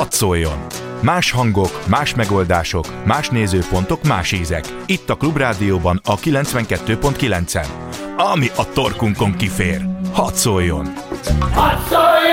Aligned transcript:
hadd 0.00 0.12
szóljon! 0.12 0.66
Más 1.02 1.30
hangok, 1.30 1.88
más 1.88 2.14
megoldások, 2.14 3.04
más 3.04 3.28
nézőpontok, 3.28 4.02
más 4.02 4.32
ízek. 4.32 4.64
Itt 4.86 5.10
a 5.10 5.14
Klubrádióban 5.14 6.00
a 6.04 6.16
92.9-en. 6.16 7.66
Ami 8.16 8.46
a 8.56 8.72
torkunkon 8.72 9.36
kifér. 9.36 9.86
Hadd 10.12 10.34
szóljon! 10.34 10.92
Hadd 11.40 11.78
szóljon! 11.88 12.30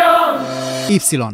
Y. 0.89 1.33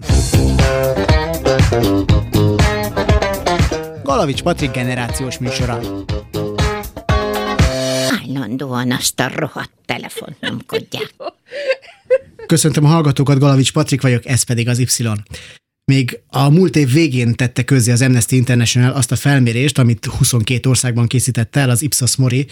Galavics 4.04 4.42
Patrik 4.42 4.72
generációs 4.72 5.38
műsora. 5.38 5.80
Állandóan 8.22 8.92
azt 8.92 9.20
a 9.20 9.30
rohadt 9.36 9.72
telefont 9.86 10.40
nyomkodják. 10.40 11.14
Köszöntöm 12.48 12.86
a 12.86 12.88
hallgatókat, 12.88 13.40
Galavics 13.40 13.74
Patrik 13.74 14.02
vagyok, 14.02 14.26
ez 14.26 14.44
pedig 14.44 14.68
az 14.68 14.80
Y. 14.80 14.88
Még 15.86 16.20
a 16.28 16.50
múlt 16.50 16.76
év 16.76 16.92
végén 16.92 17.34
tette 17.34 17.64
közzé 17.64 17.92
az 17.92 18.02
Amnesty 18.02 18.32
International 18.32 18.92
azt 18.92 19.12
a 19.12 19.16
felmérést, 19.16 19.78
amit 19.78 20.06
22 20.06 20.70
országban 20.70 21.08
készített 21.08 21.56
el 21.56 21.70
az 21.70 21.82
Ipsos 21.82 22.16
Mori 22.16 22.48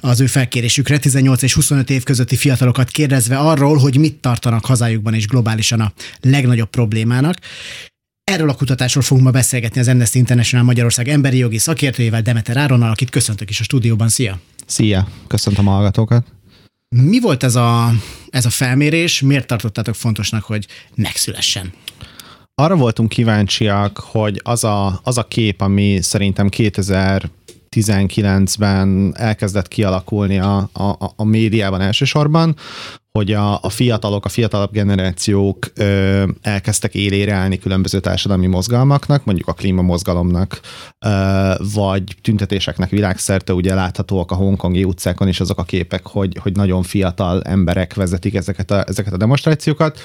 az 0.00 0.20
ő 0.20 0.26
felkérésükre, 0.26 0.98
18 0.98 1.42
és 1.42 1.54
25 1.54 1.90
év 1.90 2.02
közötti 2.02 2.36
fiatalokat 2.36 2.90
kérdezve 2.90 3.38
arról, 3.38 3.76
hogy 3.76 3.98
mit 3.98 4.14
tartanak 4.14 4.64
hazájukban 4.64 5.14
és 5.14 5.26
globálisan 5.26 5.80
a 5.80 5.92
legnagyobb 6.20 6.70
problémának. 6.70 7.36
Erről 8.24 8.48
a 8.48 8.54
kutatásról 8.54 9.02
fogunk 9.02 9.26
ma 9.26 9.32
beszélgetni 9.32 9.80
az 9.80 9.88
Amnesty 9.88 10.14
International 10.14 10.66
Magyarország 10.66 11.08
emberi 11.08 11.36
jogi 11.36 11.58
szakértőjével, 11.58 12.22
Demeter 12.22 12.56
Áronnal, 12.56 12.90
akit 12.90 13.10
köszöntök 13.10 13.50
is 13.50 13.60
a 13.60 13.64
stúdióban. 13.64 14.08
Szia! 14.08 14.38
Szia! 14.66 15.08
Köszöntöm 15.26 15.68
a 15.68 15.70
hallgatókat! 15.70 16.26
Mi 16.88 17.20
volt 17.20 17.42
ez 17.42 17.54
a, 17.54 17.92
ez 18.30 18.44
a 18.44 18.50
felmérés? 18.50 19.20
Miért 19.20 19.46
tartottátok 19.46 19.94
fontosnak, 19.94 20.44
hogy 20.44 20.66
megszülessen? 20.94 21.72
Arra 22.62 22.76
voltunk 22.76 23.08
kíváncsiak, 23.08 23.98
hogy 23.98 24.40
az 24.44 24.64
a, 24.64 25.00
az 25.02 25.18
a 25.18 25.22
kép, 25.22 25.60
ami 25.60 25.98
szerintem 26.02 26.48
2019-ben 26.50 29.14
elkezdett 29.16 29.68
kialakulni 29.68 30.38
a, 30.38 30.56
a, 30.72 31.12
a 31.16 31.24
médiában 31.24 31.80
elsősorban, 31.80 32.56
hogy 33.16 33.32
a, 33.32 33.58
a 33.62 33.68
fiatalok, 33.68 34.24
a 34.24 34.28
fiatalabb 34.28 34.72
generációk 34.72 35.70
ö, 35.74 36.24
elkezdtek 36.42 36.94
élére 36.94 37.32
állni 37.32 37.58
különböző 37.58 38.00
társadalmi 38.00 38.46
mozgalmaknak, 38.46 39.24
mondjuk 39.24 39.48
a 39.48 39.52
klímamozgalomnak, 39.52 40.60
ö, 41.06 41.52
vagy 41.74 42.02
tüntetéseknek 42.22 42.90
világszerte, 42.90 43.52
ugye 43.52 43.74
láthatóak 43.74 44.30
a 44.30 44.34
hongkongi 44.34 44.84
utcákon 44.84 45.28
is 45.28 45.40
azok 45.40 45.58
a 45.58 45.62
képek, 45.62 46.06
hogy, 46.06 46.38
hogy 46.42 46.56
nagyon 46.56 46.82
fiatal 46.82 47.42
emberek 47.42 47.94
vezetik 47.94 48.34
ezeket 48.34 48.70
a, 48.70 48.84
ezeket 48.86 49.12
a 49.12 49.16
demonstrációkat, 49.16 50.00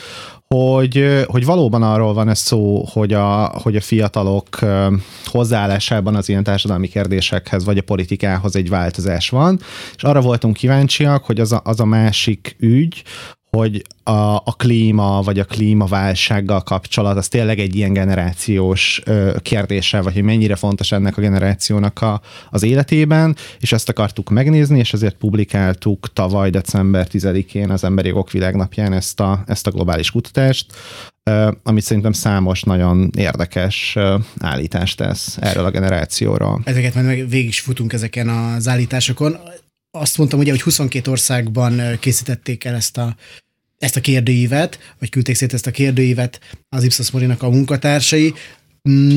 hogy, 0.55 1.23
hogy 1.25 1.45
valóban 1.45 1.83
arról 1.83 2.13
van 2.13 2.29
ez 2.29 2.39
szó, 2.39 2.85
hogy 2.91 3.13
a, 3.13 3.45
hogy 3.45 3.75
a 3.75 3.81
fiatalok 3.81 4.59
hozzáállásában 5.25 6.15
az 6.15 6.29
ilyen 6.29 6.43
társadalmi 6.43 6.87
kérdésekhez, 6.87 7.65
vagy 7.65 7.77
a 7.77 7.81
politikához 7.81 8.55
egy 8.55 8.69
változás 8.69 9.29
van, 9.29 9.59
és 9.95 10.03
arra 10.03 10.21
voltunk 10.21 10.55
kíváncsiak, 10.55 11.23
hogy 11.23 11.39
az 11.39 11.51
a, 11.51 11.61
az 11.63 11.79
a 11.79 11.85
másik 11.85 12.55
ügy, 12.59 13.00
hogy 13.51 13.81
a, 14.03 14.35
a 14.35 14.53
klíma 14.57 15.21
vagy 15.21 15.39
a 15.39 15.45
klímaválsággal 15.45 16.61
kapcsolat 16.61 17.17
az 17.17 17.27
tényleg 17.27 17.59
egy 17.59 17.75
ilyen 17.75 17.93
generációs 17.93 19.01
ö, 19.05 19.35
kérdése, 19.41 20.01
vagy 20.01 20.13
hogy 20.13 20.23
mennyire 20.23 20.55
fontos 20.55 20.91
ennek 20.91 21.17
a 21.17 21.21
generációnak 21.21 22.01
a, 22.01 22.21
az 22.49 22.63
életében, 22.63 23.35
és 23.59 23.71
ezt 23.71 23.89
akartuk 23.89 24.29
megnézni, 24.29 24.79
és 24.79 24.93
ezért 24.93 25.15
publikáltuk 25.15 26.13
tavaly 26.13 26.49
december 26.49 27.07
10-én 27.11 27.69
az 27.69 27.83
Emberi 27.83 28.07
Jogok 28.07 28.31
Világnapján 28.31 28.93
ezt 28.93 29.19
a, 29.19 29.43
ezt 29.45 29.67
a 29.67 29.71
globális 29.71 30.11
kutatást, 30.11 30.65
ö, 31.23 31.51
amit 31.63 31.83
szerintem 31.83 32.11
számos 32.11 32.63
nagyon 32.63 33.09
érdekes 33.17 33.93
ö, 33.95 34.17
állítást 34.39 34.97
tesz 34.97 35.37
erről 35.41 35.65
a 35.65 35.71
generációról. 35.71 36.61
Ezeket 36.63 36.95
majd 36.95 37.29
végig 37.29 37.47
is 37.47 37.59
futunk 37.59 37.93
ezeken 37.93 38.29
az 38.29 38.67
állításokon 38.67 39.37
azt 39.91 40.17
mondtam 40.17 40.39
ugye, 40.39 40.51
hogy 40.51 40.61
22 40.61 41.11
országban 41.11 41.81
készítették 41.99 42.63
el 42.63 42.75
ezt 42.75 42.97
a, 42.97 43.15
ezt 43.77 43.95
a 43.95 44.01
kérdőívet, 44.01 44.79
vagy 44.99 45.09
küldték 45.09 45.35
szét 45.35 45.53
ezt 45.53 45.67
a 45.67 45.71
kérdőívet 45.71 46.39
az 46.69 46.83
Ipsos 46.83 47.11
Morinak 47.11 47.43
a 47.43 47.49
munkatársai. 47.49 48.33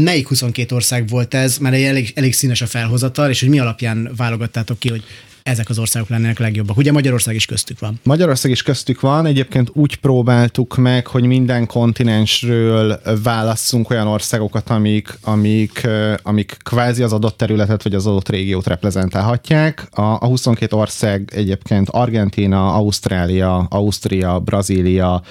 Melyik 0.03 0.29
22 0.29 0.75
ország 0.75 1.09
volt 1.09 1.35
ez? 1.35 1.59
Mert 1.59 1.77
elég, 1.77 2.13
elég 2.15 2.33
színes 2.33 2.61
a 2.61 2.67
felhozatal, 2.67 3.31
és 3.31 3.41
hogy 3.41 3.49
mi 3.49 3.59
alapján 3.59 4.13
válogattátok 4.17 4.79
ki, 4.79 4.89
hogy 4.89 5.05
ezek 5.45 5.69
az 5.69 5.79
országok 5.79 6.09
lennének 6.09 6.39
legjobbak. 6.39 6.77
Ugye 6.77 6.93
Magyarország 6.93 7.35
is 7.35 7.47
köztük 7.47 7.79
van. 7.79 8.01
Magyarország 8.03 8.51
is 8.51 8.63
köztük 8.63 9.01
van. 9.01 9.27
Egyébként 9.27 9.71
úgy 9.73 9.97
próbáltuk 9.97 10.77
meg, 10.77 11.07
hogy 11.07 11.25
minden 11.25 11.67
kontinensről 11.67 13.01
válasszunk 13.23 13.91
olyan 13.91 14.07
országokat, 14.07 14.71
amik, 14.71 15.19
amik, 15.23 15.87
amik 16.23 16.57
kvázi 16.63 17.03
az 17.03 17.13
adott 17.13 17.37
területet 17.37 17.83
vagy 17.83 17.95
az 17.95 18.07
adott 18.07 18.29
régiót 18.29 18.67
reprezentálhatják. 18.67 19.89
A, 19.91 20.03
a 20.03 20.27
22 20.27 20.77
ország 20.77 21.31
egyébként 21.35 21.89
Argentina, 21.89 22.75
Ausztrália, 22.75 23.57
Ausztria, 23.57 24.39
Brazília, 24.39 25.23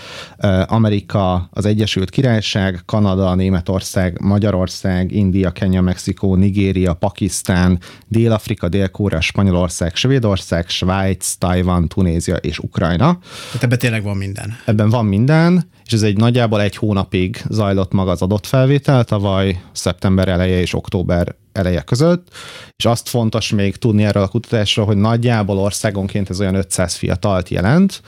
Amerika, 0.66 1.50
az 1.52 1.66
Egyesült 1.66 2.10
Királyság, 2.10 2.82
Kanada, 2.86 3.36
Németország, 3.36 4.22
Magyarország, 4.22 5.12
India, 5.12 5.52
Kenya, 5.52 5.82
Mexikó, 5.82 6.36
Nigéria, 6.36 6.94
Pakisztán, 6.94 7.80
Dél-Afrika, 8.08 8.70
Dél-Korea, 8.70 9.22
Spanyolország, 9.22 9.96
Svédország, 10.04 10.70
Svájc, 10.70 11.34
Tajvan, 11.38 11.88
Tunézia 11.88 12.36
és 12.36 12.60
Ukrajna. 12.60 13.20
Tehát 13.46 13.64
ebben 13.64 13.78
tényleg 13.78 14.04
van 14.04 14.18
minden. 14.18 14.58
Ebben 14.66 14.90
van 14.90 15.06
minden, 15.06 15.70
és 15.86 15.94
ez 15.94 16.02
egy 16.02 16.18
nagyjából 16.18 16.62
egy 16.62 16.76
hónapig 16.76 17.44
zajlott 17.50 17.92
maga 17.92 18.12
az 18.12 18.22
adott 18.22 18.46
felvétel, 18.46 19.04
tavaly 19.04 19.62
szeptember 19.72 20.28
eleje 20.28 20.60
és 20.60 20.74
október 20.74 21.36
eleje 21.52 21.82
között, 21.82 22.28
és 22.76 22.86
azt 22.86 23.10
fontos 23.10 23.50
még 23.50 23.76
tudni 23.76 24.04
erről 24.04 24.24
a 24.24 24.28
kutatásról, 24.28 24.86
hogy 24.86 24.98
nagyjából 24.98 25.58
országonként 25.58 26.30
ez 26.30 26.40
olyan 26.40 26.56
500 26.56 26.96
fiatalt 26.96 27.50
jelent, 27.50 28.02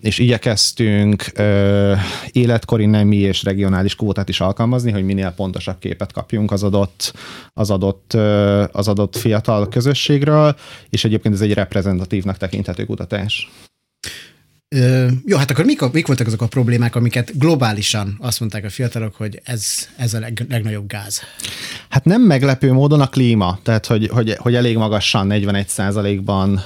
és 0.00 0.18
igyekeztünk 0.18 1.32
életkori 2.30 2.86
nemi 2.86 3.16
és 3.16 3.42
regionális 3.42 3.94
kvótát 3.94 4.28
is 4.28 4.40
alkalmazni, 4.40 4.90
hogy 4.90 5.04
minél 5.04 5.30
pontosabb 5.30 5.78
képet 5.78 6.12
kapjunk 6.12 6.50
az 6.50 6.62
adott, 6.62 7.12
az 7.52 7.70
adott, 7.70 8.12
az 8.72 8.88
adott 8.88 9.16
fiatal 9.16 9.68
közösségről, 9.68 10.56
és 10.90 11.04
egyébként 11.04 11.34
ez 11.34 11.40
egy 11.40 11.52
reprezentatívnak 11.52 12.36
tekinthető 12.36 12.84
kutatás. 12.84 13.48
Ö, 14.68 15.06
jó, 15.24 15.36
hát 15.36 15.50
akkor 15.50 15.64
mik, 15.64 15.92
mik 15.92 16.06
voltak 16.06 16.26
azok 16.26 16.42
a 16.42 16.46
problémák, 16.46 16.94
amiket 16.94 17.38
globálisan 17.38 18.16
azt 18.20 18.40
mondták 18.40 18.64
a 18.64 18.70
fiatalok, 18.70 19.14
hogy 19.14 19.40
ez, 19.44 19.88
ez 19.96 20.14
a 20.14 20.18
leg, 20.18 20.46
legnagyobb 20.48 20.88
gáz? 20.88 21.20
Hát 21.88 22.04
nem 22.04 22.22
meglepő 22.22 22.72
módon 22.72 23.00
a 23.00 23.06
klíma, 23.06 23.58
tehát 23.62 23.86
hogy, 23.86 24.08
hogy, 24.08 24.36
hogy 24.38 24.54
elég 24.54 24.76
magasan, 24.76 25.26
41 25.26 26.22
ban 26.24 26.56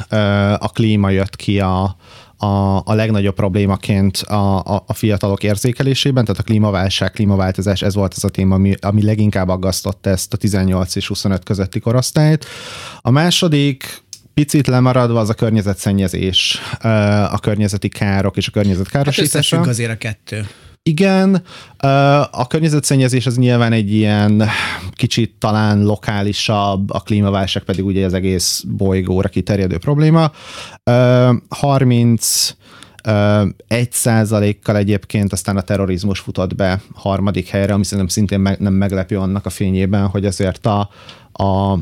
a 0.58 0.68
klíma 0.68 1.10
jött 1.10 1.36
ki 1.36 1.60
a, 1.60 1.96
a, 2.42 2.82
a 2.84 2.94
legnagyobb 2.94 3.34
problémaként 3.34 4.16
a, 4.16 4.58
a, 4.58 4.84
a 4.86 4.94
fiatalok 4.94 5.42
érzékelésében, 5.42 6.24
tehát 6.24 6.40
a 6.40 6.44
klímaválság, 6.44 7.10
klímaváltozás, 7.10 7.82
ez 7.82 7.94
volt 7.94 8.14
az 8.14 8.24
a 8.24 8.28
téma, 8.28 8.54
ami, 8.54 8.74
ami 8.80 9.02
leginkább 9.02 9.48
aggasztotta 9.48 10.10
ezt 10.10 10.32
a 10.32 10.36
18 10.36 10.94
és 10.96 11.06
25 11.06 11.44
közötti 11.44 11.80
korosztályt. 11.80 12.46
A 13.00 13.10
második 13.10 14.02
picit 14.34 14.66
lemaradva 14.66 15.20
az 15.20 15.28
a 15.28 15.34
környezetszennyezés, 15.34 16.60
a 17.30 17.38
környezeti 17.38 17.88
károk 17.88 18.36
és 18.36 18.48
a 18.48 18.50
környezetkárosítása. 18.50 19.56
Hát 19.56 19.66
azért 19.66 19.90
a 19.90 19.96
kettő. 19.96 20.46
Igen, 20.82 21.42
a 22.30 22.46
környezetszennyezés 22.46 23.26
az 23.26 23.36
nyilván 23.36 23.72
egy 23.72 23.92
ilyen 23.92 24.42
kicsit 24.92 25.34
talán 25.38 25.82
lokálisabb, 25.82 26.90
a 26.90 27.00
klímaválság 27.00 27.62
pedig 27.62 27.84
ugye 27.84 28.04
az 28.04 28.14
egész 28.14 28.64
bolygóra 28.68 29.28
kiterjedő 29.28 29.78
probléma. 29.78 30.32
30 31.48 32.54
egy 33.66 33.92
százalékkal 33.92 34.76
egyébként 34.76 35.32
aztán 35.32 35.56
a 35.56 35.60
terrorizmus 35.60 36.18
futott 36.18 36.54
be 36.54 36.80
harmadik 36.94 37.48
helyre, 37.48 37.72
ami 37.72 37.84
szerintem 37.84 38.08
szintén 38.08 38.40
meg, 38.40 38.58
nem 38.58 38.72
meglepő 38.72 39.18
annak 39.18 39.46
a 39.46 39.50
fényében, 39.50 40.06
hogy 40.06 40.26
azért 40.26 40.66
a, 40.66 40.90
a 41.32 41.78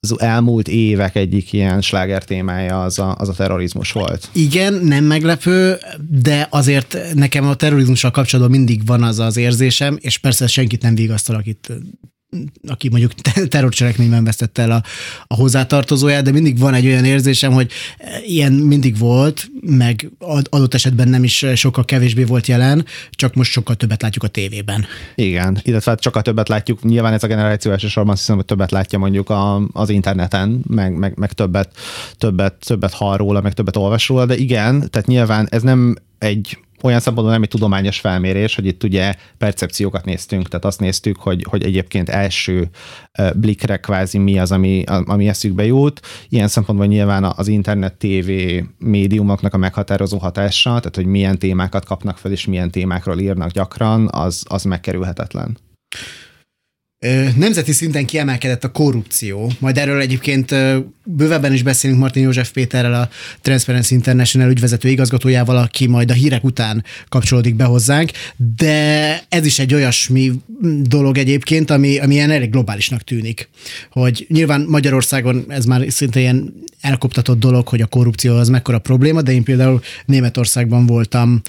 az 0.00 0.20
elmúlt 0.20 0.68
évek 0.68 1.16
egyik 1.16 1.52
ilyen 1.52 1.80
sláger 1.80 2.24
témája 2.24 2.82
az 2.82 2.98
a, 2.98 3.14
az 3.18 3.28
a 3.28 3.32
terrorizmus 3.32 3.92
volt. 3.92 4.28
Igen, 4.32 4.74
nem 4.74 5.04
meglepő, 5.04 5.76
de 6.22 6.46
azért 6.50 6.98
nekem 7.14 7.46
a 7.46 7.54
terrorizmussal 7.54 8.10
kapcsolatban 8.10 8.56
mindig 8.56 8.86
van 8.86 9.02
az 9.02 9.18
az 9.18 9.36
érzésem, 9.36 9.98
és 10.00 10.18
persze 10.18 10.46
senkit 10.46 10.82
nem 10.82 10.94
vigasztal, 10.94 11.36
akit 11.36 11.72
aki 12.66 12.88
mondjuk 12.88 13.12
terrorcselekményben 13.48 14.24
vesztette 14.24 14.62
el 14.62 14.70
a, 14.70 14.82
a 15.26 15.34
hozzátartozóját, 15.34 16.24
de 16.24 16.30
mindig 16.30 16.58
van 16.58 16.74
egy 16.74 16.86
olyan 16.86 17.04
érzésem, 17.04 17.52
hogy 17.52 17.70
ilyen 18.26 18.52
mindig 18.52 18.98
volt, 18.98 19.50
meg 19.60 20.10
adott 20.50 20.74
esetben 20.74 21.08
nem 21.08 21.24
is 21.24 21.46
sokkal 21.54 21.84
kevésbé 21.84 22.24
volt 22.24 22.46
jelen, 22.46 22.84
csak 23.10 23.34
most 23.34 23.50
sokkal 23.50 23.74
többet 23.74 24.02
látjuk 24.02 24.24
a 24.24 24.28
tévében. 24.28 24.86
Igen, 25.14 25.60
illetve 25.62 25.90
hát 25.90 26.02
sokkal 26.02 26.22
többet 26.22 26.48
látjuk, 26.48 26.82
nyilván 26.82 27.12
ez 27.12 27.22
a 27.22 27.26
generáció 27.26 27.72
elsősorban 27.72 28.12
azt 28.12 28.20
hiszem, 28.20 28.36
hogy 28.36 28.44
többet 28.44 28.70
látja 28.70 28.98
mondjuk 28.98 29.30
a, 29.30 29.62
az 29.72 29.88
interneten, 29.88 30.62
meg, 30.66 30.98
meg, 30.98 31.16
meg 31.16 31.32
többet, 31.32 31.70
többet, 32.18 32.54
többet 32.66 32.92
hall 32.92 33.16
róla, 33.16 33.40
meg 33.40 33.52
többet 33.52 33.76
olvas 33.76 34.08
róla, 34.08 34.26
de 34.26 34.36
igen, 34.36 34.90
tehát 34.90 35.06
nyilván 35.06 35.46
ez 35.50 35.62
nem 35.62 35.96
egy 36.18 36.58
olyan 36.82 37.00
szempontból 37.00 37.32
nem 37.32 37.42
egy 37.42 37.48
tudományos 37.48 38.00
felmérés, 38.00 38.54
hogy 38.54 38.66
itt 38.66 38.84
ugye 38.84 39.14
percepciókat 39.38 40.04
néztünk, 40.04 40.48
tehát 40.48 40.64
azt 40.64 40.80
néztük, 40.80 41.16
hogy, 41.16 41.44
hogy 41.48 41.64
egyébként 41.64 42.08
első 42.08 42.68
blikre 43.34 43.76
kvázi 43.76 44.18
mi 44.18 44.38
az, 44.38 44.52
ami, 44.52 44.84
ami 44.86 45.28
eszükbe 45.28 45.64
jut. 45.64 46.00
Ilyen 46.28 46.48
szempontból 46.48 46.86
nyilván 46.86 47.24
az 47.24 47.48
internet, 47.48 47.94
TV 47.94 48.30
médiumoknak 48.78 49.54
a 49.54 49.58
meghatározó 49.58 50.18
hatása, 50.18 50.70
tehát 50.70 50.96
hogy 50.96 51.06
milyen 51.06 51.38
témákat 51.38 51.84
kapnak 51.84 52.18
fel, 52.18 52.32
és 52.32 52.46
milyen 52.46 52.70
témákról 52.70 53.18
írnak 53.18 53.50
gyakran, 53.50 54.08
az, 54.12 54.44
az 54.48 54.62
megkerülhetetlen. 54.62 55.58
Nemzeti 57.36 57.72
szinten 57.72 58.06
kiemelkedett 58.06 58.64
a 58.64 58.72
korrupció. 58.72 59.50
Majd 59.58 59.78
erről 59.78 60.00
egyébként 60.00 60.54
bővebben 61.16 61.52
is 61.52 61.62
beszélünk 61.62 62.00
Martin 62.00 62.22
József 62.22 62.52
Péterrel, 62.52 62.94
a 62.94 63.08
Transparency 63.40 63.94
International 63.94 64.50
ügyvezető 64.50 64.88
igazgatójával, 64.88 65.56
aki 65.56 65.86
majd 65.86 66.10
a 66.10 66.14
hírek 66.14 66.44
után 66.44 66.84
kapcsolódik 67.08 67.54
be 67.54 67.64
hozzánk, 67.64 68.10
de 68.56 69.20
ez 69.28 69.46
is 69.46 69.58
egy 69.58 69.74
olyasmi 69.74 70.32
dolog 70.82 71.18
egyébként, 71.18 71.70
ami, 71.70 71.98
ami 71.98 72.14
ilyen 72.14 72.30
elég 72.30 72.50
globálisnak 72.50 73.02
tűnik. 73.02 73.48
Hogy 73.90 74.26
nyilván 74.28 74.64
Magyarországon 74.68 75.44
ez 75.48 75.64
már 75.64 75.84
szinte 75.88 76.20
ilyen 76.20 76.54
elkoptatott 76.80 77.38
dolog, 77.38 77.68
hogy 77.68 77.80
a 77.80 77.86
korrupció 77.86 78.36
az 78.36 78.48
mekkora 78.48 78.78
probléma, 78.78 79.22
de 79.22 79.32
én 79.32 79.42
például 79.42 79.80
Németországban 80.06 80.86
voltam 80.86 81.40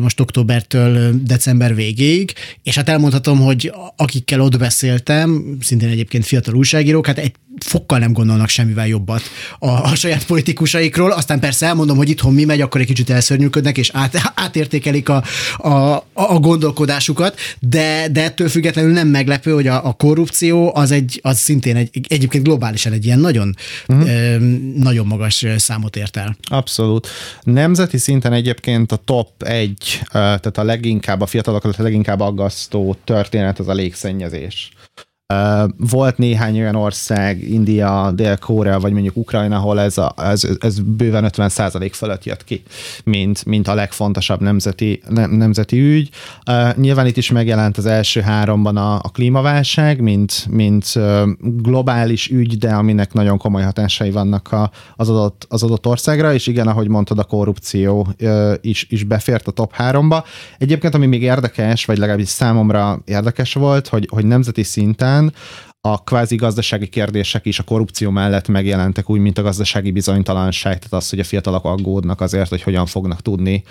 most 0.00 0.20
októbertől 0.20 1.14
december 1.24 1.74
végéig, 1.74 2.32
és 2.62 2.74
hát 2.74 2.88
elmondhatom, 2.88 3.40
hogy 3.40 3.72
akikkel 3.96 4.40
ott 4.40 4.58
beszéltem, 4.58 5.56
szintén 5.60 5.88
egyébként 5.88 6.24
fiatal 6.24 6.54
újságírók, 6.54 7.06
hát 7.06 7.18
egy 7.18 7.32
fokkal 7.64 7.98
nem 7.98 8.12
gondolnak 8.12 8.48
semmivel 8.48 8.86
jobbat 8.86 9.22
a, 9.58 9.68
a 9.68 9.94
saját 9.94 10.26
politikusaikról. 10.26 11.10
Aztán 11.10 11.40
persze 11.40 11.66
elmondom, 11.66 11.96
hogy 11.96 12.08
itthon 12.08 12.34
mi 12.34 12.44
megy, 12.44 12.60
akkor 12.60 12.80
egy 12.80 12.86
kicsit 12.86 13.10
elszörnyűködnek, 13.10 13.78
és 13.78 13.90
át, 13.92 14.32
átértékelik 14.34 15.08
a, 15.08 15.22
a, 15.56 16.04
a 16.12 16.38
gondolkodásukat, 16.38 17.38
de, 17.60 18.08
de 18.12 18.22
ettől 18.22 18.48
függetlenül 18.48 18.92
nem 18.92 19.08
meglepő, 19.08 19.52
hogy 19.52 19.66
a, 19.66 19.86
a 19.86 19.92
korrupció 19.92 20.74
az, 20.74 20.90
egy, 20.90 21.20
az 21.22 21.38
szintén 21.38 21.76
egy, 21.76 22.00
egyébként 22.08 22.44
globálisan 22.44 22.92
egy 22.92 23.04
ilyen 23.04 23.18
nagyon, 23.18 23.56
uh-huh. 23.88 24.08
ö, 24.08 24.36
nagyon 24.76 25.06
magas 25.06 25.46
számot 25.56 25.96
ért 25.96 26.16
el. 26.16 26.36
Abszolút. 26.42 27.08
Nemzeti 27.42 27.98
szinten 27.98 28.32
egyébként 28.32 28.92
a 28.92 28.96
top 29.04 29.42
egy, 29.42 30.00
tehát 30.12 30.58
a 30.58 30.64
leginkább, 30.64 31.20
a 31.20 31.26
fiatalokat 31.26 31.78
a 31.78 31.82
leginkább 31.82 32.20
aggasztó 32.20 32.96
történet 33.04 33.58
az 33.58 33.68
a 33.68 33.72
légszennyezés. 33.72 34.70
Volt 35.76 36.18
néhány 36.18 36.58
olyan 36.60 36.74
ország, 36.74 37.50
India, 37.50 38.10
Dél-Korea, 38.14 38.80
vagy 38.80 38.92
mondjuk 38.92 39.16
Ukrajna, 39.16 39.56
ahol 39.56 39.80
ez, 39.80 39.98
a, 39.98 40.14
ez, 40.16 40.48
ez 40.60 40.78
bőven 40.80 41.24
50 41.24 41.50
fölött 41.92 42.24
jött 42.24 42.44
ki, 42.44 42.62
mint, 43.04 43.44
mint 43.44 43.68
a 43.68 43.74
legfontosabb 43.74 44.40
nemzeti, 44.40 45.02
nem, 45.08 45.30
nemzeti 45.30 45.80
ügy. 45.80 46.10
Nyilván 46.76 47.06
itt 47.06 47.16
is 47.16 47.30
megjelent 47.30 47.76
az 47.76 47.86
első 47.86 48.20
háromban 48.20 48.76
a, 48.76 48.94
a 48.94 49.10
klímaválság, 49.12 50.00
mint, 50.00 50.46
mint 50.50 50.92
globális 51.40 52.28
ügy, 52.28 52.58
de 52.58 52.70
aminek 52.70 53.12
nagyon 53.12 53.38
komoly 53.38 53.62
hatásai 53.62 54.10
vannak 54.10 54.52
a, 54.52 54.70
az, 54.96 55.08
adott, 55.08 55.46
az 55.48 55.62
adott 55.62 55.86
országra, 55.86 56.34
és 56.34 56.46
igen, 56.46 56.66
ahogy 56.66 56.88
mondtad, 56.88 57.18
a 57.18 57.24
korrupció 57.24 58.08
is, 58.60 58.86
is 58.90 59.04
befért 59.04 59.46
a 59.46 59.50
top 59.50 59.72
háromba. 59.72 60.24
Egyébként, 60.58 60.94
ami 60.94 61.06
még 61.06 61.22
érdekes, 61.22 61.84
vagy 61.84 61.98
legalábbis 61.98 62.28
számomra 62.28 63.00
érdekes 63.04 63.52
volt, 63.54 63.88
hogy, 63.88 64.08
hogy 64.10 64.26
nemzeti 64.26 64.62
szinten 64.62 65.17
során 65.18 65.32
a 65.80 66.04
kvázi 66.04 66.36
gazdasági 66.36 66.86
kérdések 66.86 67.46
is 67.46 67.58
a 67.58 67.62
korrupció 67.62 68.10
mellett 68.10 68.48
megjelentek, 68.48 69.10
úgy, 69.10 69.20
mint 69.20 69.38
a 69.38 69.42
gazdasági 69.42 69.90
bizonytalanság, 69.90 70.78
tehát 70.78 70.92
az, 70.92 71.10
hogy 71.10 71.18
a 71.18 71.24
fiatalok 71.24 71.64
aggódnak 71.64 72.20
azért, 72.20 72.48
hogy 72.48 72.62
hogyan 72.62 72.86
fognak 72.86 73.22
tudni 73.22 73.62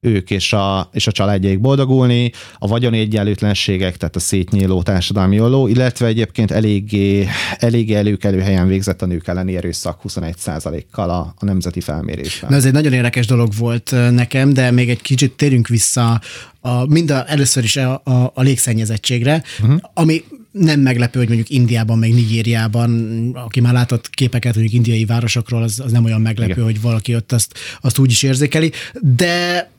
ők 0.00 0.30
és 0.30 0.52
a, 0.52 0.88
és 0.92 1.06
a 1.06 1.12
családjaik 1.12 1.60
boldogulni, 1.60 2.32
a 2.58 2.66
vagyoni 2.66 2.98
egyenlőtlenségek, 2.98 3.96
tehát 3.96 4.16
a 4.16 4.20
szétnyíló 4.20 4.82
társadalmi 4.82 5.40
olló, 5.40 5.66
illetve 5.66 6.06
egyébként 6.06 6.50
eléggé, 6.50 7.26
eléggé 7.58 7.94
előkelő 7.94 8.40
helyen 8.40 8.66
végzett 8.66 9.02
a 9.02 9.06
nők 9.06 9.28
elleni 9.28 9.56
erőszak 9.56 10.00
21%-kal 10.08 11.10
a, 11.10 11.34
a 11.38 11.44
nemzeti 11.44 11.80
felmérésben. 11.80 12.50
Na 12.50 12.56
ez 12.56 12.64
egy 12.64 12.72
nagyon 12.72 12.92
érdekes 12.92 13.26
dolog 13.26 13.52
volt 13.58 13.94
nekem, 14.10 14.52
de 14.52 14.70
még 14.70 14.90
egy 14.90 15.02
kicsit 15.02 15.32
térjünk 15.32 15.68
vissza 15.68 16.20
a, 16.60 16.86
mind 16.86 17.10
a, 17.10 17.24
először 17.26 17.64
is 17.64 17.76
a, 17.76 18.00
a, 18.04 18.32
a 18.34 18.42
légszennyezettségre, 18.42 19.42
uh-huh. 19.60 19.80
ami 19.94 20.24
nem 20.52 20.80
meglepő, 20.80 21.18
hogy 21.18 21.28
mondjuk 21.28 21.50
Indiában, 21.50 21.98
meg 21.98 22.14
Nigériában, 22.14 23.30
aki 23.34 23.60
már 23.60 23.72
látott 23.72 24.10
képeket 24.10 24.54
mondjuk 24.54 24.74
indiai 24.74 25.04
városokról, 25.04 25.62
az, 25.62 25.80
az 25.80 25.92
nem 25.92 26.04
olyan 26.04 26.20
meglepő, 26.20 26.52
Igen. 26.52 26.64
hogy 26.64 26.80
valaki 26.80 27.14
ott 27.14 27.32
azt, 27.32 27.58
azt 27.80 27.98
úgy 27.98 28.10
is 28.10 28.22
érzékeli, 28.22 28.72
de 29.00 29.70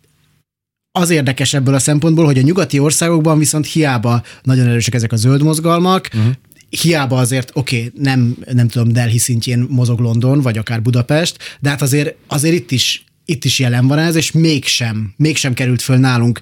az 0.92 1.10
érdekes 1.10 1.54
ebből 1.54 1.74
a 1.74 1.80
szempontból, 1.80 2.26
hogy 2.26 2.38
a 2.38 2.42
nyugati 2.42 2.80
országokban 2.80 3.38
viszont 3.38 3.68
hiába 3.68 4.24
nagyon 4.44 4.68
erősek 4.68 4.94
ezek 4.94 5.12
a 5.12 5.16
zöld 5.16 5.42
mozgalmak, 5.42 6.10
uh-huh. 6.14 6.34
hiába 6.70 7.18
azért, 7.18 7.52
oké, 7.54 7.78
okay, 7.78 7.92
nem, 8.04 8.38
nem 8.52 8.68
tudom, 8.68 8.92
Delhi 8.92 9.18
szintjén 9.18 9.66
mozog 9.70 10.00
London, 10.00 10.42
vagy 10.42 10.58
akár 10.58 10.82
Budapest, 10.82 11.38
de 11.60 11.70
hát 11.70 11.82
azért, 11.82 12.16
azért 12.28 12.56
itt 12.56 12.72
is 12.72 13.04
itt 13.26 13.46
is 13.46 13.60
jelen 13.60 13.88
van 13.88 13.98
ez, 13.98 14.16
és 14.16 14.32
mégsem, 14.32 15.14
mégsem 15.18 15.54
került 15.54 15.82
föl 15.82 15.98
nálunk 15.98 16.40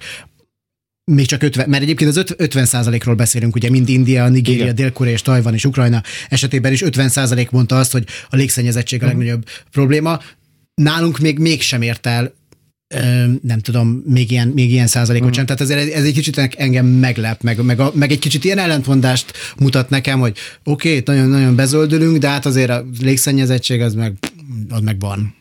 még 1.04 1.26
csak 1.26 1.42
50, 1.42 1.68
mert 1.68 1.82
egyébként 1.82 2.16
az 2.16 2.24
50 2.36 2.98
ról 3.04 3.14
beszélünk, 3.14 3.54
ugye 3.54 3.70
mind 3.70 3.88
India, 3.88 4.28
Nigéria, 4.28 4.72
Dél-Korea 4.72 5.12
és 5.12 5.22
Tajvan 5.22 5.54
és 5.54 5.64
Ukrajna 5.64 6.02
esetében 6.28 6.72
is 6.72 6.82
50% 6.86 7.50
mondta 7.50 7.78
azt, 7.78 7.92
hogy 7.92 8.04
a 8.30 8.36
légszennyezettség 8.36 9.02
a 9.02 9.06
mhm. 9.06 9.16
legnagyobb 9.16 9.44
uh-huh. 9.44 9.70
probléma. 9.70 10.20
Nálunk 10.74 11.18
még 11.18 11.38
mégsem 11.38 11.82
ért 11.82 12.06
el 12.06 12.32
nem 13.42 13.58
tudom, 13.60 14.02
még 14.06 14.30
ilyen, 14.30 14.48
még 14.48 14.70
ilyen 14.70 14.86
százalékot 14.86 15.28
mm. 15.28 15.32
sem. 15.32 15.46
Tehát 15.46 15.60
ez, 15.60 15.70
ez 15.70 16.04
egy 16.04 16.12
kicsit 16.12 16.38
engem 16.56 16.86
meglep, 16.86 17.42
meg, 17.42 17.64
meg, 17.64 17.80
a, 17.80 17.92
meg 17.94 18.10
egy 18.10 18.18
kicsit 18.18 18.44
ilyen 18.44 18.58
ellentmondást 18.58 19.32
mutat 19.58 19.90
nekem, 19.90 20.20
hogy 20.20 20.36
oké, 20.64 20.98
okay, 20.98 21.14
nagyon, 21.14 21.30
nagyon 21.30 21.56
bezöldülünk, 21.56 22.16
de 22.18 22.28
hát 22.28 22.46
azért 22.46 22.70
a 22.70 22.84
légszennyezettség 23.00 23.80
az 23.80 23.94
meg, 23.94 24.14
az 24.68 24.80
meg 24.80 25.00
van. 25.00 25.34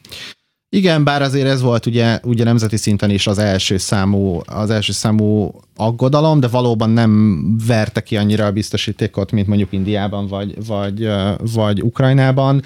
Igen, 0.73 1.03
bár 1.03 1.21
azért 1.21 1.47
ez 1.47 1.61
volt 1.61 1.85
ugye, 1.85 2.19
ugye 2.23 2.43
nemzeti 2.43 2.77
szinten 2.77 3.09
is 3.09 3.27
az 3.27 3.37
első 3.37 3.77
számú, 3.77 4.41
az 4.45 4.69
első 4.69 4.91
számú 4.91 5.51
aggodalom, 5.75 6.39
de 6.39 6.47
valóban 6.47 6.89
nem 6.89 7.41
verte 7.67 8.01
ki 8.01 8.17
annyira 8.17 8.45
a 8.45 8.51
biztosítékot, 8.51 9.31
mint 9.31 9.47
mondjuk 9.47 9.71
Indiában 9.71 10.27
vagy, 10.27 10.65
vagy, 10.65 11.09
vagy 11.53 11.81
Ukrajnában. 11.81 12.61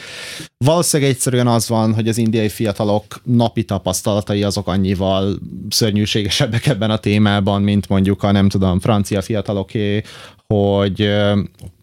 Valószínűleg 0.58 1.12
egyszerűen 1.12 1.48
az 1.48 1.70
van, 1.70 1.94
hogy 1.94 2.08
az 2.08 2.18
indiai 2.18 2.50
fiatalok 2.50 3.22
napi 3.24 3.64
tapasztalatai 3.64 4.44
azok 4.44 4.68
annyival 4.68 5.40
szörnyűségesebbek 5.70 6.68
ebben 6.68 6.92
a 6.92 6.98
témában, 6.98 7.62
mint 7.62 7.90
mondjuk 7.90 8.24
a 8.24 8.32
nem 8.32 8.50
tudom, 8.50 8.80
francia 8.80 9.22
fiataloké, 9.22 10.02
hogy, 10.48 11.10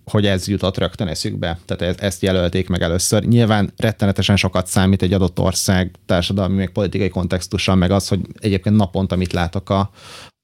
hogy 0.04 0.26
ez 0.26 0.48
jutott 0.48 0.78
rögtön 0.78 1.08
eszükbe. 1.08 1.58
Tehát 1.64 2.00
ezt 2.00 2.22
jelölték 2.22 2.68
meg 2.68 2.82
először. 2.82 3.24
Nyilván 3.24 3.72
rettenetesen 3.76 4.36
sokat 4.36 4.66
számít 4.66 5.02
egy 5.02 5.12
adott 5.12 5.38
ország 5.38 5.90
társadalmi, 6.06 6.56
meg 6.56 6.70
politikai 6.70 7.08
kontextussal, 7.08 7.74
meg 7.74 7.90
az, 7.90 8.08
hogy 8.08 8.20
egyébként 8.38 8.76
naponta 8.76 9.16
mit 9.16 9.32
látok 9.32 9.70
a, 9.70 9.90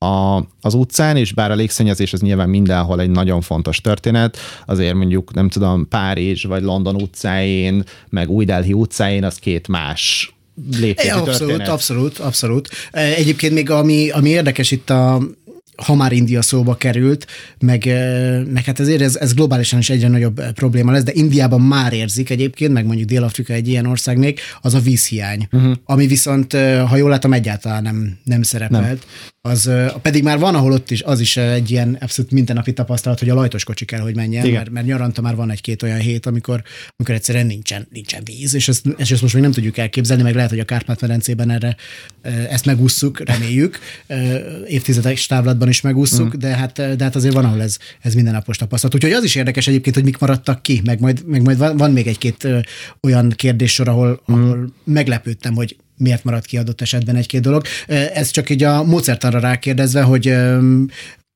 a, 0.06 0.36
az 0.60 0.74
utcán, 0.74 1.16
és 1.16 1.32
bár 1.32 1.50
a 1.50 1.54
légszennyezés 1.54 2.12
az 2.12 2.20
nyilván 2.20 2.48
mindenhol 2.48 3.00
egy 3.00 3.10
nagyon 3.10 3.40
fontos 3.40 3.80
történet, 3.80 4.38
azért 4.66 4.94
mondjuk 4.94 5.34
nem 5.34 5.48
tudom, 5.48 5.88
Párizs 5.88 6.44
vagy 6.44 6.62
London 6.62 6.94
utcáin, 6.94 7.84
meg 8.08 8.30
Új 8.30 8.44
Delhi 8.44 8.72
utcáin 8.72 9.24
az 9.24 9.34
két 9.34 9.68
más 9.68 10.32
léptékű 10.78 11.08
Abszolút, 11.08 11.38
történet. 11.38 11.68
abszolút, 11.68 12.18
abszolút. 12.18 12.68
Egyébként 12.90 13.52
még 13.52 13.70
ami, 13.70 14.10
ami 14.10 14.28
érdekes 14.28 14.70
itt 14.70 14.90
a, 14.90 15.20
ha 15.84 15.94
már 15.94 16.12
India 16.12 16.42
szóba 16.42 16.76
került, 16.76 17.26
meg, 17.58 17.84
meg 18.52 18.64
hát 18.64 18.80
ezért 18.80 19.00
ez, 19.00 19.16
ez 19.16 19.34
globálisan 19.34 19.78
is 19.78 19.90
egyre 19.90 20.08
nagyobb 20.08 20.52
probléma 20.52 20.92
lesz, 20.92 21.02
de 21.02 21.12
Indiában 21.14 21.60
már 21.60 21.92
érzik 21.92 22.30
egyébként, 22.30 22.72
meg 22.72 22.86
mondjuk 22.86 23.08
Dél-Afrika 23.08 23.52
egy 23.52 23.68
ilyen 23.68 23.86
ország 23.86 24.18
még, 24.18 24.38
az 24.60 24.74
a 24.74 24.80
vízhiány, 24.80 25.48
uh-huh. 25.52 25.76
ami 25.84 26.06
viszont, 26.06 26.52
ha 26.88 26.96
jól 26.96 27.10
látom, 27.10 27.32
egyáltalán 27.32 27.82
nem, 27.82 28.18
nem 28.24 28.42
szerepelt. 28.42 28.82
Nem 28.82 28.98
az 29.48 29.70
pedig 30.02 30.22
már 30.22 30.38
van, 30.38 30.54
ahol 30.54 30.72
ott 30.72 30.90
is, 30.90 31.02
az 31.02 31.20
is 31.20 31.36
egy 31.36 31.70
ilyen 31.70 31.96
abszolút 32.00 32.30
mindennapi 32.30 32.72
tapasztalat, 32.72 33.18
hogy 33.18 33.28
a 33.28 33.34
lajtos 33.34 33.64
kocsi 33.64 33.84
kell, 33.84 34.00
hogy 34.00 34.14
menjen, 34.14 34.50
mert, 34.50 34.70
mert 34.70 34.86
nyaranta 34.86 35.20
már 35.20 35.36
van 35.36 35.50
egy-két 35.50 35.82
olyan 35.82 35.98
hét, 35.98 36.26
amikor, 36.26 36.62
amikor 36.96 37.14
egyszerűen 37.14 37.46
nincsen, 37.46 37.86
nincsen 37.92 38.22
víz, 38.24 38.54
és 38.54 38.68
ezt, 38.68 38.86
és 38.96 39.10
ezt 39.10 39.22
most 39.22 39.34
még 39.34 39.42
nem 39.42 39.52
tudjuk 39.52 39.78
elképzelni, 39.78 40.22
meg 40.22 40.34
lehet, 40.34 40.50
hogy 40.50 40.58
a 40.58 40.64
Kárpát-medencében 40.64 41.50
erre 41.50 41.76
ezt 42.22 42.64
megússzuk, 42.64 43.20
reméljük, 43.24 43.78
évtizedek 44.66 45.18
távlatban 45.18 45.67
is 45.68 45.80
megússzuk, 45.80 46.36
mm. 46.36 46.38
de, 46.38 46.48
hát, 46.48 46.96
de 46.96 47.04
hát 47.04 47.16
azért 47.16 47.34
van, 47.34 47.44
ahol 47.44 47.62
ez, 47.62 47.76
ez 48.00 48.14
mindennapos 48.14 48.56
tapasztalat. 48.56 48.94
Úgyhogy 48.94 49.12
az 49.12 49.24
is 49.24 49.34
érdekes 49.34 49.66
egyébként, 49.66 49.94
hogy 49.94 50.04
mik 50.04 50.18
maradtak 50.18 50.62
ki, 50.62 50.82
meg 50.84 51.00
majd, 51.00 51.26
meg 51.26 51.42
majd 51.42 51.58
van, 51.58 51.76
van 51.76 51.92
még 51.92 52.06
egy-két 52.06 52.48
olyan 53.02 53.30
kérdéssor, 53.36 53.88
ahol, 53.88 54.22
mm. 54.32 54.34
ahol 54.34 54.72
meglepődtem, 54.84 55.54
hogy 55.54 55.76
miért 55.96 56.24
maradt 56.24 56.46
ki 56.46 56.58
adott 56.58 56.80
esetben 56.80 57.16
egy-két 57.16 57.40
dolog. 57.40 57.62
Ez 57.86 58.30
csak 58.30 58.50
így 58.50 58.62
a 58.62 58.82
módszertanra 58.82 59.38
rákérdezve, 59.38 60.02
hogy 60.02 60.34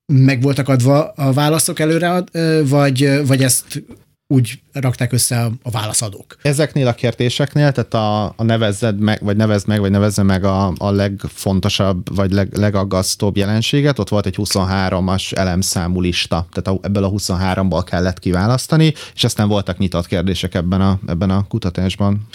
meg 0.07 0.43
voltak 0.43 0.69
adva 0.69 1.09
a 1.09 1.33
válaszok 1.33 1.79
előre, 1.79 2.25
vagy, 2.65 3.27
vagy 3.27 3.43
ezt 3.43 3.85
úgy 4.33 4.63
rakták 4.73 5.13
össze 5.13 5.45
a, 5.63 5.71
válaszadók. 5.71 6.37
Ezeknél 6.43 6.87
a 6.87 6.95
kérdéseknél, 6.95 7.73
tehát 7.73 7.95
a, 7.95 8.25
a 8.37 8.43
nevezzed 8.43 8.99
meg, 8.99 9.23
vagy 9.23 9.37
nevezd 9.37 9.67
meg, 9.67 9.81
vagy 9.81 9.91
nevezze 9.91 10.23
meg 10.23 10.45
a, 10.45 10.73
a 10.77 10.91
legfontosabb, 10.91 12.17
vagy 12.17 12.31
leg, 12.31 12.57
legaggasztóbb 12.57 13.37
jelenséget, 13.37 13.99
ott 13.99 14.09
volt 14.09 14.27
egy 14.27 14.35
23-as 14.39 15.37
elemszámú 15.37 16.01
lista, 16.01 16.47
tehát 16.53 16.81
a, 16.81 16.87
ebből 16.87 17.05
a 17.05 17.11
23-ból 17.11 17.83
kellett 17.87 18.19
kiválasztani, 18.19 18.93
és 19.15 19.25
aztán 19.25 19.49
voltak 19.49 19.79
nyitott 19.79 20.07
kérdések 20.07 20.55
ebben 20.55 20.81
a, 20.81 20.99
ebben 21.07 21.31
a 21.31 21.47
kutatásban 21.49 22.27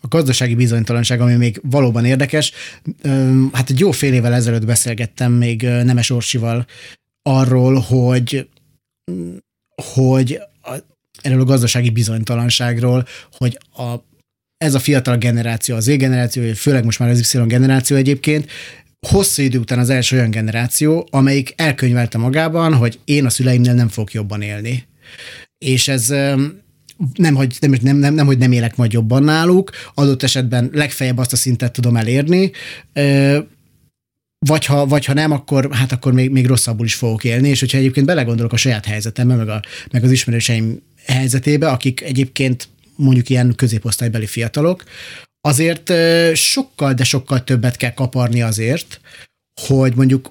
a 0.00 0.08
gazdasági 0.08 0.54
bizonytalanság, 0.54 1.20
ami 1.20 1.34
még 1.34 1.60
valóban 1.70 2.04
érdekes. 2.04 2.52
Hát 3.52 3.70
egy 3.70 3.78
jó 3.78 3.90
fél 3.90 4.12
évvel 4.12 4.32
ezelőtt 4.32 4.66
beszélgettem 4.66 5.32
még 5.32 5.62
Nemes 5.62 6.10
Orsival 6.10 6.66
arról, 7.22 7.74
hogy 7.74 8.48
hogy 9.94 10.40
erről 11.24 11.40
a 11.40 11.44
gazdasági 11.44 11.90
bizonytalanságról, 11.90 13.06
hogy 13.32 13.58
a, 13.76 13.94
ez 14.56 14.74
a 14.74 14.78
fiatal 14.78 15.16
generáció, 15.16 15.74
az 15.76 15.84
Z-generáció, 15.84 16.52
főleg 16.52 16.84
most 16.84 16.98
már 16.98 17.08
az 17.08 17.34
Y 17.34 17.46
generáció 17.46 17.96
egyébként, 17.96 18.50
hosszú 19.06 19.42
idő 19.42 19.58
után 19.58 19.78
az 19.78 19.90
első 19.90 20.16
olyan 20.16 20.30
generáció, 20.30 21.08
amelyik 21.10 21.52
elkönyvelte 21.56 22.18
magában, 22.18 22.74
hogy 22.74 22.98
én 23.04 23.24
a 23.24 23.30
szüleimnél 23.30 23.74
nem 23.74 23.88
fogok 23.88 24.12
jobban 24.12 24.42
élni. 24.42 24.86
És 25.58 25.88
ez 25.88 26.08
nem, 27.14 27.34
hogy 27.34 27.56
nem, 27.60 27.74
nem, 27.82 27.96
nem, 27.96 28.14
nem, 28.14 28.26
hogy 28.26 28.38
nem 28.38 28.52
élek 28.52 28.76
majd 28.76 28.92
jobban 28.92 29.22
náluk, 29.22 29.70
adott 29.94 30.22
esetben 30.22 30.70
legfeljebb 30.72 31.18
azt 31.18 31.32
a 31.32 31.36
szintet 31.36 31.72
tudom 31.72 31.96
elérni, 31.96 32.50
vagy 34.46 34.64
ha, 34.64 34.86
vagy 34.86 35.04
ha 35.04 35.12
nem, 35.12 35.30
akkor, 35.30 35.68
hát 35.72 35.92
akkor 35.92 36.12
még, 36.12 36.30
még 36.30 36.46
rosszabbul 36.46 36.86
is 36.86 36.94
fogok 36.94 37.24
élni, 37.24 37.48
és 37.48 37.60
hogyha 37.60 37.78
egyébként 37.78 38.06
belegondolok 38.06 38.52
a 38.52 38.56
saját 38.56 38.84
helyzetembe, 38.84 39.34
meg, 39.34 39.48
a, 39.48 39.62
meg 39.92 40.04
az 40.04 40.10
ismerőseim 40.10 40.82
helyzetébe, 41.06 41.68
akik 41.68 42.00
egyébként 42.00 42.68
mondjuk 42.96 43.28
ilyen 43.28 43.54
középosztálybeli 43.54 44.26
fiatalok, 44.26 44.84
azért 45.40 45.92
sokkal, 46.34 46.94
de 46.94 47.04
sokkal 47.04 47.44
többet 47.44 47.76
kell 47.76 47.92
kaparni 47.92 48.42
azért, 48.42 49.00
hogy 49.60 49.94
mondjuk 49.94 50.30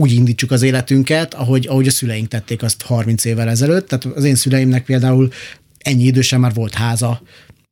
úgy 0.00 0.12
indítsuk 0.12 0.50
az 0.50 0.62
életünket, 0.62 1.34
ahogy, 1.34 1.66
ahogy 1.66 1.86
a 1.86 1.90
szüleink 1.90 2.28
tették 2.28 2.62
azt 2.62 2.82
30 2.82 3.24
évvel 3.24 3.48
ezelőtt. 3.48 3.88
Tehát 3.88 4.04
az 4.04 4.24
én 4.24 4.34
szüleimnek 4.34 4.84
például 4.84 5.32
ennyi 5.78 6.04
idősen 6.04 6.40
már 6.40 6.54
volt 6.54 6.74
háza, 6.74 7.22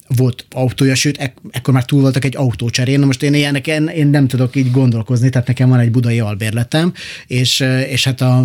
volt 0.08 0.46
autója, 0.50 0.94
sőt, 0.94 1.18
ek- 1.18 1.38
ekkor 1.50 1.74
már 1.74 1.84
túl 1.84 2.00
voltak 2.00 2.24
egy 2.24 2.36
autócserén. 2.36 2.98
Na 3.00 3.06
most 3.06 3.22
én 3.22 3.34
ilyenek, 3.34 3.66
én, 3.66 3.86
én 3.86 4.06
nem 4.06 4.28
tudok 4.28 4.56
így 4.56 4.70
gondolkozni, 4.70 5.28
tehát 5.28 5.46
nekem 5.46 5.68
van 5.68 5.78
egy 5.78 5.90
budai 5.90 6.20
albérletem, 6.20 6.92
és, 7.26 7.64
és 7.88 8.04
hát 8.04 8.20
a, 8.20 8.44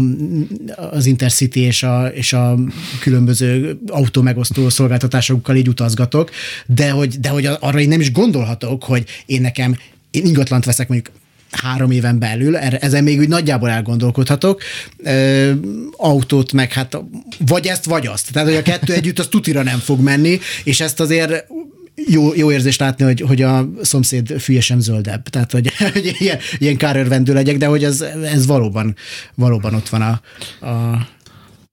az 0.91 1.05
Intercity 1.05 1.55
és 1.55 1.83
a, 1.83 2.07
és 2.07 2.33
a 2.33 2.59
különböző 2.99 3.79
autó 3.87 4.21
megosztó 4.21 4.69
szolgáltatásokkal 4.69 5.55
így 5.55 5.67
utazgatok, 5.67 6.31
de 6.65 6.89
hogy, 6.89 7.19
de 7.19 7.29
hogy 7.29 7.45
arra 7.45 7.79
én 7.79 7.87
nem 7.87 7.99
is 7.99 8.11
gondolhatok, 8.11 8.83
hogy 8.83 9.05
én 9.25 9.41
nekem 9.41 9.75
én 10.11 10.25
ingatlant 10.25 10.65
veszek 10.65 10.87
mondjuk 10.87 11.15
három 11.51 11.91
éven 11.91 12.19
belül, 12.19 12.57
ezen 12.57 13.03
még 13.03 13.19
úgy 13.19 13.27
nagyjából 13.27 13.69
elgondolkodhatok, 13.69 14.61
ö, 15.03 15.51
autót 15.91 16.53
meg 16.53 16.73
hát 16.73 16.97
vagy 17.47 17.67
ezt, 17.67 17.85
vagy 17.85 18.07
azt. 18.07 18.31
Tehát, 18.31 18.47
hogy 18.47 18.57
a 18.57 18.61
kettő 18.61 18.93
együtt 18.93 19.19
az 19.19 19.27
tutira 19.27 19.63
nem 19.63 19.79
fog 19.79 19.99
menni, 19.99 20.39
és 20.63 20.79
ezt 20.79 20.99
azért 20.99 21.45
jó, 22.05 22.33
jó 22.35 22.51
érzés 22.51 22.77
látni, 22.77 23.05
hogy, 23.05 23.21
hogy 23.21 23.41
a 23.41 23.69
szomszéd 23.81 24.39
fülye 24.39 24.61
sem 24.61 24.79
zöldebb. 24.79 25.29
Tehát, 25.29 25.51
hogy, 25.51 25.73
hogy 25.93 26.15
ilyen, 26.17 26.37
ilyen 26.57 26.77
kárörvendő 26.77 27.33
legyek, 27.33 27.57
de 27.57 27.65
hogy 27.65 27.83
ez, 27.83 28.01
ez 28.23 28.45
valóban, 28.45 28.95
valóban 29.35 29.73
ott 29.73 29.89
van 29.89 30.01
a, 30.01 30.21
a 30.65 31.07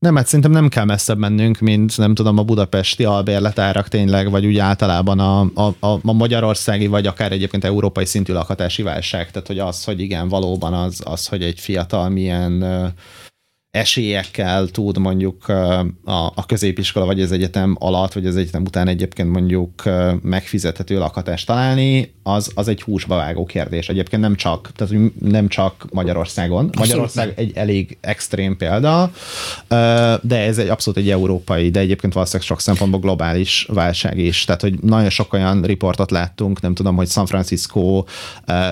nem, 0.05 0.17
hát 0.17 0.27
szerintem 0.27 0.51
nem 0.51 0.69
kell 0.69 0.85
messzebb 0.85 1.19
mennünk, 1.19 1.59
mint 1.59 1.97
nem 1.99 2.15
tudom, 2.15 2.39
a 2.39 2.43
budapesti 2.43 3.05
albérletárak 3.05 3.89
tényleg, 3.89 4.31
vagy 4.31 4.47
úgy 4.47 4.59
általában 4.59 5.19
a, 5.19 5.41
a, 5.41 5.87
a, 5.87 6.13
magyarországi, 6.13 6.87
vagy 6.87 7.07
akár 7.07 7.33
egyébként 7.33 7.65
európai 7.65 8.05
szintű 8.05 8.33
lakhatási 8.33 8.83
válság. 8.83 9.31
Tehát, 9.31 9.47
hogy 9.47 9.59
az, 9.59 9.85
hogy 9.85 10.01
igen, 10.01 10.29
valóban 10.29 10.73
az, 10.73 11.01
az 11.05 11.27
hogy 11.27 11.43
egy 11.43 11.61
fiatal 11.61 12.09
milyen 12.09 12.65
esélyekkel 13.75 14.66
tud 14.66 14.99
mondjuk 14.99 15.49
a, 16.04 16.33
a 16.35 16.47
középiskola 16.47 17.07
vagy 17.07 17.21
az 17.21 17.33
egyetem 17.33 17.76
alatt, 17.78 18.12
vagy 18.12 18.26
az 18.26 18.37
egyetem 18.37 18.62
után 18.62 18.88
egyébként 18.88 19.31
mondjuk 19.31 19.83
megfizethető 20.23 20.99
lakhatást 20.99 21.47
találni, 21.47 22.12
az, 22.23 22.50
az 22.54 22.69
egy 22.69 22.83
húsba 22.83 23.16
vágó 23.16 23.45
kérdés. 23.45 23.88
Egyébként 23.88 24.23
nem 24.23 24.37
csak, 24.37 24.71
tehát 24.76 24.95
nem 25.21 25.49
csak 25.49 25.87
Magyarországon. 25.93 26.71
Magyarország 26.78 27.33
egy 27.37 27.52
elég 27.54 27.97
extrém 28.00 28.57
példa, 28.57 29.11
de 30.21 30.38
ez 30.38 30.59
egy 30.59 30.69
abszolút 30.69 30.99
egy 30.99 31.11
európai, 31.11 31.71
de 31.71 31.81
egyébként 31.81 32.12
valószínűleg 32.12 32.47
sok 32.49 32.61
szempontból 32.61 33.00
globális 33.00 33.66
válság 33.69 34.19
is. 34.19 34.45
Tehát, 34.45 34.61
hogy 34.61 34.78
nagyon 34.81 35.11
sok 35.11 35.33
olyan 35.33 35.62
riportot 35.62 36.11
láttunk, 36.11 36.61
nem 36.61 36.75
tudom, 36.75 36.97
hogy 36.97 37.09
San 37.09 37.26
Francisco 37.26 38.04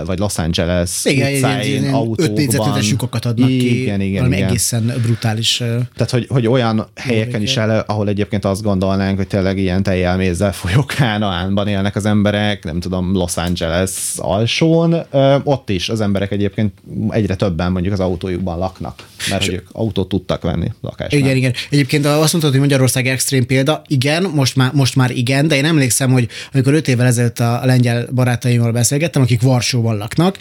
vagy 0.04 0.18
Los 0.18 0.38
Angeles 0.38 1.04
igen, 1.04 1.32
utcáin, 1.34 1.74
igen, 1.74 1.94
autókban. 1.94 2.76
5 2.76 2.88
lyukokat 2.88 3.24
adnak 3.24 3.50
igen, 3.50 3.60
ki, 3.60 3.80
igen, 3.80 4.00
igen, 4.00 4.32
igen. 4.32 4.91
Brutális. 5.02 5.56
Tehát, 5.94 6.10
hogy, 6.10 6.26
hogy 6.28 6.46
olyan 6.46 6.86
helyeken 6.96 7.42
is 7.42 7.56
el, 7.56 7.84
ahol 7.86 8.08
egyébként 8.08 8.44
azt 8.44 8.62
gondolnánk, 8.62 9.16
hogy 9.16 9.26
tényleg 9.26 9.58
ilyen 9.58 9.82
tejjelmézzel 9.82 10.52
folyó 10.52 10.84
kánaánban 10.84 11.68
élnek 11.68 11.96
az 11.96 12.04
emberek, 12.04 12.64
nem 12.64 12.80
tudom, 12.80 13.12
Los 13.12 13.36
Angeles 13.36 13.90
alsón, 14.16 15.06
ott 15.44 15.70
is 15.70 15.88
az 15.88 16.00
emberek 16.00 16.30
egyébként 16.32 16.72
egyre 17.08 17.34
többen 17.34 17.72
mondjuk 17.72 17.92
az 17.92 18.00
autójukban 18.00 18.58
laknak, 18.58 19.06
mert 19.30 19.44
hogy 19.44 19.54
ők 19.54 19.68
autót 19.72 20.08
tudtak 20.08 20.42
venni 20.42 20.72
lakásban. 20.80 21.18
Igen, 21.18 21.36
igen. 21.36 21.52
Egyébként 21.70 22.06
azt 22.06 22.32
mondtad, 22.32 22.50
hogy 22.52 22.60
Magyarország 22.60 23.06
extrém 23.06 23.46
példa, 23.46 23.82
igen, 23.86 24.22
most 24.22 24.56
már, 24.56 24.72
most 24.72 24.96
már 24.96 25.10
igen, 25.10 25.48
de 25.48 25.56
én 25.56 25.64
emlékszem, 25.64 26.10
hogy 26.10 26.28
amikor 26.52 26.74
öt 26.74 26.88
évvel 26.88 27.06
ezelőtt 27.06 27.38
a 27.40 27.60
lengyel 27.64 28.06
barátaimmal 28.14 28.72
beszélgettem, 28.72 29.22
akik 29.22 29.42
Varsóban 29.42 29.96
laknak, 29.96 30.36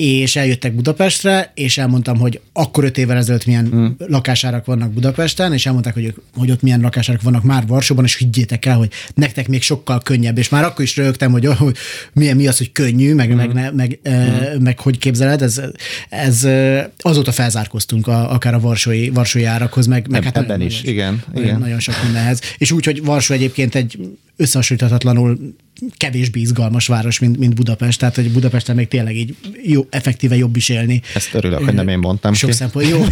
és 0.00 0.36
eljöttek 0.36 0.74
Budapestre, 0.74 1.52
és 1.54 1.78
elmondtam, 1.78 2.18
hogy 2.18 2.40
akkor 2.52 2.84
öt 2.84 2.98
évvel 2.98 3.16
ezelőtt 3.16 3.46
milyen 3.46 3.66
hmm. 3.66 3.96
lakásárak 3.98 4.64
vannak 4.64 4.92
Budapesten, 4.92 5.52
és 5.52 5.66
elmondták, 5.66 5.94
hogy, 5.94 6.14
hogy 6.36 6.50
ott 6.50 6.62
milyen 6.62 6.80
lakásárak 6.80 7.22
vannak 7.22 7.42
már 7.42 7.66
Varsóban, 7.66 8.04
és 8.04 8.16
higgyétek 8.16 8.66
el, 8.66 8.76
hogy 8.76 8.90
nektek 9.14 9.48
még 9.48 9.62
sokkal 9.62 10.00
könnyebb, 10.00 10.38
és 10.38 10.48
már 10.48 10.64
akkor 10.64 10.84
is 10.84 10.96
rögtem, 10.96 11.30
hogy, 11.30 11.46
hogy 11.46 11.76
milyen 12.12 12.36
mi 12.36 12.46
az, 12.46 12.58
hogy 12.58 12.72
könnyű, 12.72 13.14
meg, 13.14 13.28
hmm. 13.28 13.36
meg, 13.36 13.74
meg, 13.74 13.98
hmm. 14.02 14.62
meg 14.62 14.78
hogy 14.78 14.98
képzeled, 14.98 15.42
ez, 15.42 15.60
ez 16.08 16.46
azóta 16.98 17.32
felzárkoztunk 17.32 18.06
a, 18.06 18.32
akár 18.32 18.54
a 18.54 18.60
varsói, 18.60 19.08
varsói 19.08 19.44
árakhoz, 19.44 19.86
meg, 19.86 20.08
meg 20.08 20.24
hát 20.24 20.36
ebben 20.36 20.60
is, 20.60 20.80
nagyon, 20.80 20.94
igen, 20.94 21.22
nagyon, 21.32 21.44
igen. 21.44 21.58
Nagyon 21.58 21.80
sok 21.80 21.94
mindenhez. 22.02 22.40
És 22.58 22.72
úgy, 22.72 22.84
hogy 22.84 23.04
Varsó 23.04 23.34
egyébként 23.34 23.74
egy 23.74 23.98
összehasonlíthatatlanul 24.36 25.54
kevésbé 25.96 26.40
izgalmas 26.40 26.86
város, 26.86 27.18
mint, 27.18 27.38
mint 27.38 27.54
Budapest, 27.54 27.98
tehát 27.98 28.14
hogy 28.14 28.32
Budapesten 28.32 28.76
még 28.76 28.88
tényleg 28.88 29.16
így 29.16 29.36
jó, 29.62 29.86
effektíve 29.90 30.36
jobb 30.36 30.56
is 30.56 30.68
élni. 30.68 31.02
Ezt 31.14 31.34
örülök, 31.34 31.64
hogy 31.64 31.74
nem 31.74 31.88
én 31.88 31.98
mondtam 31.98 32.32
Sok 32.32 32.50
ki. 32.50 32.56
szempont, 32.56 32.88
jó. 32.88 33.04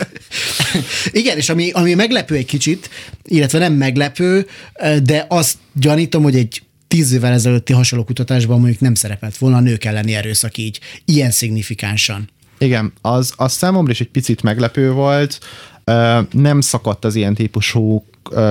Igen, 1.20 1.36
és 1.36 1.48
ami, 1.48 1.70
ami 1.70 1.94
meglepő 1.94 2.34
egy 2.34 2.46
kicsit, 2.46 2.90
illetve 3.22 3.58
nem 3.58 3.72
meglepő, 3.72 4.46
de 5.02 5.26
azt 5.28 5.56
gyanítom, 5.72 6.22
hogy 6.22 6.36
egy 6.36 6.62
tíz 6.88 7.12
évvel 7.12 7.32
ezelőtti 7.32 7.72
hasonló 7.72 8.04
kutatásban 8.04 8.58
mondjuk 8.58 8.80
nem 8.80 8.94
szerepelt 8.94 9.36
volna 9.36 9.56
a 9.56 9.60
nők 9.60 9.84
elleni 9.84 10.14
erőszak 10.14 10.56
így, 10.56 10.80
ilyen 11.04 11.30
szignifikánsan. 11.30 12.28
Igen, 12.58 12.92
az, 13.00 13.32
az 13.36 13.52
számomra 13.52 13.90
is 13.90 14.00
egy 14.00 14.10
picit 14.10 14.42
meglepő 14.42 14.90
volt. 14.92 15.38
Nem 16.30 16.60
szakadt 16.60 17.04
az 17.04 17.14
ilyen 17.14 17.34
típusú 17.34 18.04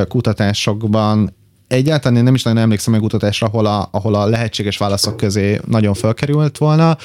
kutatásokban 0.08 1.34
egyáltalán 1.68 2.18
én 2.18 2.24
nem 2.24 2.34
is 2.34 2.44
nagyon 2.44 2.62
emlékszem 2.62 2.94
meg 2.94 3.02
kutatásra, 3.02 3.48
ahol 3.48 3.66
a, 3.66 3.88
ahol 3.92 4.16
a 4.16 4.26
lehetséges 4.26 4.78
válaszok 4.78 5.18
közé 5.18 5.60
nagyon 5.68 5.94
felkerült 5.94 6.58
volna, 6.58 6.98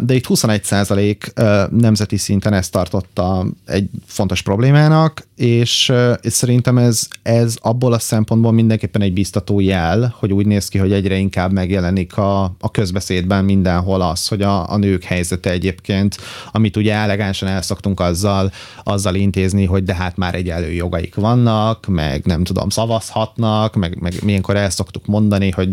de 0.00 0.14
itt 0.14 0.26
21 0.26 0.64
százalék 0.64 1.32
nemzeti 1.70 2.16
szinten 2.16 2.52
ezt 2.52 2.72
tartotta 2.72 3.46
egy 3.66 3.88
fontos 4.06 4.42
problémának, 4.42 5.26
és, 5.36 5.92
és 6.20 6.32
szerintem 6.32 6.78
ez, 6.78 7.08
ez 7.22 7.56
abból 7.60 7.92
a 7.92 7.98
szempontból 7.98 8.52
mindenképpen 8.52 9.02
egy 9.02 9.12
biztató 9.12 9.60
jel, 9.60 10.14
hogy 10.18 10.32
úgy 10.32 10.46
néz 10.46 10.68
ki, 10.68 10.78
hogy 10.78 10.92
egyre 10.92 11.16
inkább 11.16 11.52
megjelenik 11.52 12.16
a, 12.16 12.42
a 12.42 12.70
közbeszédben 12.70 13.44
mindenhol 13.44 14.00
az, 14.00 14.28
hogy 14.28 14.42
a, 14.42 14.70
a 14.70 14.76
nők 14.76 15.04
helyzete 15.04 15.50
egyébként, 15.50 16.16
amit 16.52 16.76
ugye 16.76 16.94
elegánsan 16.94 17.48
elszoktunk 17.48 18.00
azzal, 18.00 18.52
azzal 18.82 19.14
intézni, 19.14 19.64
hogy 19.64 19.84
de 19.84 19.94
hát 19.94 20.16
már 20.16 20.34
egyenlő 20.34 20.72
jogaik 20.72 21.14
vannak, 21.14 21.86
meg 21.86 22.24
nem 22.24 22.44
tudom, 22.44 22.68
szavazhatnak, 22.68 23.53
meg, 23.74 23.96
meg 24.00 24.14
milyenkor 24.22 24.56
el 24.56 24.70
szoktuk 24.70 25.06
mondani, 25.06 25.50
hogy 25.50 25.68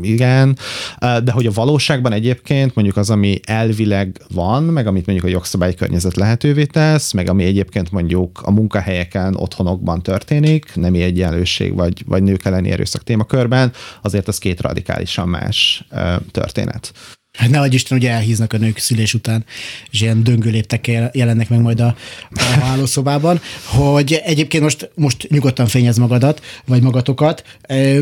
igen, 0.00 0.58
de 0.98 1.32
hogy 1.32 1.46
a 1.46 1.52
valóságban 1.54 2.12
egyébként 2.12 2.74
mondjuk 2.74 2.96
az, 2.96 3.10
ami 3.10 3.40
elvileg 3.44 4.20
van, 4.34 4.62
meg 4.62 4.86
amit 4.86 5.06
mondjuk 5.06 5.28
a 5.28 5.32
jogszabályi 5.32 5.74
környezet 5.74 6.16
lehetővé 6.16 6.64
tesz, 6.64 7.12
meg 7.12 7.28
ami 7.28 7.44
egyébként 7.44 7.90
mondjuk 7.90 8.40
a 8.42 8.50
munka 8.50 8.76
munkahelyeken, 8.78 9.36
otthonokban 9.36 10.02
történik, 10.02 10.74
nemi 10.74 11.02
egyenlőség 11.02 11.74
vagy, 11.74 12.04
vagy 12.06 12.22
nők 12.22 12.44
elleni 12.44 12.70
erőszak 12.70 13.02
témakörben, 13.02 13.72
azért 14.02 14.28
az 14.28 14.38
két 14.38 14.60
radikálisan 14.60 15.28
más 15.28 15.84
történet. 16.30 16.92
Hát 17.38 17.50
ne 17.50 17.66
Isten, 17.66 17.98
ugye 17.98 18.10
elhíznak 18.10 18.52
a 18.52 18.56
nők 18.56 18.78
szülés 18.78 19.14
után, 19.14 19.44
és 19.90 20.00
ilyen 20.00 20.22
döngőléptek 20.22 20.86
jelennek 21.12 21.48
meg 21.48 21.60
majd 21.60 21.80
a, 21.80 21.96
a 22.30 22.42
hálószobában, 22.42 23.40
hogy 23.64 24.20
egyébként 24.24 24.62
most, 24.62 24.90
most 24.94 25.28
nyugodtan 25.28 25.66
fényez 25.66 25.96
magadat, 25.96 26.42
vagy 26.64 26.82
magatokat. 26.82 27.44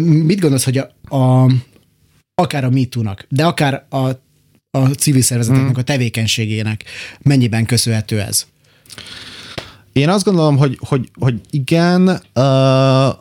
Mit 0.02 0.40
gondolsz, 0.40 0.64
hogy 0.64 0.78
a, 0.78 1.16
a 1.16 1.50
akár 2.34 2.64
a 2.64 2.70
MeToo-nak, 2.70 3.26
de 3.28 3.44
akár 3.44 3.86
a, 3.88 4.08
a 4.70 4.86
civil 4.98 5.22
szervezeteknek 5.22 5.70
hmm. 5.70 5.80
a 5.80 5.82
tevékenységének 5.82 6.84
mennyiben 7.22 7.66
köszönhető 7.66 8.20
ez? 8.20 8.46
Én 9.96 10.08
azt 10.08 10.24
gondolom, 10.24 10.56
hogy, 10.56 10.78
hogy, 10.80 11.10
hogy 11.20 11.40
igen, 11.50 12.08
uh, 12.08 12.14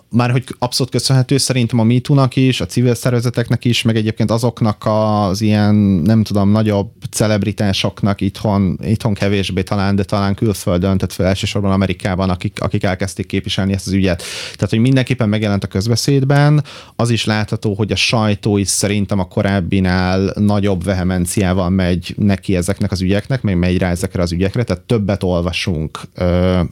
már 0.10 0.32
hogy 0.32 0.44
abszolút 0.60 0.92
köszönhető 0.92 1.38
szerintem 1.38 1.80
a 1.80 1.84
MeToo-nak 1.84 2.36
is, 2.36 2.62
a 2.62 2.66
civil 2.66 2.96
szervezeteknek 2.96 3.66
is, 3.66 3.82
meg 3.82 3.96
egyébként 3.96 4.32
azoknak 4.32 4.84
az 4.86 5.42
ilyen, 5.42 5.76
nem 5.76 6.24
tudom, 6.24 6.50
nagyobb 6.50 6.92
celebritásoknak 7.12 8.22
itthon, 8.22 8.80
itthon 8.84 9.14
kevésbé 9.14 9.62
talán, 9.62 9.96
de 9.96 10.04
talán 10.04 10.36
külföldön, 10.36 10.98
tehát 10.98 11.14
fel 11.14 11.26
elsősorban 11.26 11.72
Amerikában, 11.72 12.30
akik, 12.30 12.62
akik 12.62 12.84
elkezdték 12.84 13.26
képviselni 13.26 13.74
ezt 13.74 13.88
az 13.88 13.94
ügyet. 13.94 14.24
Tehát, 14.54 14.70
hogy 14.70 14.80
mindenképpen 14.80 15.30
megjelent 15.30 15.64
a 15.64 15.68
közbeszédben, 15.68 16.64
az 16.96 17.10
is 17.10 17.26
látható, 17.26 17.74
hogy 17.74 17.92
a 17.92 17.96
sajtó 17.96 18.58
is 18.58 18.68
szerintem 18.68 19.20
a 19.20 19.28
korábbinál 19.28 20.34
nagyobb 20.40 20.84
vehemenciával 20.84 21.70
megy 21.70 22.14
neki 22.18 22.56
ezeknek 22.56 22.92
az 22.92 23.02
ügyeknek, 23.02 23.42
meg 23.42 23.58
megy 23.58 23.78
rá 23.78 23.90
ezekre 23.90 24.22
az 24.22 24.32
ügyekre, 24.32 24.64
tehát 24.64 24.84
többet 24.84 25.24
olvasunk 25.24 26.00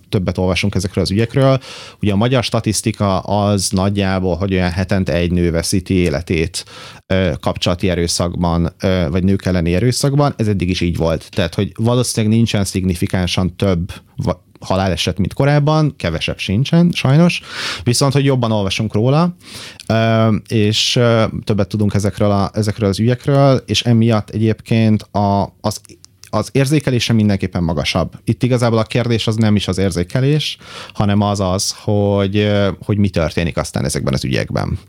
többet 0.10 0.38
olvasunk 0.38 0.76
ezekről 0.76 1.04
az 1.04 1.12
ügyekről. 1.12 1.60
Ugye 2.02 2.14
a 2.14 2.16
magyar 2.16 2.44
statisztika 2.44 3.20
az 3.20 3.70
nagyjából, 3.70 4.36
hogy 4.36 4.54
olyan 4.54 4.72
hetente 4.72 5.14
egy 5.14 5.32
nő 5.32 5.52
veszíti 5.52 5.94
életét 5.94 6.66
kapcsolati 7.40 7.90
erőszakban, 7.90 8.74
vagy 9.10 9.24
nők 9.24 9.46
elleni 9.46 9.74
erőszakban, 9.74 10.34
ez 10.38 10.48
eddig 10.48 10.70
is 10.70 10.82
így 10.82 10.98
volt. 10.98 11.30
Tehát, 11.32 11.56
hogy 11.56 11.72
valószínűleg 11.76 12.36
nincsen 12.36 12.64
szignifikánsan 12.64 13.56
több 13.56 13.94
haláleset, 14.64 15.18
mint 15.18 15.34
korábban, 15.34 15.96
kevesebb 15.98 16.38
sincsen, 16.38 16.92
sajnos, 16.94 17.42
viszont, 17.84 18.14
hogy 18.14 18.26
jobban 18.26 18.52
olvasunk 18.52 18.94
róla, 18.94 19.36
és 20.48 21.00
többet 21.44 21.68
tudunk 21.68 21.94
ezekről, 21.94 22.32
a, 22.32 22.50
ezekről 22.54 22.90
az 22.90 23.00
ügyekről, 23.00 23.64
és 23.66 23.84
emiatt 23.84 24.30
egyébként 24.30 25.02
a, 25.02 25.56
az 25.62 25.82
az 26.34 26.50
érzékelése 26.52 27.13
mindenképpen 27.13 27.63
magasabb. 27.63 28.13
Itt 28.24 28.44
igazából 28.44 28.78
a 28.78 28.84
kérdés 28.84 29.28
az 29.28 29.36
nem 29.36 29.56
is 29.56 29.68
az 29.68 29.78
érzékelés, 29.78 30.58
hanem 30.94 31.22
az 31.22 31.40
az, 31.40 31.75
hogy, 31.78 32.52
hogy 32.86 32.98
mi 32.98 33.10
történik 33.10 33.58
aztán 33.58 33.86
ezekben 33.86 34.13
az 34.13 34.24
ügyekben. 34.24 34.80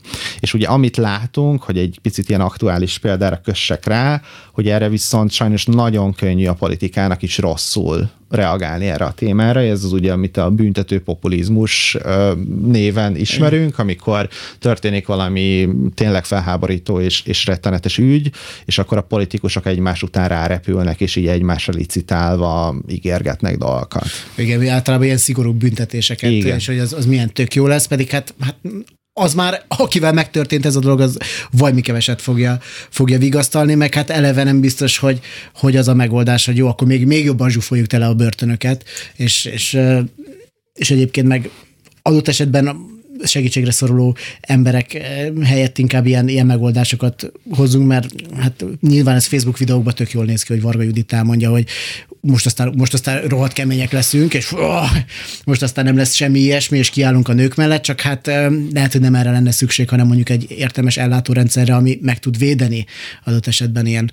És 0.41 0.55
ugye 0.55 0.67
amit 0.67 0.97
látunk, 0.97 1.63
hogy 1.63 1.79
egy 1.79 1.99
picit 2.03 2.29
ilyen 2.29 2.41
aktuális 2.41 2.99
példára 2.99 3.41
kössek 3.41 3.87
rá, 3.87 4.23
hogy 4.53 4.69
erre 4.69 4.89
viszont 4.89 5.31
sajnos 5.31 5.65
nagyon 5.65 6.15
könnyű 6.15 6.47
a 6.47 6.55
politikának 6.55 7.23
is 7.23 7.39
rosszul 7.39 8.11
reagálni 8.29 8.87
erre 8.87 9.05
a 9.05 9.13
témára. 9.13 9.61
Ez 9.61 9.85
az 9.85 9.93
ugye, 9.93 10.13
amit 10.13 10.37
a 10.37 10.51
büntető 10.51 11.01
populizmus 11.01 11.97
néven 12.65 13.17
ismerünk, 13.17 13.79
amikor 13.79 14.29
történik 14.59 15.07
valami 15.07 15.69
tényleg 15.95 16.25
felháborító 16.25 17.01
és, 17.01 17.23
és 17.25 17.47
rettenetes 17.47 17.99
ügy, 17.99 18.31
és 18.65 18.79
akkor 18.79 18.99
a 18.99 19.03
politikusok 19.03 19.67
egymás 19.67 20.03
után 20.03 20.29
rárepülnek, 20.29 21.01
és 21.01 21.17
így 21.17 21.27
egymásra 21.27 21.73
licitálva 21.77 22.77
ígérgetnek 22.89 23.57
dolgokat. 23.57 24.07
Igen, 24.37 24.69
általában 24.69 25.07
ilyen 25.07 25.17
szigorú 25.17 25.53
büntetéseket, 25.53 26.31
Igen. 26.31 26.57
és 26.57 26.67
hogy 26.67 26.79
az, 26.79 26.93
az 26.93 27.07
milyen 27.07 27.33
tök 27.33 27.55
jó 27.55 27.67
lesz, 27.67 27.87
pedig 27.87 28.09
hát, 28.11 28.35
hát 28.41 28.57
az 29.17 29.35
már, 29.35 29.65
akivel 29.69 30.13
megtörtént 30.13 30.67
ez 30.67 30.77
a 30.77 30.81
dolog, 30.81 31.01
az 31.01 31.17
vagy 31.51 31.75
mi 31.75 31.81
keveset 31.81 32.23
fogja, 32.23 32.59
fogja 32.91 33.19
vigasztalni, 33.19 33.75
meg 33.75 33.95
hát 33.95 34.11
eleve 34.11 34.43
nem 34.43 34.61
biztos, 34.61 34.99
hogy, 34.99 35.21
hogy 35.55 35.77
az 35.77 35.89
a 35.89 35.95
megoldás, 35.95 36.47
hogy 36.47 36.57
jó, 36.57 36.69
akkor 36.69 36.87
még, 36.87 37.07
még 37.07 37.25
jobban 37.25 37.51
zsúfoljuk 37.51 37.87
tele 37.87 38.07
a 38.07 38.15
börtönöket, 38.15 38.85
és, 39.17 39.45
és, 39.45 39.79
és 40.75 40.91
egyébként 40.91 41.27
meg 41.27 41.51
adott 42.03 42.29
esetben 42.29 42.93
segítségre 43.25 43.71
szoruló 43.71 44.17
emberek 44.41 44.93
helyett 45.45 45.79
inkább 45.79 46.07
ilyen, 46.07 46.29
ilyen 46.29 46.47
megoldásokat 46.47 47.33
hozunk, 47.51 47.87
mert 47.87 48.15
hát 48.37 48.65
nyilván 48.81 49.15
ez 49.15 49.27
Facebook 49.27 49.59
videókban 49.59 49.95
tök 49.95 50.11
jól 50.11 50.25
néz 50.25 50.43
ki, 50.43 50.53
hogy 50.53 50.63
Varga 50.63 50.83
Judit 50.83 51.13
elmondja, 51.13 51.51
hogy 51.51 51.67
most 52.27 52.47
aztán, 52.47 52.75
most 52.77 52.95
aztán 52.95 53.23
rohadt 53.23 53.53
kemények 53.53 53.93
leszünk, 53.93 54.35
és 54.35 54.53
oh, 54.53 54.91
most 55.45 55.63
aztán 55.63 55.85
nem 55.85 55.97
lesz 55.97 56.15
semmi 56.15 56.39
ilyesmi, 56.39 56.79
és 56.79 56.91
kiállunk 56.91 57.29
a 57.29 57.33
nők 57.33 57.55
mellett, 57.55 57.83
csak 57.83 58.01
hát 58.01 58.27
lehet, 58.73 58.93
hogy 58.93 59.01
nem 59.01 59.15
erre 59.15 59.31
lenne 59.31 59.51
szükség, 59.51 59.89
hanem 59.89 60.07
mondjuk 60.07 60.29
egy 60.29 60.47
értelmes 60.51 60.97
ellátórendszerre, 60.97 61.75
ami 61.75 61.99
meg 62.03 62.19
tud 62.19 62.39
védeni 62.39 62.87
adott 63.25 63.47
esetben 63.47 63.87
ilyen, 63.87 64.13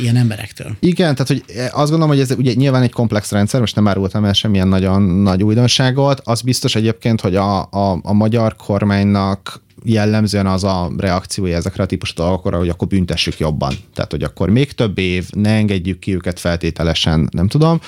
ilyen 0.00 0.16
emberektől. 0.16 0.76
Igen, 0.80 1.14
tehát 1.14 1.26
hogy 1.26 1.44
azt 1.56 1.90
gondolom, 1.90 2.08
hogy 2.08 2.20
ez 2.20 2.30
ugye 2.30 2.52
nyilván 2.52 2.82
egy 2.82 2.92
komplex 2.92 3.30
rendszer, 3.30 3.60
most 3.60 3.74
nem 3.74 3.88
árultam 3.88 4.24
el 4.24 4.32
semmilyen 4.32 4.68
nagyon 4.68 5.02
nagy 5.02 5.42
újdonságot, 5.42 6.20
az 6.24 6.40
biztos 6.40 6.74
egyébként, 6.74 7.20
hogy 7.20 7.36
a, 7.36 7.60
a, 7.60 7.98
a 8.02 8.12
magyar 8.12 8.56
kormánynak 8.56 9.66
jellemzően 9.84 10.46
az 10.46 10.64
a 10.64 10.92
reakciója 10.96 11.56
ezekre 11.56 11.82
a 11.82 11.86
típusú 11.86 12.14
dolgokra, 12.14 12.58
hogy 12.58 12.68
akkor 12.68 12.88
büntessük 12.88 13.38
jobban. 13.38 13.74
Tehát, 13.94 14.10
hogy 14.10 14.22
akkor 14.22 14.50
még 14.50 14.72
több 14.72 14.98
év, 14.98 15.28
ne 15.30 15.50
engedjük 15.50 15.98
ki 15.98 16.14
őket 16.14 16.40
feltételesen, 16.40 17.28
nem 17.30 17.48
tudom. 17.48 17.80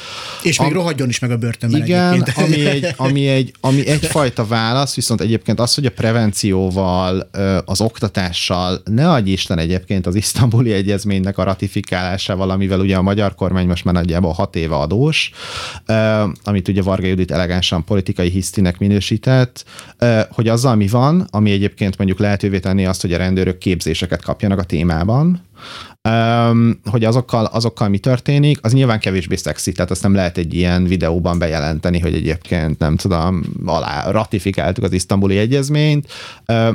És 0.42 0.60
még 0.60 0.70
a, 0.70 0.74
rohadjon 0.74 1.08
is 1.08 1.18
meg 1.18 1.30
a 1.30 1.36
börtönben 1.36 1.82
Igen, 1.82 2.26
ami, 2.34 2.66
egy, 2.74 2.94
ami, 2.96 3.28
egy, 3.28 3.52
ami 3.60 3.86
egyfajta 3.86 4.46
válasz, 4.46 4.94
viszont 4.94 5.20
egyébként 5.20 5.60
az, 5.60 5.74
hogy 5.74 5.86
a 5.86 5.90
prevencióval, 5.90 7.30
az 7.64 7.80
oktatással, 7.80 8.82
ne 8.84 9.10
adj 9.10 9.30
Isten 9.30 9.58
egyébként 9.58 10.06
az 10.06 10.14
isztambuli 10.14 10.72
egyezménynek 10.72 11.38
a 11.38 11.42
ratifikálásával, 11.42 12.50
amivel 12.50 12.80
ugye 12.80 12.96
a 12.96 13.02
magyar 13.02 13.34
kormány 13.34 13.66
most 13.66 13.84
már 13.84 13.94
nagyjából 13.94 14.32
hat 14.32 14.56
éve 14.56 14.74
adós, 14.76 15.30
amit 16.42 16.68
ugye 16.68 16.82
Varga 16.82 17.06
Judit 17.06 17.30
elegánsan 17.30 17.84
politikai 17.84 18.28
hisztinek 18.28 18.78
minősített, 18.78 19.64
hogy 20.30 20.48
azzal 20.48 20.74
mi 20.74 20.86
van, 20.86 21.26
ami 21.30 21.50
egyébként 21.50 21.79
egyébként 21.80 21.98
mondjuk 21.98 22.18
lehetővé 22.18 22.58
tenni 22.58 22.86
azt, 22.86 23.00
hogy 23.00 23.12
a 23.12 23.16
rendőrök 23.16 23.58
képzéseket 23.58 24.22
kapjanak 24.22 24.58
a 24.58 24.64
témában, 24.64 25.42
hogy 26.90 27.04
azokkal, 27.04 27.44
azokkal 27.44 27.88
mi 27.88 27.98
történik, 27.98 28.58
az 28.62 28.72
nyilván 28.72 29.00
kevésbé 29.00 29.36
szexi, 29.36 29.72
tehát 29.72 29.90
azt 29.90 30.02
nem 30.02 30.14
lehet 30.14 30.38
egy 30.38 30.54
ilyen 30.54 30.84
videóban 30.84 31.38
bejelenteni, 31.38 31.98
hogy 31.98 32.14
egyébként 32.14 32.78
nem 32.78 32.96
tudom, 32.96 33.42
alá 33.64 34.10
ratifikáltuk 34.10 34.84
az 34.84 34.92
isztambuli 34.92 35.38
egyezményt. 35.38 36.12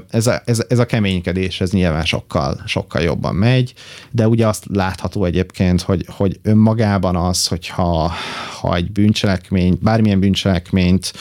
Ez, 0.09 0.27
a, 0.27 0.41
ez, 0.45 0.63
ez 0.67 0.79
a 0.79 0.85
keménykedés, 0.85 1.61
ez 1.61 1.71
nyilván 1.71 2.05
sokkal, 2.05 2.61
sokkal 2.65 3.01
jobban 3.01 3.35
megy, 3.35 3.73
de 4.11 4.27
ugye 4.27 4.47
azt 4.47 4.65
látható 4.69 5.25
egyébként, 5.25 5.81
hogy, 5.81 6.05
hogy 6.09 6.39
önmagában 6.41 7.15
az, 7.15 7.47
hogyha 7.47 8.11
ha 8.59 8.75
egy 8.75 8.91
bűncselekmény, 8.91 9.77
bármilyen 9.81 10.19
bűncselekményt 10.19 11.13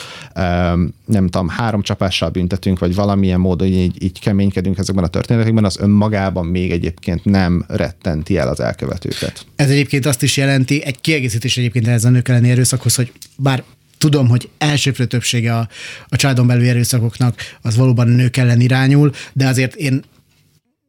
nem 1.04 1.28
tudom, 1.28 1.48
három 1.48 1.82
csapással 1.82 2.28
büntetünk, 2.28 2.78
vagy 2.78 2.94
valamilyen 2.94 3.40
módon 3.40 3.68
így, 3.68 4.02
így 4.02 4.20
keménykedünk 4.20 4.78
ezekben 4.78 5.04
a 5.04 5.08
történetekben, 5.08 5.64
az 5.64 5.78
önmagában 5.80 6.46
még 6.46 6.70
egyébként 6.70 7.24
nem 7.24 7.64
rettenti 7.94 8.36
el 8.36 8.48
az 8.48 8.60
elkövetőket. 8.60 9.46
Ez 9.56 9.70
egyébként 9.70 10.06
azt 10.06 10.22
is 10.22 10.36
jelenti, 10.36 10.82
egy 10.84 11.00
kiegészítés 11.00 11.56
egyébként 11.56 11.88
ez 11.88 12.04
a 12.04 12.10
nők 12.10 12.28
elleni 12.28 12.50
erőszakhoz, 12.50 12.94
hogy 12.94 13.12
bár 13.36 13.62
tudom, 13.98 14.28
hogy 14.28 14.48
elsőprő 14.58 15.04
többsége 15.04 15.56
a, 15.56 15.68
a 16.08 16.16
családon 16.16 16.46
belüli 16.46 16.68
erőszakoknak 16.68 17.40
az 17.62 17.76
valóban 17.76 18.08
a 18.08 18.14
nők 18.14 18.36
ellen 18.36 18.60
irányul, 18.60 19.12
de 19.32 19.46
azért 19.46 19.74
én 19.74 20.02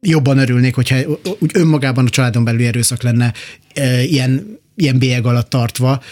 jobban 0.00 0.38
örülnék, 0.38 0.74
hogyha 0.74 0.96
úgy 1.38 1.50
önmagában 1.54 2.06
a 2.06 2.08
családon 2.08 2.44
belüli 2.44 2.66
erőszak 2.66 3.02
lenne 3.02 3.32
e, 3.74 4.02
ilyen 4.02 4.58
ilyen 4.76 4.98
bélyeg 4.98 5.26
alatt 5.26 5.50
tartva, 5.50 6.02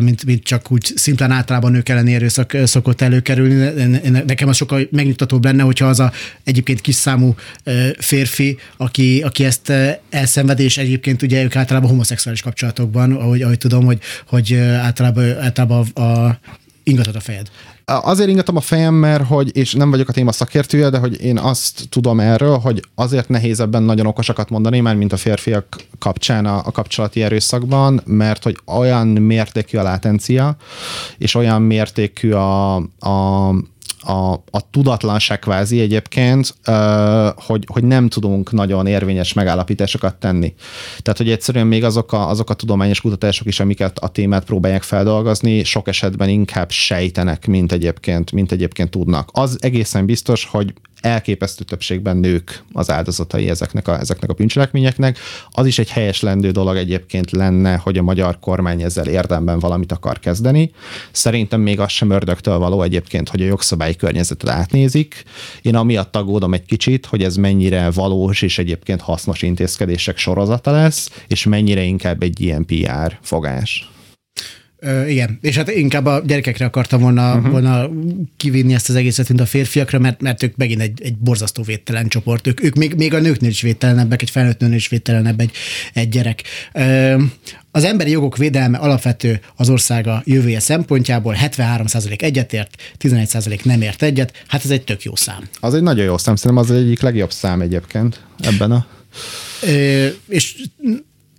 mint, 0.00 0.24
mint 0.24 0.42
csak 0.42 0.70
úgy 0.70 0.92
szimplán 0.94 1.30
általában 1.30 1.70
nők 1.72 1.88
elleni 1.88 2.14
erőszak 2.14 2.56
szokott 2.64 3.00
előkerülni. 3.00 3.98
Nekem 4.08 4.48
az 4.48 4.56
sokkal 4.56 4.88
megnyugtatóbb 4.90 5.44
lenne, 5.44 5.62
hogyha 5.62 5.86
az 5.86 6.00
a 6.00 6.12
egyébként 6.44 6.80
kis 6.80 6.94
számú 6.94 7.34
férfi, 7.98 8.58
aki, 8.76 9.22
aki 9.22 9.44
ezt 9.44 9.72
elszenved, 10.10 10.60
és 10.60 10.78
egyébként 10.78 11.22
ugye 11.22 11.42
ők 11.42 11.56
általában 11.56 11.90
homoszexuális 11.90 12.42
kapcsolatokban, 12.42 13.12
ahogy, 13.12 13.42
ahogy 13.42 13.58
tudom, 13.58 13.84
hogy, 13.84 13.98
hogy 14.26 14.54
általában, 14.54 15.38
általában 15.38 15.86
a, 15.94 16.00
a 16.02 16.38
ingatott 16.82 17.14
a 17.14 17.20
fejed. 17.20 17.50
Azért 17.84 18.28
ingatom 18.28 18.56
a 18.56 18.60
fejem, 18.60 18.94
mert 18.94 19.26
hogy, 19.26 19.56
és 19.56 19.74
nem 19.74 19.90
vagyok 19.90 20.08
a 20.08 20.12
téma 20.12 20.32
szakértője, 20.32 20.90
de 20.90 20.98
hogy 20.98 21.22
én 21.22 21.38
azt 21.38 21.88
tudom 21.88 22.20
erről, 22.20 22.58
hogy 22.58 22.82
azért 22.94 23.28
nehéz 23.28 23.60
ebben 23.60 23.82
nagyon 23.82 24.06
okosakat 24.06 24.50
mondani, 24.50 24.80
már 24.80 24.96
mint 24.96 25.12
a 25.12 25.16
férfiak 25.16 25.76
kapcsán 25.98 26.46
a, 26.46 26.62
a 26.64 26.70
kapcsolati 26.70 27.22
erőszakban, 27.22 28.00
mert 28.04 28.42
hogy 28.42 28.58
olyan 28.64 29.06
mértékű 29.06 29.78
a 29.78 29.82
látencia, 29.82 30.56
és 31.18 31.34
olyan 31.34 31.62
mértékű 31.62 32.32
a, 32.32 32.74
a 32.98 33.50
a, 34.04 34.32
a 34.32 34.70
tudatlanság 34.70 35.38
kvázi 35.38 35.80
egyébként, 35.80 36.54
hogy, 37.36 37.64
hogy 37.66 37.84
nem 37.84 38.08
tudunk 38.08 38.52
nagyon 38.52 38.86
érvényes 38.86 39.32
megállapításokat 39.32 40.14
tenni. 40.14 40.54
Tehát, 40.98 41.18
hogy 41.18 41.30
egyszerűen 41.30 41.66
még 41.66 41.84
azok 41.84 42.12
a, 42.12 42.28
azok 42.28 42.50
a 42.50 42.54
tudományos 42.54 43.00
kutatások 43.00 43.46
is, 43.46 43.60
amiket 43.60 43.98
a 43.98 44.08
témát 44.08 44.44
próbálják 44.44 44.82
feldolgozni, 44.82 45.64
sok 45.64 45.88
esetben 45.88 46.28
inkább 46.28 46.70
sejtenek, 46.70 47.46
mint 47.46 47.72
egyébként, 47.72 48.32
mint 48.32 48.52
egyébként 48.52 48.90
tudnak. 48.90 49.28
Az 49.32 49.58
egészen 49.60 50.06
biztos, 50.06 50.44
hogy 50.44 50.74
elképesztő 51.04 51.64
többségben 51.64 52.16
nők 52.16 52.64
az 52.72 52.90
áldozatai 52.90 53.48
ezeknek 53.48 53.88
a, 53.88 53.98
ezeknek 53.98 54.30
a 54.30 54.32
bűncselekményeknek. 54.32 55.18
Az 55.50 55.66
is 55.66 55.78
egy 55.78 55.90
helyes 55.90 56.20
lendő 56.20 56.50
dolog 56.50 56.76
egyébként 56.76 57.30
lenne, 57.30 57.76
hogy 57.76 57.98
a 57.98 58.02
magyar 58.02 58.38
kormány 58.38 58.82
ezzel 58.82 59.06
érdemben 59.06 59.58
valamit 59.58 59.92
akar 59.92 60.18
kezdeni. 60.18 60.70
Szerintem 61.12 61.60
még 61.60 61.80
az 61.80 61.90
sem 61.90 62.10
ördögtől 62.10 62.58
való 62.58 62.82
egyébként, 62.82 63.28
hogy 63.28 63.42
a 63.42 63.46
jogszabályi 63.46 63.96
környezetet 63.96 64.50
átnézik. 64.50 65.22
Én 65.62 65.76
amiatt 65.76 66.16
aggódom 66.16 66.54
egy 66.54 66.64
kicsit, 66.64 67.06
hogy 67.06 67.22
ez 67.22 67.36
mennyire 67.36 67.90
valós 67.90 68.42
és 68.42 68.58
egyébként 68.58 69.00
hasznos 69.00 69.42
intézkedések 69.42 70.16
sorozata 70.16 70.70
lesz, 70.70 71.10
és 71.28 71.44
mennyire 71.44 71.82
inkább 71.82 72.22
egy 72.22 72.40
ilyen 72.40 72.64
PR 72.64 73.18
fogás. 73.22 73.93
Ö, 74.84 75.06
igen, 75.06 75.38
és 75.40 75.56
hát 75.56 75.70
inkább 75.70 76.06
a 76.06 76.22
gyerekekre 76.26 76.64
akartam 76.64 77.00
volna, 77.00 77.34
uh-huh. 77.34 77.50
volna 77.50 77.90
kivinni 78.36 78.74
ezt 78.74 78.88
az 78.88 78.94
egészet, 78.94 79.28
mint 79.28 79.40
a 79.40 79.46
férfiakra, 79.46 79.98
mert, 79.98 80.22
mert 80.22 80.42
ők 80.42 80.56
megint 80.56 80.80
egy, 80.80 81.02
egy 81.02 81.16
borzasztó 81.16 81.62
védtelen 81.62 82.08
csoport. 82.08 82.46
Ők, 82.46 82.64
ők 82.64 82.74
még, 82.74 82.94
még 82.94 83.14
a 83.14 83.20
nőknél 83.20 83.50
is 83.50 83.60
védtelenebbek, 83.60 84.22
egy 84.22 84.30
felnőttnél 84.30 84.72
is 84.72 84.88
védtelenebb 84.88 85.40
egy, 85.40 85.50
egy 85.92 86.08
gyerek. 86.08 86.42
Ö, 86.72 87.22
az 87.70 87.84
emberi 87.84 88.10
jogok 88.10 88.36
védelme 88.36 88.78
alapvető 88.78 89.40
az 89.56 89.68
országa 89.68 90.22
jövője 90.24 90.60
szempontjából, 90.60 91.36
73% 91.40 92.22
egyetért, 92.22 92.76
11% 93.00 93.64
nem 93.64 93.82
ért 93.82 94.02
egyet, 94.02 94.32
hát 94.46 94.64
ez 94.64 94.70
egy 94.70 94.84
tök 94.84 95.02
jó 95.02 95.16
szám. 95.16 95.48
Az 95.60 95.74
egy 95.74 95.82
nagyon 95.82 96.04
jó 96.04 96.18
szám, 96.18 96.36
szerintem 96.36 96.64
az 96.64 96.70
egyik 96.70 97.00
legjobb 97.00 97.32
szám 97.32 97.60
egyébként 97.60 98.20
ebben 98.40 98.70
a... 98.70 98.86
Ö, 99.62 100.06
és 100.28 100.56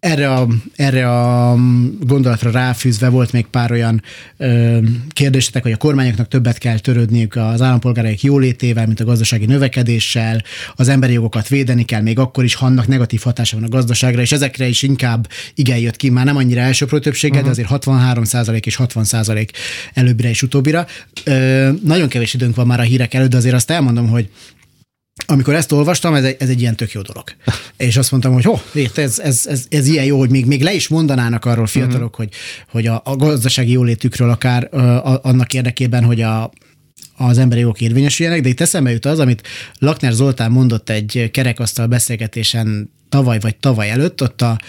erre 0.06 0.34
a, 0.34 0.48
erre 0.76 1.12
a 1.12 1.56
gondolatra 2.00 2.52
ráfűzve 2.52 3.10
volt 3.10 3.32
még 3.32 3.46
pár 3.46 3.72
olyan 3.72 4.02
ö, 4.38 4.78
kérdésetek, 5.10 5.64
hogy 5.64 5.72
a 5.72 5.78
kormányoknak 5.78 6.28
többet 6.28 6.58
kell 6.58 6.80
törődniük 6.80 7.36
az 7.36 7.62
állampolgáraik 7.62 8.24
jólétével, 8.24 8.86
mint 8.86 9.00
a 9.00 9.06
gazdasági 9.06 9.46
növekedéssel, 9.46 10.44
az 10.76 10.88
emberi 10.88 11.14
jogokat 11.14 11.48
védeni 11.48 11.84
kell, 11.84 12.02
még 12.02 12.20
akkor 12.20 12.44
is, 12.44 12.56
ha 12.56 12.66
annak 12.66 12.88
negatív 12.88 13.22
hatása 13.22 13.56
van 13.56 13.66
a 13.66 13.70
gazdaságra, 13.70 14.22
és 14.22 14.32
ezekre 14.32 14.68
is 14.68 14.82
inkább 14.82 15.28
igen 15.56 15.78
jött 15.78 15.96
ki, 15.96 16.10
már 16.10 16.26
nem 16.26 16.36
annyira 16.36 16.62
elsőprő 16.62 17.00
többséggel, 17.00 17.42
uh-huh. 17.42 17.56
de 17.56 17.64
azért 17.64 17.84
63% 17.84 18.66
és 18.66 18.80
60% 18.80 19.48
előbbire 19.94 20.30
és 20.30 20.44
utóbbira. 20.44 20.86
Ö, 21.24 21.70
nagyon 21.84 22.08
kevés 22.08 22.34
időnk 22.34 22.56
van 22.56 22.68
már 22.68 22.80
a 22.80 22.84
hírek 22.84 23.14
előtt, 23.14 23.30
de 23.30 23.38
azért 23.38 23.56
azt 23.56 23.72
elmondom, 23.72 24.08
hogy 24.08 24.30
amikor 25.26 25.54
ezt 25.54 25.72
olvastam, 25.72 26.14
ez 26.14 26.24
egy, 26.24 26.36
ez 26.40 26.50
egy 26.50 26.62
ilyen 26.62 26.76
tök 26.76 26.92
jó 26.92 27.02
dolog. 27.02 27.24
És 27.78 27.98
azt 27.98 28.12
mondtam, 28.12 28.34
hogy 28.34 28.44
ho, 28.44 28.58
ez, 28.96 29.20
ez, 29.20 29.46
ez, 29.46 29.66
ez 29.70 29.88
ilyen 29.88 30.06
jó, 30.06 30.18
hogy 30.18 30.30
még, 30.30 30.46
még 30.46 30.62
le 30.62 30.74
is 30.74 30.88
mondanának 30.88 31.46
arról 31.46 31.68
fiatalok, 31.68 32.12
uh-huh. 32.12 32.16
hogy, 32.16 32.30
hogy 32.72 32.88
a, 32.88 33.02
a 33.06 33.16
gazdasági 33.16 33.72
jólétükről 33.72 34.30
akár 34.30 34.74
a, 34.74 35.20
annak 35.24 35.54
érdekében, 35.54 36.04
hogy 36.04 36.22
a, 36.22 36.52
az 37.18 37.38
emberi 37.38 37.60
jogok 37.60 37.82
érvényesüljenek, 37.82 38.42
de 38.42 38.50
itt 38.50 38.62
eszembe 38.62 38.92
jut 38.92 39.06
az, 39.06 39.20
amit 39.20 39.48
Lakner 39.80 40.12
Zoltán 40.12 40.52
mondott 40.52 40.90
egy 40.90 41.30
kerekasztal 41.32 41.88
beszélgetésen 41.88 42.94
tavaly 43.10 43.40
vagy 43.40 43.56
tavaly 43.56 43.90
előtt, 43.90 44.22
ott 44.22 44.42
a, 44.42 44.60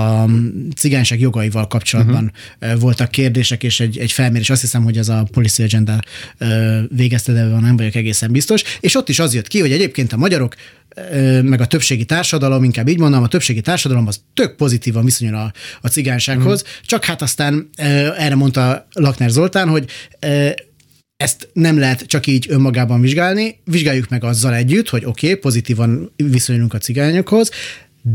a 0.00 0.28
cigányság 0.76 1.20
jogaival 1.20 1.66
kapcsolatban 1.66 2.32
uh-huh. 2.60 2.80
voltak 2.80 3.10
kérdések, 3.10 3.62
és 3.62 3.80
egy, 3.80 3.98
egy 3.98 4.12
felmérés, 4.12 4.50
azt 4.50 4.60
hiszem, 4.60 4.82
hogy 4.82 4.98
ez 4.98 5.08
a 5.08 5.26
Policy 5.32 5.62
Agenda 5.62 6.00
végezte, 6.88 7.32
de 7.32 7.44
nem 7.44 7.76
vagyok 7.76 7.94
egészen 7.94 8.32
biztos, 8.32 8.62
és 8.80 8.94
ott 8.94 9.08
is 9.08 9.18
az 9.18 9.34
jött 9.34 9.48
ki, 9.48 9.60
hogy 9.60 9.72
egyébként 9.72 10.12
a 10.12 10.16
magyarok 10.16 10.54
meg 11.42 11.60
a 11.60 11.66
többségi 11.66 12.04
társadalom, 12.04 12.64
inkább 12.64 12.88
így 12.88 12.98
mondom, 12.98 13.22
a 13.22 13.28
többségi 13.28 13.60
társadalom 13.60 14.06
az 14.06 14.20
tök 14.34 14.56
pozitívan 14.56 15.04
viszonyul 15.04 15.34
a, 15.34 15.52
a 15.80 15.88
cigánysághoz, 15.88 16.62
uh-huh. 16.62 16.76
csak 16.86 17.04
hát 17.04 17.22
aztán 17.22 17.68
erre 18.16 18.34
mondta 18.34 18.86
Lakner 18.92 19.30
Zoltán, 19.30 19.68
hogy 19.68 19.86
ezt 21.16 21.48
nem 21.52 21.78
lehet 21.78 22.06
csak 22.06 22.26
így 22.26 22.46
önmagában 22.48 23.00
vizsgálni, 23.00 23.58
vizsgáljuk 23.64 24.08
meg 24.08 24.24
azzal 24.24 24.54
együtt, 24.54 24.88
hogy 24.88 25.04
oké, 25.04 25.26
okay, 25.26 25.38
pozitívan 25.38 26.12
viszonyulunk 26.16 26.74
a 26.74 26.78
cigányokhoz, 26.78 27.50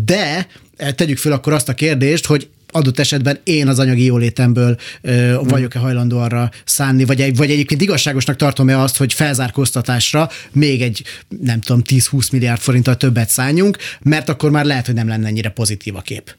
de 0.05 0.47
eh, 0.77 0.91
tegyük 0.91 1.17
föl 1.17 1.31
akkor 1.31 1.53
azt 1.53 1.69
a 1.69 1.73
kérdést, 1.73 2.25
hogy 2.25 2.49
adott 2.71 2.99
esetben 2.99 3.39
én 3.43 3.67
az 3.67 3.79
anyagi 3.79 4.03
jólétemből 4.03 4.77
ö, 5.01 5.39
vagyok-e 5.43 5.79
hajlandó 5.79 6.17
arra 6.17 6.51
szánni, 6.65 7.05
vagy, 7.05 7.35
vagy 7.35 7.51
egyébként 7.51 7.81
igazságosnak 7.81 8.35
tartom-e 8.35 8.81
azt, 8.81 8.97
hogy 8.97 9.13
felzárkóztatásra 9.13 10.29
még 10.51 10.81
egy, 10.81 11.03
nem 11.41 11.59
tudom, 11.59 11.81
10-20 11.85 12.31
milliárd 12.31 12.61
forinttal 12.61 12.97
többet 12.97 13.29
szálljunk, 13.29 13.77
mert 14.01 14.29
akkor 14.29 14.51
már 14.51 14.65
lehet, 14.65 14.85
hogy 14.85 14.95
nem 14.95 15.07
lenne 15.07 15.27
ennyire 15.27 15.49
pozitív 15.49 15.95
a 15.95 16.01
kép. 16.01 16.35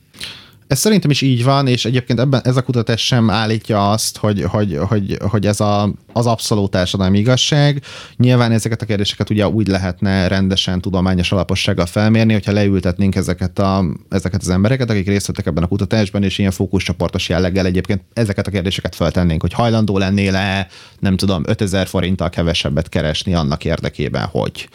Ez 0.70 0.78
szerintem 0.78 1.10
is 1.10 1.20
így 1.20 1.44
van, 1.44 1.66
és 1.66 1.84
egyébként 1.84 2.20
ebben 2.20 2.40
ez 2.44 2.56
a 2.56 2.62
kutatás 2.62 3.06
sem 3.06 3.30
állítja 3.30 3.90
azt, 3.90 4.16
hogy, 4.16 4.42
hogy, 4.42 4.78
hogy, 4.88 5.18
hogy 5.20 5.46
ez 5.46 5.60
a, 5.60 5.92
az 6.12 6.26
abszolút 6.26 6.70
társadalmi 6.70 7.18
igazság. 7.18 7.82
Nyilván 8.16 8.52
ezeket 8.52 8.82
a 8.82 8.86
kérdéseket 8.86 9.30
ugye 9.30 9.48
úgy 9.48 9.66
lehetne 9.66 10.28
rendesen 10.28 10.80
tudományos 10.80 11.32
alapossággal 11.32 11.86
felmérni, 11.86 12.32
hogyha 12.32 12.52
leültetnénk 12.52 13.14
ezeket, 13.14 13.58
a, 13.58 13.84
ezeket 14.08 14.40
az 14.40 14.48
embereket, 14.48 14.90
akik 14.90 15.06
részt 15.06 15.26
vettek 15.26 15.46
ebben 15.46 15.62
a 15.62 15.66
kutatásban, 15.66 16.22
és 16.22 16.38
ilyen 16.38 16.50
fókuszcsoportos 16.50 17.28
jelleggel 17.28 17.66
egyébként 17.66 18.02
ezeket 18.12 18.46
a 18.46 18.50
kérdéseket 18.50 18.94
feltennénk, 18.94 19.40
hogy 19.40 19.52
hajlandó 19.52 19.98
lennél-e, 19.98 20.66
nem 20.98 21.16
tudom, 21.16 21.42
5000 21.46 21.86
forinttal 21.86 22.30
kevesebbet 22.30 22.88
keresni 22.88 23.34
annak 23.34 23.64
érdekében, 23.64 24.24
hogy. 24.24 24.68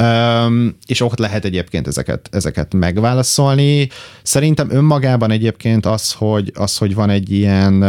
Üm, 0.00 0.76
és 0.86 1.00
ott 1.00 1.18
lehet 1.18 1.44
egyébként 1.44 1.86
ezeket, 1.86 2.28
ezeket 2.32 2.74
megválaszolni. 2.74 3.88
Szerintem 4.22 4.70
önmagában 4.70 5.32
egyébként 5.34 5.86
az, 5.86 6.12
hogy, 6.12 6.52
az, 6.54 6.78
hogy 6.78 6.94
van 6.94 7.10
egy 7.10 7.32
ilyen 7.32 7.84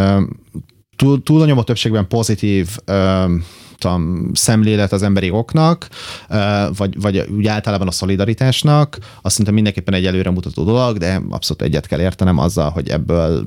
túl, 0.96 1.24
túlnyomó 1.24 1.64
többségben 1.64 2.08
pozitív 2.08 2.78
tudom, 3.78 4.30
szemlélet 4.34 4.92
az 4.92 5.04
emberi 5.04 5.30
oknak, 5.30 5.88
vagy, 6.78 7.02
vagy 7.02 7.26
úgy 7.38 7.48
általában 7.48 7.88
a 7.88 7.92
szolidaritásnak, 7.92 8.98
azt 9.22 9.32
szerintem 9.32 9.54
mindenképpen 9.54 9.94
egy 9.94 10.06
előremutató 10.06 10.64
dolog, 10.64 10.98
de 10.98 11.22
abszolút 11.30 11.62
egyet 11.62 11.88
kell 11.88 12.00
értenem 12.00 12.38
azzal, 12.38 12.70
hogy 12.70 12.90
ebből 12.90 13.46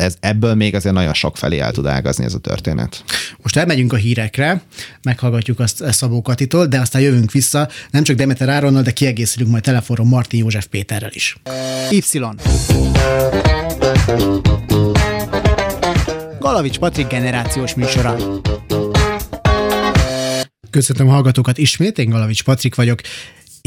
ez, 0.00 0.16
ebből 0.20 0.54
még 0.54 0.74
azért 0.74 0.94
nagyon 0.94 1.14
sok 1.14 1.36
felé 1.36 1.58
el 1.58 1.72
tud 1.72 1.86
ágazni 1.86 2.24
ez 2.24 2.34
a 2.34 2.38
történet. 2.38 3.04
Most 3.42 3.56
elmegyünk 3.56 3.92
a 3.92 3.96
hírekre, 3.96 4.62
meghallgatjuk 5.02 5.60
azt 5.60 5.92
Szabó 5.92 6.22
Katitól, 6.22 6.66
de 6.66 6.80
aztán 6.80 7.02
jövünk 7.02 7.32
vissza, 7.32 7.68
nem 7.90 8.02
csak 8.02 8.16
Demeter 8.16 8.48
Áronnal, 8.48 8.82
de 8.82 8.90
kiegészülünk 8.90 9.50
majd 9.50 9.62
telefonon 9.62 10.06
Martin 10.06 10.40
József 10.40 10.66
Péterrel 10.66 11.10
is. 11.12 11.36
Y. 11.90 12.02
Galavics 16.38 16.78
Patrik 16.78 17.06
generációs 17.06 17.74
műsora. 17.74 18.16
Köszöntöm 20.70 21.08
a 21.08 21.12
hallgatókat 21.12 21.58
ismét, 21.58 21.98
én 21.98 22.08
Galavics 22.08 22.42
Patrik 22.42 22.74
vagyok, 22.74 23.00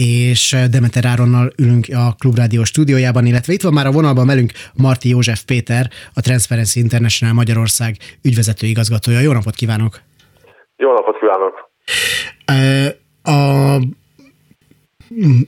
és 0.01 0.55
Demeter 0.71 1.05
Áronnal 1.05 1.51
ülünk 1.57 1.86
a 1.93 2.15
Klubrádió 2.19 2.63
stúdiójában, 2.63 3.25
illetve 3.25 3.53
itt 3.53 3.62
van 3.62 3.73
már 3.73 3.86
a 3.86 3.91
vonalban 3.91 4.25
velünk 4.27 4.51
Marti 4.75 5.10
József 5.10 5.43
Péter, 5.43 5.89
a 6.13 6.21
Transparency 6.21 6.79
International 6.79 7.36
Magyarország 7.36 7.95
ügyvezető 8.21 8.67
igazgatója. 8.67 9.19
Jó 9.19 9.31
napot 9.31 9.55
kívánok! 9.55 10.01
Jó 10.75 10.93
napot 10.93 11.17
kívánok! 11.19 11.71
A, 13.23 13.75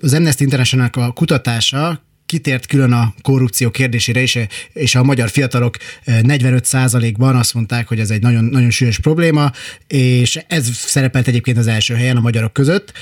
az 0.01 0.13
Amnesty 0.13 0.41
International 0.41 1.13
kutatása 1.13 2.01
kitért 2.29 2.65
külön 2.65 2.91
a 2.91 3.13
korrupció 3.21 3.69
kérdésére 3.69 4.21
is, 4.21 4.37
és 4.73 4.95
a 4.95 5.03
magyar 5.03 5.29
fiatalok 5.29 5.77
45%-ban 6.05 7.35
azt 7.35 7.53
mondták, 7.53 7.87
hogy 7.87 7.99
ez 7.99 8.09
egy 8.09 8.21
nagyon, 8.21 8.43
nagyon 8.43 8.69
súlyos 8.69 8.99
probléma, 8.99 9.51
és 9.87 10.39
ez 10.47 10.69
szerepelt 10.73 11.27
egyébként 11.27 11.57
az 11.57 11.67
első 11.67 11.93
helyen 11.93 12.17
a 12.17 12.19
magyarok 12.19 12.53
között. 12.53 12.93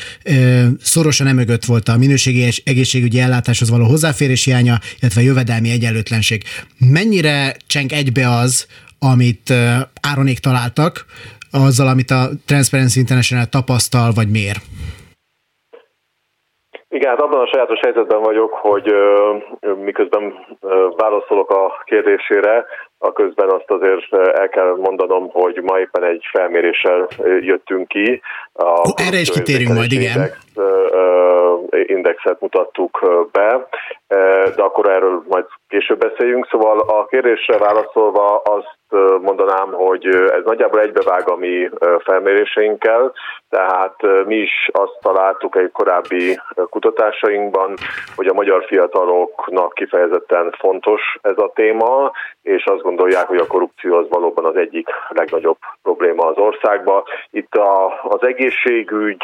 Szorosan 0.82 1.28
emögött 1.28 1.66
volt 1.66 1.90
a 1.90 1.98
minőségi 1.98 2.40
és 2.40 2.62
egészségügyi 2.66 3.20
ellátáshoz 3.20 3.70
való 3.70 3.86
hozzáférés 3.86 4.44
hiánya, 4.44 4.80
illetve 5.00 5.22
jövedelmi 5.22 5.70
egyenlőtlenség. 5.70 6.44
Mennyire 6.78 7.56
cseng 7.68 7.92
egybe 7.92 8.30
az, 8.30 8.66
amit 9.00 9.54
Áronék 10.02 10.40
találtak, 10.40 11.06
azzal, 11.52 11.88
amit 11.88 12.12
a 12.12 12.32
Transparency 12.46 13.00
International 13.00 13.46
tapasztal, 13.46 14.14
vagy 14.14 14.30
mér? 14.30 14.62
Igen, 16.98 17.10
hát 17.10 17.22
abban 17.22 17.42
a 17.42 17.48
sajátos 17.48 17.80
helyzetben 17.80 18.22
vagyok, 18.22 18.54
hogy 18.54 18.94
miközben 19.76 20.34
válaszolok 20.96 21.52
a 21.52 21.82
kérdésére, 21.84 22.66
a 22.98 23.12
közben 23.14 23.50
azt 23.50 23.72
azért 23.72 24.14
el 24.14 24.50
kell 24.50 24.76
mondanom, 24.76 25.30
hogy 25.32 25.62
ma 25.64 25.80
éppen 25.80 26.04
egy 26.04 26.26
felméréssel 26.32 27.08
jöttünk 27.40 27.88
ki. 27.88 28.22
A 28.54 28.94
erre 29.08 29.20
is 29.20 29.32
kitérünk 29.32 29.74
majd, 29.74 29.92
igen. 29.92 30.12
Index, 30.12 30.38
indexet 31.70 32.42
mutattuk 32.42 33.00
be, 33.32 33.68
de 34.56 34.64
akkor 34.64 34.90
erről 34.90 35.24
majd 35.28 35.46
később 35.68 35.98
beszéljünk. 35.98 36.48
Szóval 36.52 36.80
a 36.80 37.06
kérdésre 37.06 37.58
válaszolva 37.58 38.42
azt 38.44 38.76
mondanám, 39.22 39.72
hogy 39.72 40.06
ez 40.08 40.44
nagyjából 40.46 40.80
egybevág 40.80 41.30
a 41.30 41.36
mi 41.36 41.70
felméréseinkkel, 42.04 43.14
tehát 43.50 44.26
mi 44.26 44.36
is 44.36 44.70
azt 44.72 44.98
találtuk 45.02 45.56
egy 45.56 45.72
korábbi 45.72 46.40
kutatásainkban, 46.70 47.74
hogy 48.16 48.28
a 48.28 48.34
magyar 48.34 48.66
fiataloknak 48.66 49.74
kifejezetten 49.74 50.56
fontos 50.60 51.02
ez 51.22 51.38
a 51.38 51.52
téma, 51.56 52.12
és 52.42 52.64
azt 52.66 52.84
gondolják, 52.88 53.28
hogy 53.28 53.38
a 53.38 53.48
korrupció 53.48 53.96
az 53.96 54.08
valóban 54.10 54.46
az 54.46 54.56
egyik 54.56 54.88
legnagyobb 55.10 55.58
probléma 55.84 56.24
az 56.28 56.38
országban. 56.38 57.04
Itt 57.32 57.54
a, 57.56 58.02
az 58.04 58.24
egészségügy, 58.24 59.24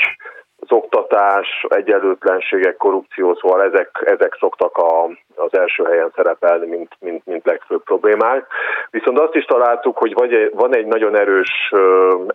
az 0.64 0.72
oktatás, 0.72 1.66
egyenlőtlenségek, 1.70 2.78
korrupció, 2.78 3.36
szóval 3.36 3.64
ezek, 3.64 4.04
ezek 4.06 4.36
szoktak 4.40 4.78
a, 4.78 5.06
az 5.36 5.58
első 5.58 5.84
helyen 5.84 6.12
szerepelni, 6.16 6.66
mint, 6.66 6.96
mint, 7.00 7.26
mint 7.26 7.46
legfőbb 7.46 7.84
problémák. 7.84 8.46
Viszont 8.92 9.20
azt 9.20 9.36
is 9.36 9.46
találtuk, 9.46 9.98
hogy 9.98 10.14
van 10.54 10.76
egy 10.76 10.86
nagyon 10.86 11.16
erős 11.16 11.74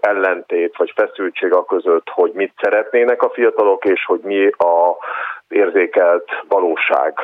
ellentét 0.01 0.77
vagy 0.77 0.93
feszültség 0.95 1.53
a 1.53 1.65
között, 1.65 2.09
hogy 2.09 2.33
mit 2.33 2.53
szeretnének 2.61 3.23
a 3.23 3.31
fiatalok, 3.31 3.85
és 3.85 4.05
hogy 4.05 4.21
mi 4.23 4.47
a 4.47 4.97
érzékelt 5.49 6.29
valóság 6.49 7.15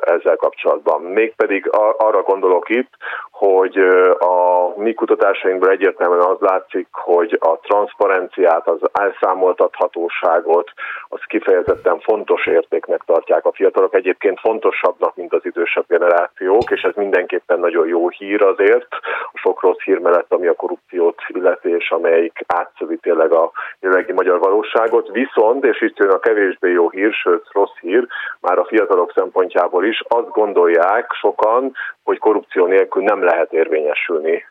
ezzel 0.00 0.36
kapcsolatban. 0.36 1.02
Mégpedig 1.02 1.68
arra 1.96 2.22
gondolok 2.22 2.68
itt, 2.68 2.90
hogy 3.30 3.78
a 4.18 4.68
mi 4.76 4.94
kutatásainkból 4.94 5.70
egyértelműen 5.70 6.26
az 6.26 6.40
látszik, 6.40 6.86
hogy 6.90 7.38
a 7.40 7.58
transzparenciát, 7.58 8.68
az 8.68 8.78
elszámoltathatóságot, 10.22 10.72
az 11.08 11.20
kifejezetten 11.26 12.00
fontos 12.00 12.46
értéknek 12.46 13.02
tartják 13.06 13.44
a 13.44 13.52
fiatalok, 13.52 13.94
egyébként 13.94 14.40
fontosabbnak, 14.40 15.16
mint 15.16 15.32
az 15.32 15.40
idősebb 15.44 15.84
generációk, 15.88 16.70
és 16.70 16.82
ez 16.82 16.94
mindenképpen 16.94 17.60
nagyon 17.60 17.86
jó 17.86 18.08
hír 18.08 18.42
azért, 18.42 18.88
a 19.32 19.38
sok 19.38 19.62
rossz 19.62 19.80
hír 19.84 19.98
mellett, 19.98 20.32
ami 20.32 20.46
a 20.46 20.54
korrupciót 20.54 21.20
illeti, 21.28 21.68
és 21.68 21.90
amelyik 21.90 22.44
átszövi 22.46 22.96
tényleg 22.96 23.32
a 23.32 23.50
jelenlegi 23.80 24.12
magyar 24.12 24.38
valóságot. 24.38 25.08
Viszont, 25.08 25.64
és 25.64 25.80
itt 25.80 25.96
jön 25.96 26.10
a 26.10 26.18
kevésbé 26.18 26.70
jó 26.70 26.90
hír, 26.90 27.12
sőt 27.12 27.46
rossz 27.52 27.76
hír, 27.80 28.06
már 28.40 28.58
a 28.58 28.64
fiatalok 28.64 29.12
szempontjából 29.14 29.84
is, 29.84 30.02
azt 30.08 30.30
gondolják 30.30 31.12
sokan, 31.12 31.72
hogy 32.04 32.18
korrupció 32.18 32.66
nélkül 32.66 33.02
nem 33.02 33.22
lehet 33.24 33.52
érvényesülni 33.52 34.44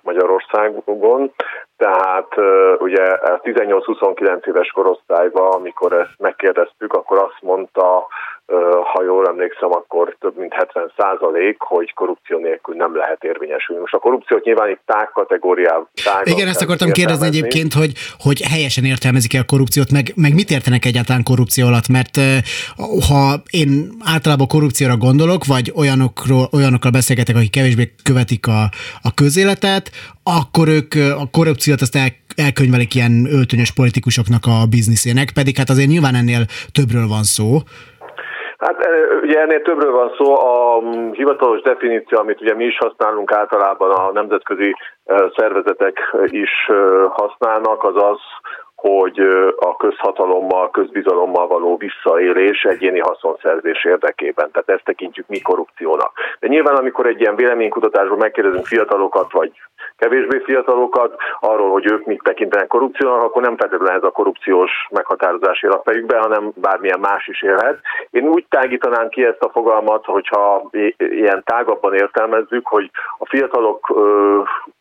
Magyarországon. 0.00 1.32
Tehát 1.76 2.36
ugye 2.78 3.04
a 3.04 3.40
18-29 3.40 4.46
éves 4.46 4.70
korosztályban, 4.70 5.52
amikor 5.52 5.92
ezt 5.92 6.14
megkérdeztük, 6.18 6.92
akkor 6.92 7.18
azt 7.18 7.42
mondta 7.42 8.06
ha 8.92 9.02
jól 9.04 9.26
emlékszem, 9.26 9.72
akkor 9.72 10.16
több 10.20 10.36
mint 10.36 10.52
70 10.52 10.92
százalék, 10.96 11.56
hogy 11.58 11.92
korrupció 11.92 12.38
nélkül 12.38 12.74
nem 12.74 12.96
lehet 12.96 13.24
érvényesülni. 13.24 13.80
Most 13.80 13.94
a 13.94 13.98
korrupciót 13.98 14.44
nyilván 14.44 14.70
itt 14.70 14.80
tág 14.86 15.10
kategóriában. 15.12 15.88
Igen, 16.22 16.48
ezt 16.48 16.62
akartam 16.62 16.90
kérdezni 16.90 17.26
egyébként, 17.26 17.72
hogy, 17.72 17.92
hogy 18.18 18.40
helyesen 18.40 18.84
értelmezik-e 18.84 19.38
a 19.38 19.44
korrupciót, 19.46 19.90
meg, 19.90 20.12
meg 20.14 20.34
mit 20.34 20.50
értenek 20.50 20.84
egyáltalán 20.84 21.22
korrupció 21.22 21.66
alatt, 21.66 21.88
mert 21.88 22.16
ha 23.08 23.42
én 23.50 23.70
általában 24.04 24.46
korrupcióra 24.46 24.96
gondolok, 24.96 25.44
vagy 25.44 25.72
olyanokról, 25.76 26.48
olyanokkal 26.52 26.90
beszélgetek, 26.90 27.36
akik 27.36 27.50
kevésbé 27.50 27.94
követik 28.02 28.46
a, 28.46 28.62
a 29.02 29.14
közéletet, 29.14 29.90
akkor 30.22 30.68
ők 30.68 30.94
a 30.94 31.28
korrupciót 31.30 31.80
azt 31.80 31.96
el, 31.96 32.08
elkönyvelik 32.36 32.94
ilyen 32.94 33.26
öltönyös 33.30 33.70
politikusoknak 33.70 34.46
a 34.46 34.66
bizniszének, 34.66 35.30
pedig 35.34 35.56
hát 35.56 35.70
azért 35.70 35.88
nyilván 35.88 36.14
ennél 36.14 36.44
többről 36.72 37.06
van 37.08 37.22
szó. 37.22 37.58
Hát 38.64 38.88
ugye 39.22 39.40
ennél 39.40 39.62
többről 39.62 39.92
van 39.92 40.14
szó, 40.16 40.38
a 40.40 40.80
mm, 40.80 41.10
hivatalos 41.10 41.60
definíció, 41.60 42.18
amit 42.18 42.40
ugye 42.40 42.54
mi 42.54 42.64
is 42.64 42.78
használunk 42.78 43.32
általában 43.32 43.90
a 43.90 44.12
nemzetközi 44.12 44.74
szervezetek 45.36 46.14
is 46.24 46.50
használnak, 47.08 47.84
az 47.84 47.96
az, 47.96 48.18
hogy 48.74 49.18
a 49.58 49.76
közhatalommal, 49.76 50.70
közbizalommal 50.70 51.46
való 51.46 51.76
visszaélés 51.76 52.62
egyéni 52.62 53.00
haszonszerzés 53.00 53.84
érdekében. 53.84 54.50
Tehát 54.50 54.68
ezt 54.68 54.84
tekintjük 54.84 55.26
mi 55.28 55.40
korrupciónak. 55.40 56.12
De 56.40 56.48
nyilván, 56.48 56.74
amikor 56.74 57.06
egy 57.06 57.20
ilyen 57.20 57.36
véleménykutatásban 57.36 58.18
megkérdezünk 58.18 58.66
fiatalokat, 58.66 59.32
vagy 59.32 59.52
kevésbé 59.96 60.38
fiatalokat 60.44 61.16
arról, 61.40 61.70
hogy 61.70 61.90
ők 61.92 62.04
mit 62.04 62.22
tekintenek 62.22 62.66
korrupciónak, 62.66 63.22
akkor 63.22 63.42
nem 63.42 63.56
feltétlenül 63.56 63.96
ez 63.96 64.02
a 64.02 64.10
korrupciós 64.10 64.70
meghatározás 64.90 65.62
él 65.62 65.70
a 65.70 65.82
fejükbe, 65.84 66.18
hanem 66.18 66.52
bármilyen 66.54 67.00
más 67.00 67.26
is 67.26 67.42
élhet. 67.42 67.80
Én 68.10 68.28
úgy 68.28 68.46
tágítanám 68.48 69.08
ki 69.08 69.24
ezt 69.24 69.42
a 69.42 69.50
fogalmat, 69.50 70.04
hogyha 70.04 70.70
ilyen 70.96 71.42
tágabban 71.44 71.94
értelmezzük, 71.94 72.66
hogy 72.66 72.90
a 73.18 73.26
fiatalok 73.26 73.92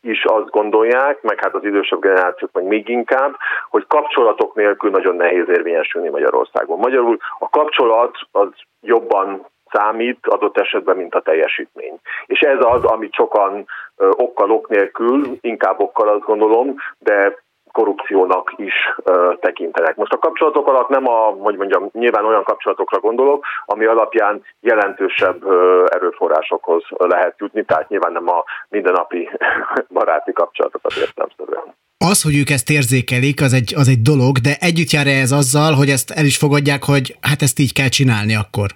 is 0.02 0.24
azt 0.26 0.50
gondolják, 0.50 1.22
meg 1.22 1.40
hát 1.44 1.56
az 1.56 1.64
idősebb 1.64 2.02
generációk 2.02 2.52
meg 2.54 2.64
még 2.64 2.90
inkább, 2.90 3.36
hogy 3.70 3.86
kapcsolatok 3.98 4.56
nélkül 4.56 4.90
nagyon 4.90 5.16
nehéz 5.16 5.50
érvényesülni 5.50 6.10
Magyarországon. 6.10 6.80
Magyarul 6.80 7.18
a 7.40 7.50
kapcsolat 7.50 8.16
az 8.32 8.50
jobban 8.82 9.46
számít 9.72 10.28
adott 10.28 10.58
esetben, 10.58 10.98
mint 10.98 11.16
a 11.16 11.22
teljesítmény. 11.22 12.00
És 12.26 12.40
ez 12.40 12.58
az, 12.60 12.84
amit 12.84 13.14
sokan 13.14 13.66
okkal 13.98 14.52
ok 14.52 14.68
nélkül, 14.70 15.38
inkább 15.42 15.80
okkal 15.80 16.08
azt 16.08 16.26
gondolom, 16.26 16.76
de 17.00 17.42
korrupciónak 17.72 18.54
is 18.56 18.74
ö, 19.04 19.34
tekintenek. 19.40 19.96
Most 19.96 20.14
a 20.14 20.18
kapcsolatok 20.18 20.68
alatt 20.68 20.90
nem 20.90 21.08
a, 21.08 21.20
hogy 21.40 21.58
mondjam, 21.58 21.90
nyilván 21.92 22.26
olyan 22.26 22.44
kapcsolatokra 22.44 23.00
gondolok, 23.00 23.46
ami 23.66 23.86
alapján 23.86 24.44
jelentősebb 24.60 25.44
ö, 25.44 25.86
erőforrásokhoz 25.90 26.84
lehet 26.90 27.36
jutni, 27.38 27.64
tehát 27.64 27.90
nyilván 27.90 28.12
nem 28.12 28.30
a 28.30 28.44
mindennapi 28.70 29.30
baráti 29.98 30.34
kapcsolatokat 30.34 30.94
értelmszerűen. 30.96 31.74
Az, 32.12 32.24
hogy 32.24 32.36
ők 32.42 32.50
ezt 32.50 32.70
érzékelik, 32.70 33.42
az 33.42 33.54
egy, 33.54 33.74
az 33.82 33.88
egy 33.94 34.02
dolog, 34.12 34.34
de 34.48 34.54
együtt 34.70 34.92
jár 34.96 35.08
-e 35.08 35.22
ez 35.26 35.32
azzal, 35.42 35.74
hogy 35.80 35.90
ezt 35.98 36.10
el 36.20 36.26
is 36.32 36.38
fogadják, 36.38 36.84
hogy 36.92 37.06
hát 37.30 37.42
ezt 37.46 37.60
így 37.64 37.74
kell 37.74 37.92
csinálni 37.98 38.36
akkor? 38.44 38.70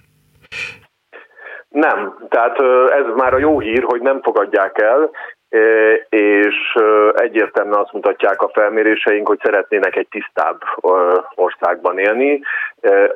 Nem, 1.84 1.98
tehát 2.28 2.56
ez 3.00 3.06
már 3.20 3.32
a 3.34 3.38
jó 3.46 3.60
hír, 3.60 3.82
hogy 3.82 4.00
nem 4.00 4.22
fogadják 4.22 4.74
el, 4.78 5.10
és 6.08 6.76
egyértelműen 7.14 7.78
azt 7.78 7.92
mutatják 7.92 8.42
a 8.42 8.50
felméréseink, 8.52 9.28
hogy 9.28 9.38
szeretnének 9.42 9.96
egy 9.96 10.08
tisztább 10.10 10.62
országban 11.34 11.98
élni. 11.98 12.40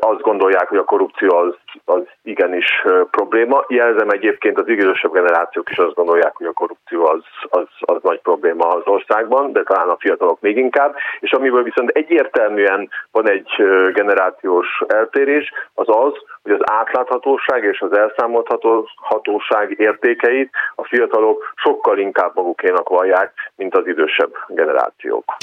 Azt 0.01 0.21
gondolják, 0.21 0.69
hogy 0.69 0.79
a 0.79 0.85
korrupció 0.85 1.37
az, 1.37 1.55
az 1.85 2.03
igenis 2.23 2.85
probléma. 3.11 3.65
Jelzem 3.69 4.09
egyébként 4.09 4.59
az 4.59 4.69
idősebb 4.69 5.13
generációk 5.13 5.71
is 5.71 5.79
azt 5.79 5.95
gondolják, 5.95 6.37
hogy 6.37 6.47
a 6.47 6.53
korrupció 6.53 7.07
az, 7.07 7.21
az, 7.49 7.67
az 7.81 8.03
nagy 8.03 8.21
probléma 8.21 8.67
az 8.69 8.83
országban, 8.85 9.53
de 9.53 9.63
talán 9.63 9.89
a 9.89 9.97
fiatalok 9.99 10.41
még 10.41 10.57
inkább. 10.57 10.95
És 11.21 11.33
amiből 11.33 11.63
viszont 11.63 11.91
egyértelműen 11.91 12.89
van 13.11 13.31
egy 13.31 13.51
generációs 13.93 14.83
eltérés, 14.87 15.53
az 15.75 15.89
az, 15.89 16.13
hogy 16.43 16.53
az 16.53 16.61
átláthatóság 16.63 17.65
és 17.65 17.81
az 17.81 17.97
elszámolhatóság 17.97 19.75
értékeit 19.79 20.51
a 20.75 20.85
fiatalok 20.85 21.53
sokkal 21.57 21.99
inkább 21.99 22.22
magukénak 22.35 22.89
vallják, 22.89 23.33
mint 23.57 23.75
az 23.75 23.87
idősebb 23.87 24.33
generációk. 24.49 25.37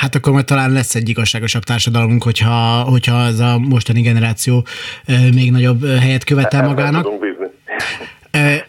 Hát 0.00 0.14
akkor 0.14 0.32
majd 0.32 0.44
talán 0.44 0.72
lesz 0.72 0.94
egy 0.94 1.08
igazságosabb 1.08 1.62
társadalmunk, 1.62 2.22
hogyha, 2.22 2.82
hogyha 2.90 3.16
ez 3.26 3.38
a 3.38 3.58
mostani 3.58 4.00
generáció 4.00 4.64
még 5.34 5.50
nagyobb 5.50 5.84
helyet 6.00 6.24
követel 6.24 6.66
magának. 6.66 7.06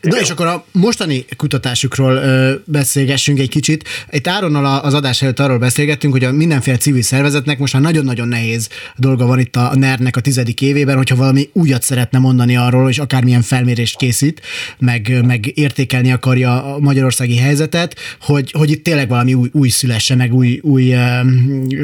Na 0.01 0.19
és 0.19 0.29
akkor 0.29 0.45
a 0.45 0.65
mostani 0.71 1.25
kutatásukról 1.37 2.21
beszélgessünk 2.65 3.39
egy 3.39 3.49
kicsit. 3.49 3.87
Itt 4.09 4.27
Áronnal 4.27 4.79
az 4.79 4.93
adás 4.93 5.21
előtt 5.21 5.39
arról 5.39 5.57
beszélgettünk, 5.57 6.13
hogy 6.13 6.23
a 6.23 6.31
mindenféle 6.31 6.77
civil 6.77 7.01
szervezetnek 7.01 7.59
most 7.59 7.73
már 7.73 7.81
nagyon-nagyon 7.81 8.27
nehéz 8.27 8.69
dolga 8.95 9.25
van 9.25 9.39
itt 9.39 9.55
a 9.55 9.75
NER-nek 9.75 10.15
a 10.15 10.19
tizedik 10.19 10.61
évében, 10.61 10.95
hogyha 10.95 11.15
valami 11.15 11.49
újat 11.53 11.81
szeretne 11.81 12.19
mondani 12.19 12.55
arról, 12.57 12.89
és 12.89 12.99
akármilyen 12.99 13.41
felmérést 13.41 13.97
készít, 13.97 14.41
meg, 14.79 15.25
meg 15.25 15.51
értékelni 15.57 16.11
akarja 16.11 16.73
a 16.73 16.79
magyarországi 16.79 17.37
helyzetet, 17.37 17.95
hogy, 18.21 18.51
hogy 18.51 18.71
itt 18.71 18.83
tényleg 18.83 19.09
valami 19.09 19.33
új, 19.33 19.49
új 19.51 19.69
szülesse, 19.69 20.15
meg 20.15 20.33
új, 20.33 20.59
új 20.61 20.93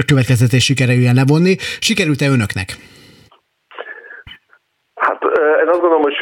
következtetés 0.06 0.63
sikerüljön 0.63 1.16
levonni. 1.16 1.58
Sikerült-e 1.80 2.30
önöknek? 2.30 2.78
Én 5.38 5.67
azt 5.67 5.80
gondolom, 5.80 6.02
hogy 6.02 6.17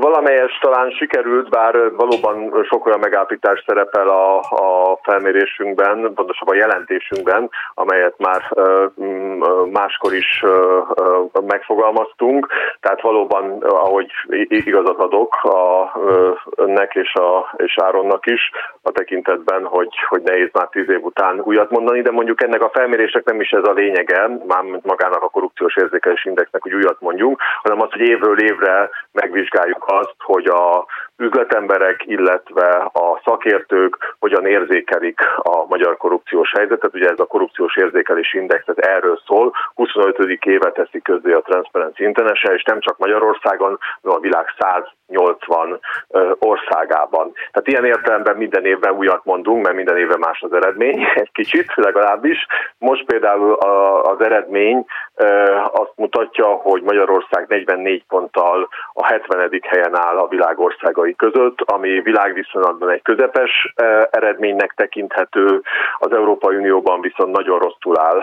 valamelyes 0.00 0.58
talán 0.60 0.90
sikerült, 0.90 1.48
bár 1.48 1.92
valóban 1.96 2.64
sok 2.68 2.86
olyan 2.86 2.98
megállapítás 2.98 3.62
szerepel 3.66 4.08
a, 4.08 4.38
a 4.38 4.98
felmérésünkben, 5.02 6.12
pontosabban 6.14 6.54
a 6.56 6.58
jelentésünkben, 6.58 7.50
amelyet 7.74 8.14
már 8.18 8.52
máskor 9.72 10.14
is 10.14 10.44
megfogalmaztunk. 11.46 12.46
Tehát 12.80 13.00
valóban, 13.00 13.62
ahogy 13.62 14.10
igazat 14.48 14.98
adok 14.98 15.34
a, 15.34 15.92
önnek 16.56 16.94
és, 16.94 17.14
a, 17.14 17.54
és 17.56 17.78
Áronnak 17.82 18.26
is, 18.26 18.50
a 18.82 18.90
tekintetben, 18.90 19.64
hogy, 19.64 19.94
hogy 20.08 20.22
nehéz 20.22 20.48
már 20.52 20.68
tíz 20.68 20.88
év 20.88 21.04
után 21.04 21.40
újat 21.40 21.70
mondani, 21.70 22.02
de 22.02 22.10
mondjuk 22.10 22.42
ennek 22.42 22.62
a 22.62 22.70
felmérésnek 22.72 23.24
nem 23.24 23.40
is 23.40 23.50
ez 23.50 23.68
a 23.68 23.72
lényege, 23.72 24.28
már 24.46 24.62
magának 24.82 25.22
a 25.22 25.28
korrupciós 25.28 25.76
érzékelés 25.76 26.24
indexnek, 26.24 26.62
hogy 26.62 26.74
újat 26.74 27.00
mondjunk, 27.00 27.40
hanem 27.62 27.80
az, 27.80 27.90
hogy 27.90 28.00
évről 28.00 28.38
évre 28.40 28.90
megvizsgáljuk 29.12 29.84
azt, 29.86 30.14
hogy 30.18 30.46
a 30.46 30.86
üzletemberek, 31.20 32.06
illetve 32.06 32.68
a 32.92 33.20
szakértők 33.24 34.16
hogyan 34.18 34.46
érzékelik 34.46 35.20
a 35.36 35.64
magyar 35.68 35.96
korrupciós 35.96 36.52
helyzetet. 36.56 36.94
Ugye 36.94 37.08
ez 37.08 37.18
a 37.18 37.24
korrupciós 37.24 37.76
érzékelési 37.76 38.38
index, 38.38 38.62
ez 38.66 38.74
erről 38.76 39.20
szól. 39.26 39.52
25. 39.74 40.18
éve 40.44 40.72
teszi 40.72 41.00
közzé 41.02 41.32
a 41.32 41.40
Transparency 41.40 42.04
International, 42.04 42.56
és 42.56 42.62
nem 42.62 42.80
csak 42.80 42.98
Magyarországon, 42.98 43.78
hanem 44.02 44.18
a 44.18 44.20
világ 44.20 44.46
180 44.58 45.80
országában. 46.38 47.32
Tehát 47.52 47.68
ilyen 47.68 47.84
értelemben 47.84 48.36
minden 48.36 48.64
évben 48.64 48.92
újat 48.92 49.24
mondunk, 49.24 49.64
mert 49.64 49.76
minden 49.76 49.96
évben 49.96 50.18
más 50.18 50.40
az 50.42 50.52
eredmény, 50.52 51.06
egy 51.14 51.32
kicsit 51.32 51.72
legalábbis. 51.74 52.46
Most 52.78 53.04
például 53.04 53.52
az 54.02 54.20
eredmény 54.20 54.84
azt 55.72 55.92
mutatja, 55.96 56.46
hogy 56.46 56.82
Magyarország 56.82 57.44
44 57.48 58.04
ponttal 58.08 58.68
a 58.92 59.06
70. 59.06 59.60
helyen 59.62 59.98
áll 59.98 60.16
a 60.16 60.28
világ 60.28 60.58
országai 60.58 61.09
között, 61.16 61.60
ami 61.60 62.00
világviszonylatban 62.00 62.90
egy 62.90 63.02
közepes 63.02 63.72
eredménynek 64.10 64.72
tekinthető, 64.76 65.60
az 65.98 66.12
Európai 66.12 66.56
Unióban 66.56 67.00
viszont 67.00 67.36
nagyon 67.36 67.58
rosszul 67.58 67.98
áll. 67.98 68.22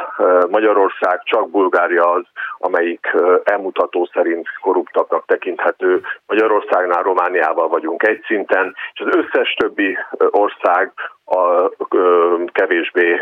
Magyarország 0.50 1.22
csak 1.24 1.50
Bulgária 1.50 2.12
az, 2.12 2.24
amelyik 2.58 3.16
elmutató 3.44 4.10
szerint 4.14 4.48
korruptaknak 4.62 5.26
tekinthető. 5.26 6.02
Magyarországnál 6.28 7.04
Romániával 7.04 7.68
vagyunk 7.68 8.08
egy 8.08 8.24
szinten, 8.28 8.76
és 8.94 9.00
az 9.00 9.16
összes 9.16 9.54
többi 9.54 9.98
ország 10.18 10.92
a 11.30 11.70
kevésbé 12.52 13.20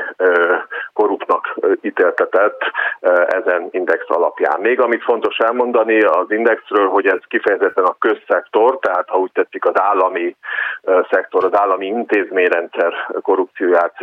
korruptnak 0.94 1.56
ítéltetett 1.82 2.62
ezen 3.28 3.68
index 3.72 4.04
alapján. 4.08 4.60
Még 4.60 4.80
amit 4.80 5.04
fontos 5.04 5.38
elmondani 5.38 6.02
az 6.02 6.32
indexről, 6.32 6.88
hogy 6.88 7.08
ez 7.08 7.20
kifejezetten 7.28 7.84
a 7.84 7.96
közszektor, 8.00 8.80
tehát 8.80 9.10
ha 9.10 9.18
úgy 9.18 9.32
tetszik 9.32 9.66
az 9.66 9.80
állami 9.80 10.36
szektor, 11.12 11.44
az 11.44 11.60
állami 11.60 11.86
intézményrendszer 11.86 12.94
korrupcióját 13.22 13.96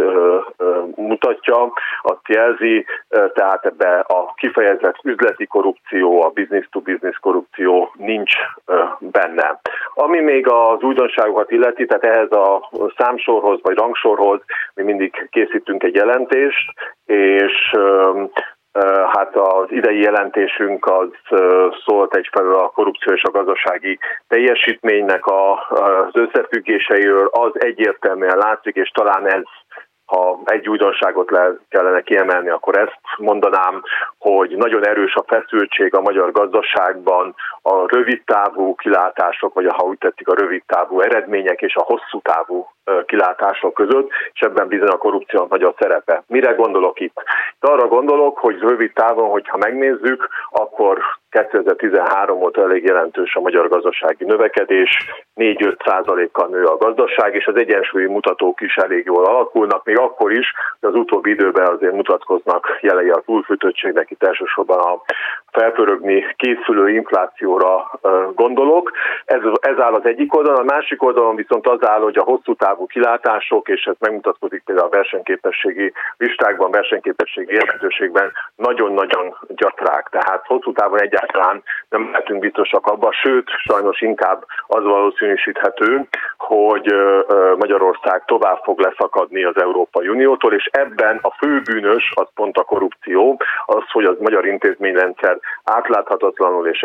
mutatja, 0.97 1.73
azt 2.03 2.29
jelzi, 2.29 2.87
tehát 3.35 3.67
ebbe 3.67 3.99
a 3.99 4.35
kifejezett 4.35 5.01
üzleti 5.23 5.47
korrupció, 5.47 6.23
a 6.23 6.29
business-to-business 6.29 7.19
korrupció 7.19 7.93
nincs 7.99 8.33
benne. 8.99 9.61
Ami 9.95 10.21
még 10.21 10.49
az 10.49 10.83
újdonságokat 10.83 11.51
illeti, 11.51 11.87
tehát 11.87 12.05
ehhez 12.05 12.33
a 12.33 12.71
számsorhoz 12.97 13.59
vagy 13.63 13.77
rang 13.77 13.93
rangsorhoz, 13.93 14.41
mi 14.75 14.83
mindig 14.83 15.29
készítünk 15.31 15.83
egy 15.83 15.95
jelentést, 15.95 16.73
és 17.05 17.77
Hát 19.13 19.37
az 19.37 19.67
idei 19.71 20.01
jelentésünk 20.01 20.87
az 20.87 21.09
szólt 21.85 22.17
egyfelől 22.17 22.55
a 22.55 22.69
korrupció 22.69 23.13
és 23.13 23.23
a 23.23 23.31
gazdasági 23.31 23.99
teljesítménynek 24.29 25.27
az 25.27 26.13
összefüggéseiről, 26.13 27.29
az 27.33 27.51
egyértelműen 27.55 28.37
látszik, 28.37 28.75
és 28.75 28.91
talán 28.91 29.27
ez 29.27 29.43
ha 30.13 30.41
egy 30.45 30.69
újdonságot 30.69 31.31
le 31.31 31.53
kellene 31.69 32.01
kiemelni, 32.01 32.49
akkor 32.49 32.79
ezt 32.79 33.01
mondanám, 33.19 33.83
hogy 34.19 34.57
nagyon 34.57 34.87
erős 34.87 35.15
a 35.15 35.25
feszültség 35.27 35.95
a 35.95 36.01
magyar 36.01 36.33
gazdaságban, 36.33 37.35
a 37.63 37.97
rövidtávú 37.97 38.75
kilátások, 38.75 39.55
vagy 39.55 39.67
ha 39.69 39.85
úgy 39.85 39.99
tetszik, 39.99 40.29
a 40.29 40.35
rövidtávú 40.35 41.01
eredmények 41.01 41.61
és 41.61 41.75
a 41.75 41.83
hosszú 41.83 42.21
távú 42.23 42.67
kilátások 43.07 43.75
között, 43.75 44.11
és 44.33 44.41
ebben 44.41 44.69
bizony 44.69 44.89
a 44.89 44.97
korrupció 44.97 45.47
nagy 45.51 45.63
a 45.63 45.75
szerepe. 45.79 46.23
Mire 46.27 46.53
gondolok 46.53 47.01
itt? 47.01 47.23
De 47.61 47.73
arra 47.73 47.87
gondolok, 47.87 48.39
hogy 48.39 48.59
rövid 48.59 48.93
távon, 48.93 49.31
hogyha 49.31 49.57
megnézzük, 49.57 50.29
akkor 50.51 50.99
2013 51.31 52.43
óta 52.43 52.63
elég 52.63 52.85
jelentős 52.85 53.35
a 53.35 53.41
magyar 53.41 53.69
gazdasági 53.69 54.25
növekedés, 54.25 54.91
4-5 55.37 55.87
százalékkal 55.87 56.49
nő 56.49 56.65
a 56.65 56.77
gazdaság, 56.77 57.35
és 57.35 57.47
az 57.47 57.57
egyensúlyi 57.57 58.07
mutatók 58.07 58.61
is 58.61 58.75
elég 58.77 59.05
jól 59.05 59.25
alakulnak, 59.25 59.85
még 59.85 59.99
akkor 59.99 60.33
is, 60.33 60.53
hogy 60.81 60.89
az 60.89 60.97
utóbbi 60.97 61.31
időben 61.31 61.67
azért 61.67 61.93
mutatkoznak 61.93 62.79
jelei 62.81 63.09
a 63.09 63.23
túlfűtöttségnek, 63.25 64.11
itt 64.11 64.23
elsősorban 64.23 64.79
a 64.79 65.01
felpörögni 65.51 66.25
készülő 66.37 66.89
inflációra 66.89 67.91
gondolok. 68.35 68.91
Ez, 69.25 69.41
ez 69.61 69.79
áll 69.79 69.93
az 69.93 70.05
egyik 70.05 70.37
oldalon, 70.37 70.69
a 70.69 70.73
másik 70.75 71.03
oldalon 71.03 71.37
viszont 71.37 71.67
az 71.67 71.89
áll, 71.89 72.01
hogy 72.01 72.19
a 72.19 72.25
hosszú 72.25 72.55
távú 72.55 72.72
kilátások, 72.87 73.69
és 73.69 73.85
ez 73.85 73.97
megmutatkozik 73.99 74.63
például 74.65 74.87
a 74.87 74.97
versenyképességi 74.97 75.93
listákban, 76.17 76.71
versenyképességi 76.71 77.55
jelentőségben 77.55 78.33
nagyon-nagyon 78.57 79.37
gyatrák. 79.49 80.09
Tehát 80.11 80.43
hosszú 80.47 80.73
távon 80.73 81.01
egyáltalán 81.01 81.63
nem 81.89 82.11
lehetünk 82.11 82.41
biztosak 82.41 82.87
abban, 82.87 83.13
sőt, 83.13 83.49
sajnos 83.69 84.01
inkább 84.01 84.45
az 84.67 84.83
valószínűsíthető, 84.83 86.09
hogy 86.37 86.95
Magyarország 87.57 88.25
tovább 88.27 88.61
fog 88.63 88.81
leszakadni 88.81 89.45
az 89.45 89.57
Európai 89.61 90.09
Uniótól, 90.09 90.53
és 90.55 90.69
ebben 90.73 91.19
a 91.23 91.35
főbűnös 91.39 92.13
az 92.15 92.27
pont 92.35 92.57
a 92.57 92.63
korrupció, 92.63 93.41
az, 93.67 93.83
hogy 93.93 94.05
az 94.05 94.17
magyar 94.21 94.47
intézményrendszer 94.47 95.39
átláthatatlanul 95.65 96.67
és 96.69 96.81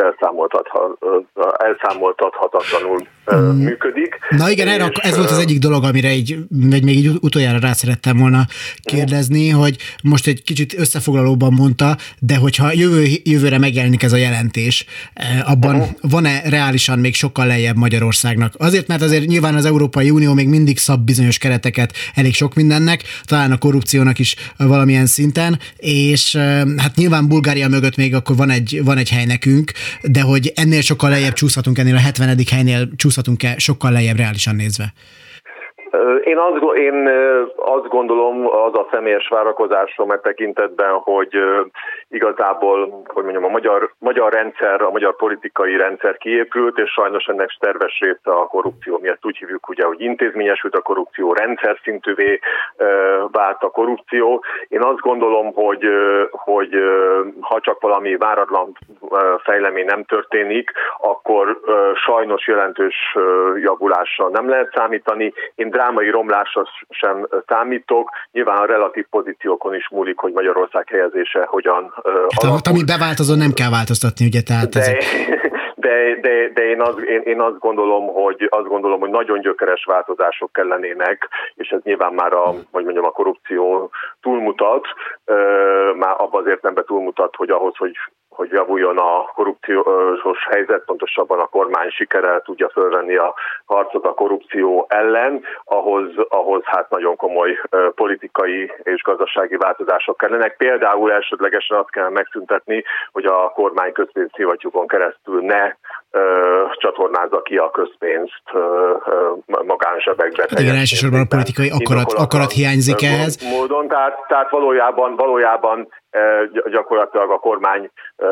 elszámoltathatatlanul 1.57 2.99
mm. 3.35 3.63
működik. 3.63 4.17
Na 4.29 4.49
igen, 4.49 4.67
erre, 4.67 4.83
ez 5.01 5.17
volt 5.17 5.29
az 5.29 5.39
egyik 5.39 5.59
dolog, 5.59 5.76
amire 5.83 6.15
így, 6.15 6.37
még 6.49 6.87
így 6.87 7.07
utoljára 7.19 7.59
rá 7.59 7.73
szerettem 7.73 8.17
volna 8.17 8.47
kérdezni, 8.81 9.49
hogy 9.49 9.77
most 10.03 10.27
egy 10.27 10.43
kicsit 10.43 10.73
összefoglalóban 10.77 11.53
mondta, 11.53 11.97
de 12.19 12.35
hogyha 12.35 12.73
jövő, 12.73 13.07
jövőre 13.23 13.57
megjelenik 13.57 14.03
ez 14.03 14.13
a 14.13 14.17
jelentés, 14.17 14.85
abban 15.43 15.75
uh-huh. 15.75 15.95
van-e 16.01 16.41
reálisan 16.49 16.99
még 16.99 17.15
sokkal 17.15 17.45
lejjebb 17.45 17.75
Magyarországnak? 17.75 18.53
Azért, 18.57 18.87
mert 18.87 19.01
azért 19.01 19.25
nyilván 19.25 19.55
az 19.55 19.65
Európai 19.65 20.09
Unió 20.09 20.33
még 20.33 20.47
mindig 20.47 20.77
szab 20.77 21.05
bizonyos 21.05 21.37
kereteket 21.37 21.93
elég 22.15 22.33
sok 22.33 22.55
mindennek, 22.55 23.03
talán 23.23 23.51
a 23.51 23.57
korrupciónak 23.57 24.19
is 24.19 24.35
valamilyen 24.57 25.05
szinten, 25.05 25.59
és 25.77 26.35
hát 26.77 26.95
nyilván 26.95 27.27
Bulgária 27.27 27.67
mögött 27.67 27.95
még 27.95 28.15
akkor 28.15 28.35
van 28.35 28.49
egy, 28.49 28.81
van 28.83 28.97
egy 28.97 29.09
hely 29.09 29.25
nekünk, 29.25 29.71
de 30.01 30.21
hogy 30.21 30.51
ennél 30.55 30.81
sokkal 30.81 31.09
lejjebb 31.09 31.33
csúszhatunk, 31.33 31.77
ennél 31.77 31.95
a 31.95 31.99
70. 31.99 32.39
helynél 32.49 32.89
csúszhatunk-e 32.95 33.55
sokkal 33.57 33.91
lejjebb 33.91 34.17
reálisan 34.17 34.55
nézve? 34.55 34.93
Én 36.27 36.37
azt, 36.37 36.75
én 36.75 37.09
azt 37.55 37.87
gondolom, 37.87 38.47
az 38.47 38.73
a 38.73 38.87
személyes 38.91 39.27
várakozásom 39.27 40.11
e 40.11 40.17
tekintetben, 40.19 40.93
hogy 40.93 41.37
igazából, 42.09 43.01
hogy 43.05 43.23
mondjam, 43.23 43.43
a 43.43 43.49
magyar, 43.49 43.91
magyar 43.99 44.33
rendszer, 44.33 44.81
a 44.81 44.89
magyar 44.89 45.15
politikai 45.15 45.77
rendszer 45.77 46.17
kiépült, 46.17 46.77
és 46.77 46.91
sajnos 46.91 47.25
ennek 47.25 47.49
terves 47.59 47.99
része 47.99 48.31
a 48.39 48.47
korrupció. 48.47 48.99
Mi 49.01 49.07
ezt 49.07 49.25
úgy 49.25 49.37
hívjuk, 49.37 49.69
ugye, 49.69 49.85
hogy 49.85 50.01
intézményesült 50.01 50.75
a 50.75 50.81
korrupció, 50.81 51.33
rendszer 51.33 51.79
szintűvé 51.83 52.39
vált 53.31 53.63
a 53.63 53.69
korrupció. 53.69 54.43
Én 54.67 54.81
azt 54.83 54.99
gondolom, 54.99 55.53
hogy, 55.53 55.85
hogy 56.31 56.75
ha 57.39 57.59
csak 57.59 57.81
valami 57.81 58.15
váratlan 58.15 58.77
fejlemény 59.43 59.85
nem 59.85 60.03
történik, 60.03 60.71
akkor 60.97 61.59
sajnos 62.05 62.47
jelentős 62.47 63.15
javulásra 63.55 64.29
nem 64.29 64.49
lehet 64.49 64.71
számítani. 64.75 65.33
Én 65.55 65.69
drámai 65.69 66.09
romlásra 66.17 66.61
sem 66.89 67.27
számítok. 67.47 68.09
Nyilván 68.31 68.57
a 68.57 68.65
relatív 68.65 69.05
pozíciókon 69.09 69.73
is 69.75 69.89
múlik, 69.89 70.17
hogy 70.17 70.33
Magyarország 70.33 70.85
helyezése 70.89 71.41
hogyan 71.55 71.93
Hát, 72.41 72.67
ami 72.67 72.83
beváltozó, 72.83 73.35
nem 73.35 73.53
kell 73.59 73.69
változtatni, 73.69 74.25
ugye? 74.25 74.41
Tehát 74.49 74.69
de, 74.69 74.79
ezek... 74.79 74.99
de, 75.85 75.95
de, 76.21 76.33
de 76.53 76.63
én, 76.73 76.81
az, 76.81 76.95
én, 77.13 77.21
én 77.21 77.41
azt 77.41 77.59
gondolom, 77.59 78.07
hogy 78.07 78.47
azt 78.49 78.67
gondolom, 78.67 78.99
hogy 78.99 79.09
nagyon 79.09 79.39
gyökeres 79.41 79.83
változások 79.85 80.51
kellenének, 80.53 81.29
és 81.55 81.69
ez 81.69 81.79
nyilván 81.83 82.13
már 82.13 82.33
a, 82.33 82.47
hogy 82.71 82.83
mondjam, 82.83 83.05
a 83.05 83.17
korrupció 83.19 83.91
túlmutat, 84.21 84.85
már 85.95 86.15
abban 86.17 86.41
az 86.41 86.47
értelemben 86.47 86.85
túlmutat, 86.85 87.35
hogy 87.35 87.49
ahhoz, 87.49 87.77
hogy 87.77 87.95
hogy 88.37 88.51
javuljon 88.51 88.97
a 88.97 89.31
korrupciós 89.35 90.41
helyzet, 90.51 90.85
pontosabban 90.85 91.39
a 91.39 91.45
kormány 91.45 91.89
sikere 91.89 92.41
tudja 92.43 92.69
fölvenni 92.69 93.15
a 93.15 93.33
harcot 93.65 94.05
a 94.05 94.13
korrupció 94.13 94.85
ellen, 94.89 95.43
ahhoz, 95.63 96.09
ahhoz 96.29 96.61
hát 96.65 96.89
nagyon 96.89 97.15
komoly 97.15 97.59
politikai 97.95 98.71
és 98.83 99.01
gazdasági 99.01 99.55
változások 99.55 100.17
kellenek. 100.17 100.57
Például 100.57 101.11
elsődlegesen 101.11 101.77
azt 101.77 101.91
kell 101.91 102.09
megszüntetni, 102.09 102.83
hogy 103.11 103.25
a 103.25 103.51
kormány 103.55 103.91
közpénzszivattyúkon 103.91 104.87
keresztül 104.87 105.41
ne 105.41 105.73
ö, 106.11 106.21
csatornázza 106.77 107.41
ki 107.41 107.57
a 107.57 107.69
közpénzt 107.71 108.41
ö, 108.53 108.93
ö, 109.05 109.31
magánsebekbe. 109.45 110.47
Igen, 110.49 110.75
elsősorban 110.75 111.19
a 111.19 111.29
politikai 111.29 111.69
akarat, 111.79 112.13
akarat 112.13 112.51
hiányzik 112.51 113.03
ehhez. 113.03 113.37
Módon, 113.51 113.87
tehát, 113.87 114.25
tehát 114.27 114.49
valójában, 114.49 115.15
valójában 115.15 115.87
gyakorlatilag 116.71 117.31
a 117.31 117.39
kormány 117.39 117.89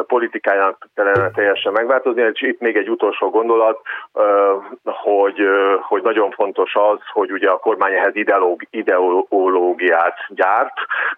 politikájának 0.08 0.88
kellene 0.96 1.30
teljesen 1.32 1.72
megváltozni. 1.72 2.22
És 2.22 2.42
itt 2.42 2.60
még 2.60 2.76
egy 2.78 2.90
utolsó 2.90 3.30
gondolat, 3.30 3.80
hogy, 4.84 5.48
hogy 5.82 6.02
nagyon 6.02 6.32
fontos 6.32 6.76
az, 6.76 7.00
hogy 7.14 7.32
ugye 7.32 7.50
a 7.50 7.58
kormány 7.58 7.94
ehhez 7.94 8.14
ideológiát 8.70 10.18
gyárt, 10.30 10.74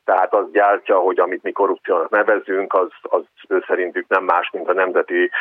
tehát 0.05 0.33
az 0.33 0.51
gyártja, 0.51 0.97
hogy 0.97 1.19
amit 1.19 1.43
mi 1.43 1.51
korrupciónak 1.51 2.09
nevezünk, 2.09 2.73
az, 2.73 2.87
az 3.01 3.21
szerintük 3.67 4.07
nem 4.07 4.23
más, 4.23 4.49
mint 4.53 4.69
a 4.69 4.73
nemzeti 4.73 5.31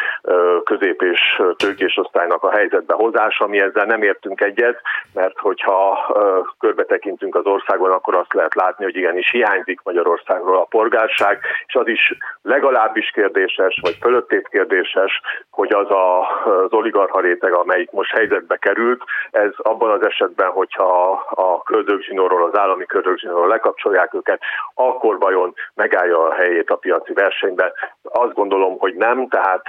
közép 0.65 1.03
és 1.03 1.43
tőkés 1.57 1.97
osztálynak 1.97 2.43
a 2.43 2.51
helyzetbe 2.51 2.95
hozása. 2.95 3.47
Mi 3.47 3.61
ezzel 3.61 3.85
nem 3.85 4.03
értünk 4.03 4.41
egyet, 4.41 4.81
mert 5.15 5.39
hogyha 5.39 6.15
körbe 6.59 6.85
tekintünk 6.85 7.35
az 7.35 7.45
országon, 7.45 7.91
akkor 7.91 8.15
azt 8.15 8.35
lehet 8.35 8.55
látni, 8.55 8.85
hogy 8.85 8.97
igenis 8.97 9.31
hiányzik 9.31 9.81
Magyarországról 9.83 10.57
a 10.57 10.65
polgárság, 11.07 11.41
és 11.67 11.75
az 11.75 11.89
is 11.89 12.19
legalábbis 12.43 13.11
kérdéses, 13.11 13.79
vagy 13.83 13.97
fölöttét 14.01 14.49
kérdéses, 14.49 15.21
hogy 15.51 15.73
az 15.73 15.91
a, 15.91 16.21
az 16.45 16.73
oligarcha 16.73 17.21
réteg, 17.21 17.53
amelyik 17.53 17.91
most 17.91 18.11
helyzetbe 18.11 18.57
került, 18.57 19.03
ez 19.31 19.51
abban 19.57 19.91
az 19.91 20.07
esetben, 20.07 20.51
hogyha 20.51 21.11
a 21.31 21.63
köldögzsinórról, 21.63 22.45
az 22.45 22.59
állami 22.59 22.87
köldögzsinórról 22.87 23.49
lekapcsolják 23.49 24.15
őket, 24.15 24.41
akkor 24.75 25.19
vajon 25.19 25.55
megállja 25.75 26.29
a 26.29 26.35
helyét 26.35 26.71
a 26.71 26.77
piaci 26.77 27.13
versenyben. 27.13 27.73
Azt 28.03 28.35
gondolom, 28.35 28.79
hogy 28.79 28.95
nem, 28.95 29.29
tehát 29.29 29.65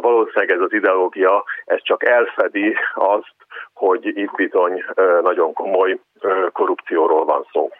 valószínűleg 0.00 0.50
ez 0.50 0.60
az 0.60 0.72
ideológia, 0.72 1.44
ez 1.64 1.82
csak 1.82 2.08
elfedi 2.08 2.76
azt, 2.94 3.34
hogy 3.72 4.06
itt 4.06 4.34
bizony 4.36 4.84
nagyon 5.22 5.52
komoly 5.52 5.98
korrupcióról 6.52 7.24
van 7.24 7.46
szó. 7.52 7.70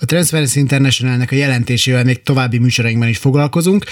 A 0.00 0.04
Transparency 0.04 0.58
Internationalnek 0.58 1.30
a 1.30 1.34
jelentésével 1.34 2.04
még 2.04 2.22
további 2.22 2.58
műsorainkban 2.58 3.08
is 3.08 3.18
foglalkozunk. 3.18 3.84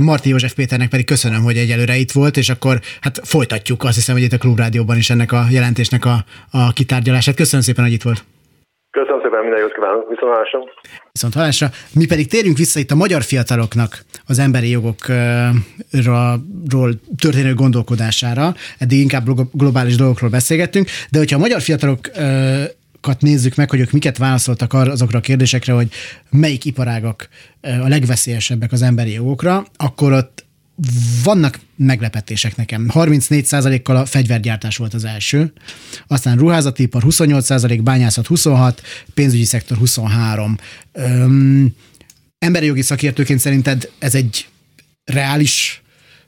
Marti 0.00 0.28
József 0.28 0.54
Péternek 0.54 0.88
pedig 0.88 1.06
köszönöm, 1.06 1.42
hogy 1.42 1.56
egyelőre 1.56 1.94
itt 1.96 2.12
volt, 2.12 2.36
és 2.36 2.48
akkor 2.48 2.78
hát 3.00 3.20
folytatjuk 3.24 3.84
azt 3.84 3.94
hiszem, 3.94 4.14
hogy 4.14 4.24
itt 4.24 4.32
a 4.32 4.38
Klubrádióban 4.38 4.96
is 4.96 5.10
ennek 5.10 5.32
a 5.32 5.42
jelentésnek 5.50 6.04
a, 6.04 6.16
a 6.50 6.72
kitárgyalását. 6.72 7.34
Köszönöm 7.34 7.64
szépen, 7.64 7.84
hogy 7.84 7.92
itt 7.92 8.02
volt. 8.02 8.24
Minden 9.60 9.68
jót 9.68 9.72
kívánok, 9.74 10.08
viszont 10.08 10.32
hallásra. 10.32 10.58
Viszont 11.12 11.34
hallásra. 11.34 11.70
Mi 11.92 12.06
pedig 12.06 12.26
térjünk 12.28 12.56
vissza 12.56 12.78
itt 12.78 12.90
a 12.90 12.94
magyar 12.94 13.22
fiataloknak 13.22 14.04
az 14.26 14.38
emberi 14.38 14.68
jogokról 14.68 15.54
történő 17.18 17.54
gondolkodására. 17.54 18.54
Eddig 18.78 19.00
inkább 19.00 19.28
globális 19.52 19.96
dolgokról 19.96 20.30
beszélgettünk, 20.30 20.88
de 21.10 21.18
hogyha 21.18 21.36
a 21.36 21.40
magyar 21.40 21.60
fiatalok 21.60 22.10
nézzük 23.18 23.54
meg, 23.54 23.70
hogy 23.70 23.80
ők 23.80 23.90
miket 23.90 24.18
válaszoltak 24.18 24.72
azokra 24.72 25.18
a 25.18 25.22
kérdésekre, 25.22 25.72
hogy 25.72 25.88
melyik 26.30 26.64
iparágak 26.64 27.28
a 27.60 27.88
legveszélyesebbek 27.88 28.72
az 28.72 28.82
emberi 28.82 29.12
jogokra, 29.12 29.64
akkor 29.76 30.12
ott 30.12 30.44
vannak 31.24 31.58
meglepetések 31.76 32.56
nekem. 32.56 32.88
34%-kal 32.92 33.96
a 33.96 34.06
fegyvergyártás 34.06 34.76
volt 34.76 34.94
az 34.94 35.04
első, 35.04 35.52
aztán 36.06 36.36
ruházati 36.36 36.82
ipar 36.82 37.02
28%, 37.06 37.80
bányászat 37.82 38.26
26, 38.26 38.82
pénzügyi 39.14 39.44
szektor 39.44 39.76
23. 39.76 40.56
Öm, 40.92 41.74
emberi 42.38 42.66
jogi 42.66 42.82
szakértőként 42.82 43.40
szerinted 43.40 43.90
ez 43.98 44.14
egy 44.14 44.48
reális 45.04 45.82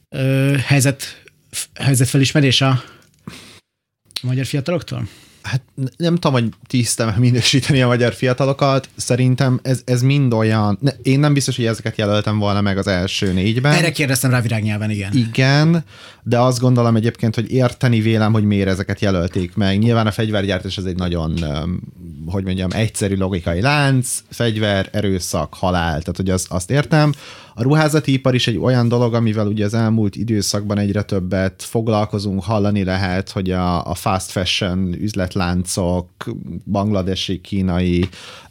ö, 0.09 0.57
helyzet, 0.67 1.23
helyzetfelismerés 1.75 2.61
a 2.61 2.83
magyar 4.23 4.47
fiataloktól? 4.47 5.09
Hát 5.43 5.63
nem 5.97 6.15
tudom, 6.15 6.33
hogy 6.33 6.49
tisztem 6.67 7.15
minősíteni 7.19 7.83
a 7.83 7.87
magyar 7.87 8.13
fiatalokat, 8.13 8.89
szerintem 8.97 9.61
ez, 9.63 9.83
ez 9.85 10.03
mind 10.03 10.33
olyan, 10.33 10.79
ne, 10.81 10.91
én 11.03 11.21
nem 11.21 11.33
biztos, 11.33 11.57
hogy 11.57 11.65
ezeket 11.65 11.97
jelöltem 11.97 12.39
volna 12.39 12.61
meg 12.61 12.79
az 12.79 12.87
első 12.87 13.33
négyben. 13.33 13.73
Erre 13.73 13.93
kérdeztem 13.93 14.31
rá 14.31 14.41
virágnyelven, 14.41 14.91
igen. 14.91 15.13
Igen, 15.15 15.85
de 16.23 16.39
azt 16.39 16.61
gondolom 16.61 16.97
egyébként, 16.97 17.35
hogy 17.35 17.53
érteni 17.53 18.01
vélem, 18.01 18.33
hogy 18.33 18.45
miért 18.45 18.69
ezeket 18.69 19.01
jelölték 19.01 19.55
meg. 19.55 19.79
Nyilván 19.79 20.07
a 20.07 20.11
fegyvergyártás 20.11 20.79
ez 20.79 20.85
egy 20.85 20.97
nagyon, 20.97 21.35
hogy 22.27 22.45
mondjam, 22.45 22.71
egyszerű 22.73 23.17
logikai 23.17 23.61
lánc, 23.61 24.19
fegyver, 24.31 24.89
erőszak, 24.93 25.55
halál, 25.55 25.89
tehát 25.89 26.17
hogy 26.17 26.31
az, 26.31 26.47
azt 26.49 26.71
értem. 26.71 27.13
A 27.55 27.63
ruházati 27.63 28.13
ipar 28.13 28.35
is 28.35 28.47
egy 28.47 28.57
olyan 28.57 28.89
dolog, 28.89 29.15
amivel 29.15 29.47
ugye 29.47 29.65
az 29.65 29.75
elmúlt 29.75 30.17
időszakban 30.17 30.79
egyre 30.79 31.03
többet 31.03 31.63
foglalkozunk, 31.63 32.43
hallani 32.43 32.85
lehet, 32.85 33.31
hogy 33.31 33.51
a, 33.51 33.87
a 33.87 33.95
fast 33.95 34.31
fashion 34.31 34.95
üzletláncok, 35.01 36.09
bangladesi, 36.65 37.41
kínai, 37.41 38.09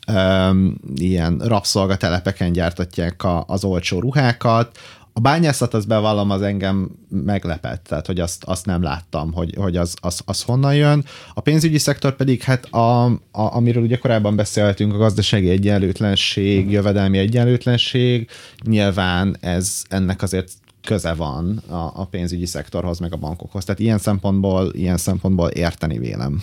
um, 0.07 0.75
ilyen 0.95 1.37
rabszolgatelepeken 1.37 2.51
gyártatják 2.51 3.23
a, 3.23 3.43
az 3.47 3.63
olcsó 3.63 3.99
ruhákat, 3.99 4.77
a 5.14 5.20
bányászat, 5.20 5.74
az 5.74 5.86
bevallom, 5.86 6.30
az 6.30 6.41
engem 6.41 6.91
meglepett, 7.09 7.84
tehát 7.84 8.05
hogy 8.05 8.20
azt, 8.20 8.43
azt 8.43 8.66
nem 8.66 8.82
láttam, 8.82 9.34
hogy, 9.34 9.55
hogy 9.57 9.78
az, 9.78 9.95
az, 10.01 10.22
az 10.26 10.41
honnan 10.41 10.76
jön. 10.76 11.05
A 11.34 11.41
pénzügyi 11.41 11.78
szektor 11.78 12.16
pedig, 12.16 12.41
hát 12.41 12.66
a, 12.66 13.05
a, 13.05 13.20
amiről 13.32 13.84
ugye 13.84 13.97
korábban 13.97 14.36
beszéltünk, 14.36 14.93
a 14.93 14.97
gazdasági 14.97 15.49
egyenlőtlenség, 15.49 16.72
jövedelmi 16.72 17.18
egyenlőtlenség, 17.18 18.30
nyilván 18.66 19.38
ez 19.39 19.84
ennek 19.89 20.22
azért 20.22 20.51
köze 20.84 21.14
van 21.14 21.57
a, 21.68 21.91
a 21.95 22.07
pénzügyi 22.09 22.45
szektorhoz, 22.45 22.99
meg 22.99 23.14
a 23.14 23.18
bankokhoz. 23.18 23.64
Tehát 23.66 23.80
ilyen 23.80 23.97
szempontból, 23.97 24.72
ilyen 24.74 24.97
szempontból 24.97 25.49
érteni 25.49 25.97
vélem. 25.97 26.41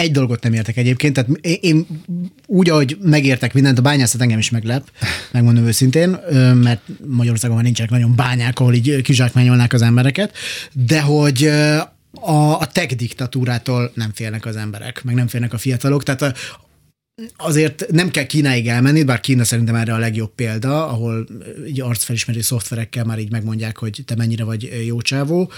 Egy 0.00 0.12
dolgot 0.12 0.42
nem 0.42 0.52
értek 0.52 0.76
egyébként, 0.76 1.14
tehát 1.14 1.30
én 1.40 1.86
úgy, 2.46 2.70
ahogy 2.70 2.98
megértek 3.02 3.54
mindent, 3.54 3.78
a 3.78 3.82
bányászat 3.82 4.20
engem 4.20 4.38
is 4.38 4.50
meglep, 4.50 4.90
megmondom 5.32 5.66
őszintén, 5.66 6.18
mert 6.54 6.80
Magyarországon 7.06 7.56
már 7.56 7.64
nincsenek 7.64 7.90
nagyon 7.90 8.16
bányák, 8.16 8.60
ahol 8.60 8.74
így 8.74 9.02
kizsákmányolnák 9.02 9.72
az 9.72 9.82
embereket, 9.82 10.32
de 10.72 11.00
hogy 11.00 11.44
a, 12.12 12.60
a 12.60 12.66
tech 12.72 12.94
diktatúrától 12.94 13.92
nem 13.94 14.10
félnek 14.14 14.46
az 14.46 14.56
emberek, 14.56 15.02
meg 15.04 15.14
nem 15.14 15.26
félnek 15.26 15.52
a 15.52 15.58
fiatalok, 15.58 16.02
tehát 16.02 16.22
a, 16.22 16.32
azért 17.36 17.86
nem 17.90 18.10
kell 18.10 18.24
Kínáig 18.24 18.68
elmenni, 18.68 19.02
bár 19.02 19.20
Kína 19.20 19.44
szerintem 19.44 19.74
erre 19.74 19.94
a 19.94 19.98
legjobb 19.98 20.34
példa, 20.34 20.88
ahol 20.88 21.26
így 21.66 21.80
arcfelismerő 21.80 22.40
szoftverekkel 22.40 23.04
már 23.04 23.18
így 23.18 23.30
megmondják, 23.30 23.78
hogy 23.78 24.02
te 24.04 24.14
mennyire 24.14 24.44
vagy 24.44 24.84
jó 24.86 25.00
csávó. 25.00 25.50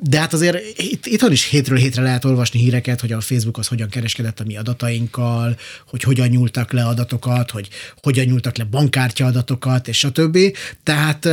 De 0.00 0.18
hát 0.18 0.32
azért 0.32 0.58
itt, 0.76 1.06
itthon 1.06 1.32
is 1.32 1.44
hétről 1.44 1.78
hétre 1.78 2.02
lehet 2.02 2.24
olvasni 2.24 2.60
híreket, 2.60 3.00
hogy 3.00 3.12
a 3.12 3.20
Facebook 3.20 3.58
az 3.58 3.66
hogyan 3.66 3.88
kereskedett 3.88 4.40
a 4.40 4.44
mi 4.44 4.56
adatainkkal, 4.56 5.56
hogy 5.86 6.02
hogyan 6.02 6.28
nyúltak 6.28 6.72
le 6.72 6.84
adatokat, 6.84 7.50
hogy 7.50 7.68
hogyan 8.02 8.24
nyúltak 8.24 8.56
le 8.56 8.64
bankkártya 8.64 9.26
adatokat, 9.26 9.88
és 9.88 10.06
többi. 10.12 10.54
Tehát 10.82 11.26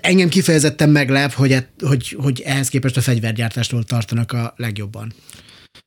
engem 0.00 0.28
kifejezetten 0.28 0.90
meglep, 0.90 1.32
hogy, 1.32 1.66
hogy, 1.80 2.16
hogy 2.18 2.42
ehhez 2.44 2.68
képest 2.68 2.96
a 2.96 3.00
fegyvergyártástól 3.00 3.84
tartanak 3.84 4.32
a 4.32 4.54
legjobban. 4.56 5.14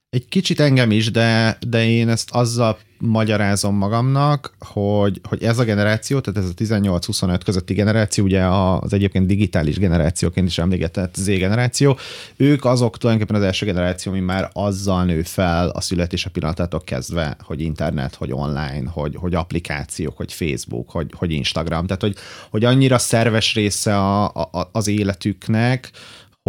Egy 0.09 0.27
kicsit 0.27 0.59
engem 0.59 0.91
is, 0.91 1.11
de, 1.11 1.57
de 1.67 1.87
én 1.87 2.09
ezt 2.09 2.29
azzal 2.31 2.77
magyarázom 2.97 3.75
magamnak, 3.75 4.55
hogy, 4.59 5.21
hogy 5.23 5.43
ez 5.43 5.59
a 5.59 5.63
generáció, 5.63 6.19
tehát 6.19 6.39
ez 6.43 6.49
a 6.49 6.77
18-25 6.77 7.39
közötti 7.45 7.73
generáció, 7.73 8.23
ugye 8.23 8.45
az 8.45 8.93
egyébként 8.93 9.27
digitális 9.27 9.77
generációként 9.77 10.47
is 10.47 10.57
emlégetett 10.57 11.15
Z 11.15 11.25
generáció, 11.25 11.97
ők 12.35 12.65
azok 12.65 12.97
tulajdonképpen 12.97 13.41
az 13.41 13.47
első 13.47 13.65
generáció, 13.65 14.11
ami 14.11 14.21
már 14.21 14.49
azzal 14.53 15.05
nő 15.05 15.21
fel 15.21 15.69
a 15.69 15.81
születése 15.81 16.29
pillanatától 16.29 16.81
kezdve, 16.83 17.37
hogy 17.43 17.61
internet, 17.61 18.15
hogy 18.15 18.31
online, 18.31 18.83
hogy, 18.85 19.15
hogy 19.15 19.35
applikációk, 19.35 20.17
hogy 20.17 20.33
Facebook, 20.33 20.89
hogy, 20.89 21.13
hogy 21.15 21.31
Instagram, 21.31 21.85
tehát 21.85 22.01
hogy, 22.01 22.15
hogy 22.49 22.65
annyira 22.65 22.97
szerves 22.97 23.53
része 23.53 23.97
a, 23.97 24.25
a, 24.25 24.69
az 24.71 24.87
életüknek, 24.87 25.91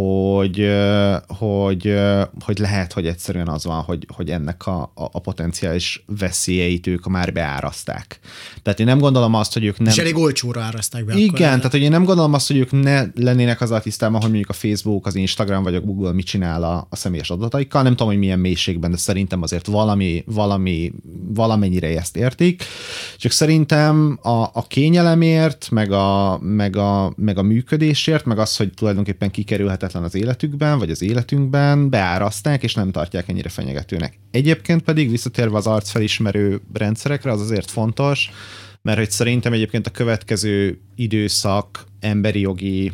hogy, 0.00 0.70
hogy, 1.26 1.94
hogy 2.44 2.58
lehet, 2.58 2.92
hogy 2.92 3.06
egyszerűen 3.06 3.48
az 3.48 3.64
van, 3.64 3.82
hogy, 3.82 4.06
hogy 4.14 4.30
ennek 4.30 4.66
a, 4.66 4.92
a, 4.94 5.20
potenciális 5.20 6.04
veszélyeit 6.18 6.86
ők 6.86 7.08
már 7.08 7.32
beáraszták. 7.32 8.20
Tehát 8.62 8.80
én 8.80 8.86
nem 8.86 8.98
gondolom 8.98 9.34
azt, 9.34 9.52
hogy 9.52 9.64
ők 9.64 9.78
nem... 9.78 9.88
És 9.88 9.98
elég 9.98 10.16
olcsóra 10.16 10.60
áraszták 10.60 11.04
be. 11.04 11.14
Igen, 11.14 11.48
akkor 11.48 11.56
tehát 11.56 11.70
hogy 11.70 11.80
én 11.82 11.90
nem 11.90 12.04
gondolom 12.04 12.34
azt, 12.34 12.46
hogy 12.46 12.56
ők 12.56 12.70
ne 12.70 13.04
lennének 13.14 13.60
az 13.60 13.70
a 13.70 13.80
tisztában, 13.80 14.20
hogy 14.20 14.28
mondjuk 14.28 14.50
a 14.50 14.52
Facebook, 14.52 15.06
az 15.06 15.14
Instagram 15.14 15.62
vagy 15.62 15.74
a 15.74 15.80
Google 15.80 16.12
mit 16.12 16.26
csinál 16.26 16.62
a, 16.62 16.86
a 16.90 16.96
személyes 16.96 17.30
adataikkal. 17.30 17.82
Nem 17.82 17.92
tudom, 17.92 18.08
hogy 18.08 18.18
milyen 18.18 18.38
mélységben, 18.38 18.90
de 18.90 18.96
szerintem 18.96 19.42
azért 19.42 19.66
valami, 19.66 20.24
valami, 20.26 20.92
valamennyire 21.34 21.98
ezt 21.98 22.16
értik. 22.16 22.64
Csak 23.16 23.32
szerintem 23.32 24.18
a, 24.22 24.42
a 24.52 24.64
kényelemért, 24.68 25.70
meg 25.70 25.92
a, 25.92 26.38
meg, 26.42 26.76
a, 26.76 27.12
meg 27.16 27.38
a 27.38 27.42
működésért, 27.42 28.24
meg 28.24 28.38
az, 28.38 28.56
hogy 28.56 28.70
tulajdonképpen 28.74 29.30
kikerülhet 29.30 29.82
lehetetlen 29.92 30.02
az 30.02 30.14
életükben, 30.14 30.78
vagy 30.78 30.90
az 30.90 31.02
életünkben, 31.02 31.90
beáraszták, 31.90 32.62
és 32.62 32.74
nem 32.74 32.90
tartják 32.90 33.28
ennyire 33.28 33.48
fenyegetőnek. 33.48 34.18
Egyébként 34.30 34.82
pedig 34.82 35.10
visszatérve 35.10 35.56
az 35.56 35.66
arcfelismerő 35.66 36.60
rendszerekre, 36.72 37.30
az 37.30 37.40
azért 37.40 37.70
fontos, 37.70 38.30
mert 38.82 38.98
hogy 38.98 39.10
szerintem 39.10 39.52
egyébként 39.52 39.86
a 39.86 39.90
következő 39.90 40.78
időszak 40.96 41.84
emberi 42.00 42.40
jogi 42.40 42.92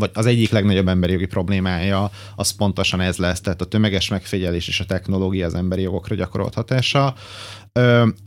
vagy 0.00 0.10
az 0.14 0.26
egyik 0.26 0.50
legnagyobb 0.50 0.88
emberi 0.88 1.12
jogi 1.12 1.26
problémája, 1.26 2.10
az 2.36 2.50
pontosan 2.50 3.00
ez 3.00 3.16
lesz, 3.16 3.40
tehát 3.40 3.60
a 3.60 3.64
tömeges 3.64 4.08
megfigyelés 4.08 4.68
és 4.68 4.80
a 4.80 4.84
technológia 4.84 5.46
az 5.46 5.54
emberi 5.54 5.82
jogokra 5.82 6.14
gyakorolt 6.14 6.54
hatása. 6.54 7.14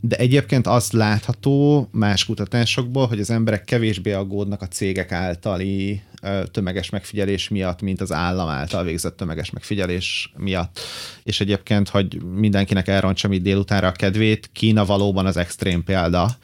De 0.00 0.16
egyébként 0.16 0.66
azt 0.66 0.92
látható 0.92 1.88
más 1.92 2.24
kutatásokból, 2.24 3.06
hogy 3.06 3.20
az 3.20 3.30
emberek 3.30 3.64
kevésbé 3.64 4.12
aggódnak 4.12 4.62
a 4.62 4.68
cégek 4.68 5.12
általi 5.12 6.02
tömeges 6.50 6.90
megfigyelés 6.90 7.48
miatt, 7.48 7.80
mint 7.80 8.00
az 8.00 8.12
állam 8.12 8.48
által 8.48 8.84
végzett 8.84 9.16
tömeges 9.16 9.50
megfigyelés 9.50 10.32
miatt. 10.36 10.80
És 11.22 11.40
egyébként, 11.40 11.88
hogy 11.88 12.22
mindenkinek 12.22 12.88
elrontsam 12.88 13.32
itt 13.32 13.42
délutánra 13.42 13.86
a 13.86 13.92
kedvét, 13.92 14.50
Kína 14.52 14.84
valóban 14.84 15.26
az 15.26 15.36
extrém 15.36 15.84
példa, 15.84 16.36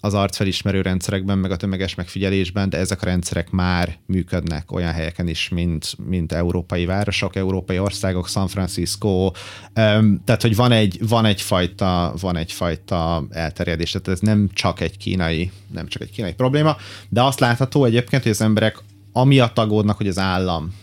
az 0.00 0.14
arcfelismerő 0.14 0.80
rendszerekben, 0.80 1.38
meg 1.38 1.50
a 1.50 1.56
tömeges 1.56 1.94
megfigyelésben, 1.94 2.70
de 2.70 2.78
ezek 2.78 3.02
a 3.02 3.04
rendszerek 3.04 3.50
már 3.50 3.98
működnek 4.06 4.72
olyan 4.72 4.92
helyeken 4.92 5.28
is, 5.28 5.48
mint, 5.48 5.96
mint 6.06 6.32
európai 6.32 6.84
városok, 6.84 7.36
európai 7.36 7.78
országok, 7.78 8.28
San 8.28 8.48
Francisco, 8.48 9.30
tehát, 10.24 10.42
hogy 10.42 10.56
van 10.56 10.72
egy, 10.72 11.08
van 11.08 11.24
egyfajta, 11.24 12.14
van 12.20 12.36
egyfajta 12.36 13.26
elterjedés, 13.30 13.90
tehát 13.90 14.08
ez 14.08 14.20
nem 14.20 14.48
csak 14.52 14.80
egy 14.80 14.96
kínai, 14.96 15.50
nem 15.72 15.86
csak 15.86 16.02
egy 16.02 16.10
kínai 16.10 16.34
probléma, 16.34 16.76
de 17.08 17.22
azt 17.22 17.40
látható 17.40 17.84
egyébként, 17.84 18.22
hogy 18.22 18.32
az 18.32 18.40
emberek 18.40 18.78
amiatt 19.12 19.58
aggódnak, 19.58 19.96
hogy 19.96 20.08
az 20.08 20.18
állam 20.18 20.74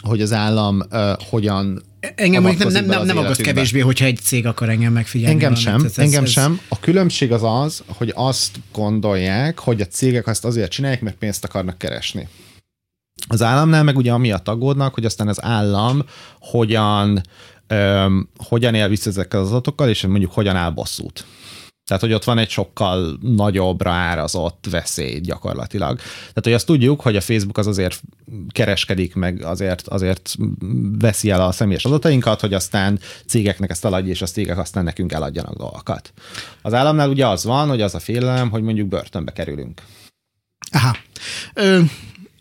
hogy 0.00 0.22
az 0.22 0.32
állam 0.32 0.80
uh, 0.90 1.12
hogyan 1.28 1.82
Engem 2.14 2.42
nem, 2.42 2.56
nem, 2.68 2.84
nem, 2.84 3.06
nem 3.06 3.16
aggaszt 3.16 3.40
kevésbé, 3.40 3.80
hogyha 3.80 4.04
egy 4.04 4.18
cég 4.22 4.46
akar 4.46 4.68
engem 4.68 4.92
megfigyelni. 4.92 5.32
Engem 5.32 5.54
valamit. 5.54 5.80
sem, 5.80 5.84
ez, 5.84 5.98
engem 5.98 6.24
ez... 6.24 6.30
sem. 6.30 6.60
A 6.68 6.80
különbség 6.80 7.32
az 7.32 7.42
az, 7.42 7.82
hogy 7.86 8.12
azt 8.14 8.58
gondolják, 8.72 9.58
hogy 9.58 9.80
a 9.80 9.86
cégek 9.86 10.26
azt 10.26 10.44
azért 10.44 10.70
csinálják, 10.70 11.00
mert 11.00 11.16
pénzt 11.16 11.44
akarnak 11.44 11.78
keresni. 11.78 12.28
Az 13.28 13.42
államnál 13.42 13.82
meg 13.82 13.96
ugye 13.96 14.12
amiatt 14.12 14.48
aggódnak, 14.48 14.94
hogy 14.94 15.04
aztán 15.04 15.28
az 15.28 15.42
állam 15.42 16.04
hogyan, 16.40 17.22
öm, 17.66 18.28
hogyan 18.36 18.74
él 18.74 18.88
vissza 18.88 19.10
ezekkel 19.10 19.40
az 19.40 19.48
adatokkal, 19.48 19.88
és 19.88 20.02
mondjuk 20.06 20.32
hogyan 20.32 20.56
áll 20.56 20.70
bosszút. 20.70 21.24
Tehát, 21.90 22.04
hogy 22.04 22.14
ott 22.14 22.24
van 22.24 22.38
egy 22.38 22.48
sokkal 22.48 23.18
nagyobbra 23.20 23.90
árazott 23.90 24.66
veszély 24.70 25.20
gyakorlatilag. 25.20 25.96
Tehát, 25.98 26.42
hogy 26.42 26.52
azt 26.52 26.66
tudjuk, 26.66 27.00
hogy 27.00 27.16
a 27.16 27.20
Facebook 27.20 27.58
az 27.58 27.66
azért 27.66 28.00
kereskedik, 28.48 29.14
meg 29.14 29.44
azért, 29.44 29.88
azért 29.88 30.34
veszi 30.98 31.30
el 31.30 31.40
a 31.40 31.52
személyes 31.52 31.84
adatainkat, 31.84 32.40
hogy 32.40 32.54
aztán 32.54 32.98
cégeknek 33.26 33.70
ezt 33.70 33.84
eladja, 33.84 34.10
és 34.10 34.22
a 34.22 34.26
cégek 34.26 34.58
aztán 34.58 34.84
nekünk 34.84 35.12
eladjanak 35.12 35.56
dolgokat. 35.56 36.12
Az 36.62 36.74
államnál 36.74 37.08
ugye 37.08 37.26
az 37.26 37.44
van, 37.44 37.68
hogy 37.68 37.80
az 37.80 37.94
a 37.94 38.00
félelem, 38.00 38.50
hogy 38.50 38.62
mondjuk 38.62 38.88
börtönbe 38.88 39.32
kerülünk. 39.32 39.82
Aha. 40.72 40.96
Ö, 41.54 41.80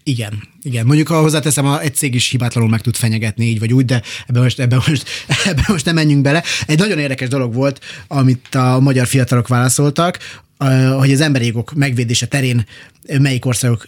igen, 0.04 0.44
igen. 0.62 0.86
Mondjuk, 0.86 1.08
ha 1.08 1.22
hozzáteszem, 1.22 1.66
a, 1.66 1.82
egy 1.82 1.96
cég 1.96 2.16
is 2.16 2.30
hibátlanul 2.30 2.70
meg 2.70 2.82
tud 2.82 2.96
fenyegetni 2.96 3.46
így 3.46 3.60
vagy 3.60 3.74
úgy, 3.74 3.86
de 3.86 4.02
ebbe 4.28 4.40
most, 4.40 4.60
ebbe 4.60 4.76
most, 4.76 5.10
ebbe 5.50 5.64
most 5.68 5.86
nem 5.86 5.96
menjünk 5.96 6.22
bele. 6.22 6.44
Egy 6.66 6.80
nagyon 6.80 7.00
érdekes 7.00 7.28
dolog 7.28 7.54
volt, 7.54 7.80
amit 8.08 8.56
a 8.56 8.80
magyar 8.80 9.08
fiatalok 9.08 9.48
válaszoltak, 9.48 10.20
hogy 10.98 11.12
az 11.12 11.22
emberi 11.22 11.46
jogok 11.46 11.74
megvédése 11.74 12.26
terén 12.26 12.66
melyik 13.20 13.46
országok 13.46 13.88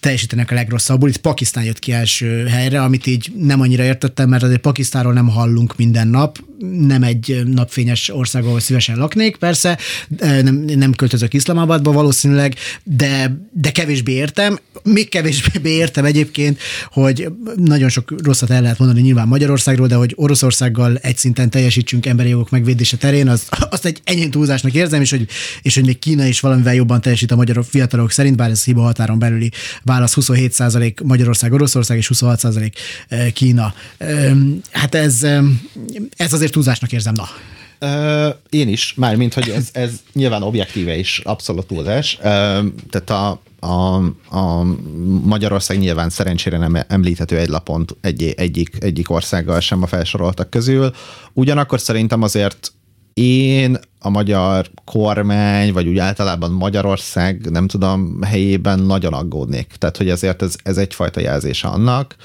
teljesítenek 0.00 0.50
a 0.50 0.54
legrosszabbul. 0.54 1.08
Itt 1.08 1.16
Pakisztán 1.16 1.64
jött 1.64 1.78
ki 1.78 1.92
első 1.92 2.46
helyre, 2.46 2.82
amit 2.82 3.06
így 3.06 3.32
nem 3.38 3.60
annyira 3.60 3.82
értettem, 3.82 4.28
mert 4.28 4.42
azért 4.42 4.60
Pakisztánról 4.60 5.12
nem 5.12 5.28
hallunk 5.28 5.76
minden 5.76 6.08
nap, 6.08 6.38
nem 6.58 7.02
egy 7.02 7.42
napfényes 7.44 8.08
ország, 8.08 8.44
ahol 8.44 8.60
szívesen 8.60 8.96
laknék, 8.96 9.36
persze, 9.36 9.78
nem, 10.18 10.54
nem 10.54 10.92
költözök 10.92 11.34
Iszlamabadba 11.34 11.92
valószínűleg, 11.92 12.54
de, 12.82 13.40
de 13.52 13.70
kevésbé 13.70 14.12
értem. 14.12 14.58
Még 14.82 15.08
kevésbé 15.08 15.70
értem 15.70 16.04
egyébként, 16.04 16.58
hogy 16.90 17.28
nagyon 17.56 17.88
sok 17.88 18.14
rosszat 18.22 18.50
el 18.50 18.62
lehet 18.62 18.78
mondani 18.78 19.00
nyilván 19.00 19.28
Magyarországról, 19.28 19.86
de 19.86 19.94
hogy 19.94 20.12
Oroszországgal 20.16 20.96
egy 20.96 21.16
szinten 21.16 21.50
teljesítsünk 21.50 22.06
emberi 22.06 22.28
jogok 22.28 22.50
megvédése 22.50 22.96
terén, 22.96 23.28
az, 23.28 23.42
azt 23.70 23.84
egy 23.84 24.00
enyhén 24.04 24.30
túlzásnak 24.30 24.74
érzem, 24.74 25.00
és 25.00 25.10
hogy, 25.10 25.26
és 25.62 25.74
hogy 25.74 25.84
még 25.84 25.98
Kína 25.98 26.26
is 26.26 26.40
valamivel 26.40 26.74
jobban 26.74 27.00
teljesít 27.00 27.30
a 27.30 27.36
magyar 27.36 27.64
fiatalok 27.68 28.10
szerint, 28.10 28.36
bár 28.36 28.50
ez 28.50 28.64
hiba 28.64 28.82
határon 28.82 29.18
belüli 29.18 29.50
válasz 29.82 30.14
27% 30.20 31.04
Magyarország, 31.04 31.52
Oroszország 31.52 31.96
és 31.96 32.10
26% 32.14 32.72
Kína. 33.32 33.74
Hát 34.70 34.94
ez, 34.94 35.22
ez 36.16 36.32
azért 36.32 36.45
túlzásnak 36.50 36.92
érzem, 36.92 37.14
na. 37.14 37.28
Uh, 37.80 38.34
én 38.50 38.68
is, 38.68 38.94
mármint, 38.96 39.34
hogy 39.34 39.48
ez, 39.48 39.68
ez 39.72 39.90
nyilván 40.12 40.42
objektíve 40.42 40.96
is 40.96 41.20
abszolút 41.24 41.66
túlzás. 41.66 42.16
Uh, 42.16 42.24
tehát 42.90 43.10
a, 43.10 43.40
a, 43.60 43.96
a 44.36 44.62
Magyarország 45.22 45.78
nyilván 45.78 46.10
szerencsére 46.10 46.58
nem 46.58 46.84
említhető 46.88 47.38
egy 47.38 47.48
lapon 47.48 47.84
egy, 48.00 48.34
egyik, 48.36 48.76
egyik 48.80 49.10
országgal 49.10 49.60
sem 49.60 49.82
a 49.82 49.86
felsoroltak 49.86 50.50
közül. 50.50 50.90
Ugyanakkor 51.32 51.80
szerintem 51.80 52.22
azért 52.22 52.72
én 53.20 53.78
a 53.98 54.08
magyar 54.08 54.70
kormány, 54.84 55.72
vagy 55.72 55.86
úgy 55.86 55.98
általában 55.98 56.50
Magyarország, 56.50 57.50
nem 57.50 57.66
tudom, 57.66 58.22
helyében 58.22 58.78
nagyon 58.78 59.12
aggódnék. 59.12 59.66
Tehát, 59.78 59.96
hogy 59.96 60.08
ezért 60.08 60.42
ez, 60.42 60.56
ez 60.62 60.76
egyfajta 60.76 61.20
jelzése 61.20 61.68
annak, 61.68 62.16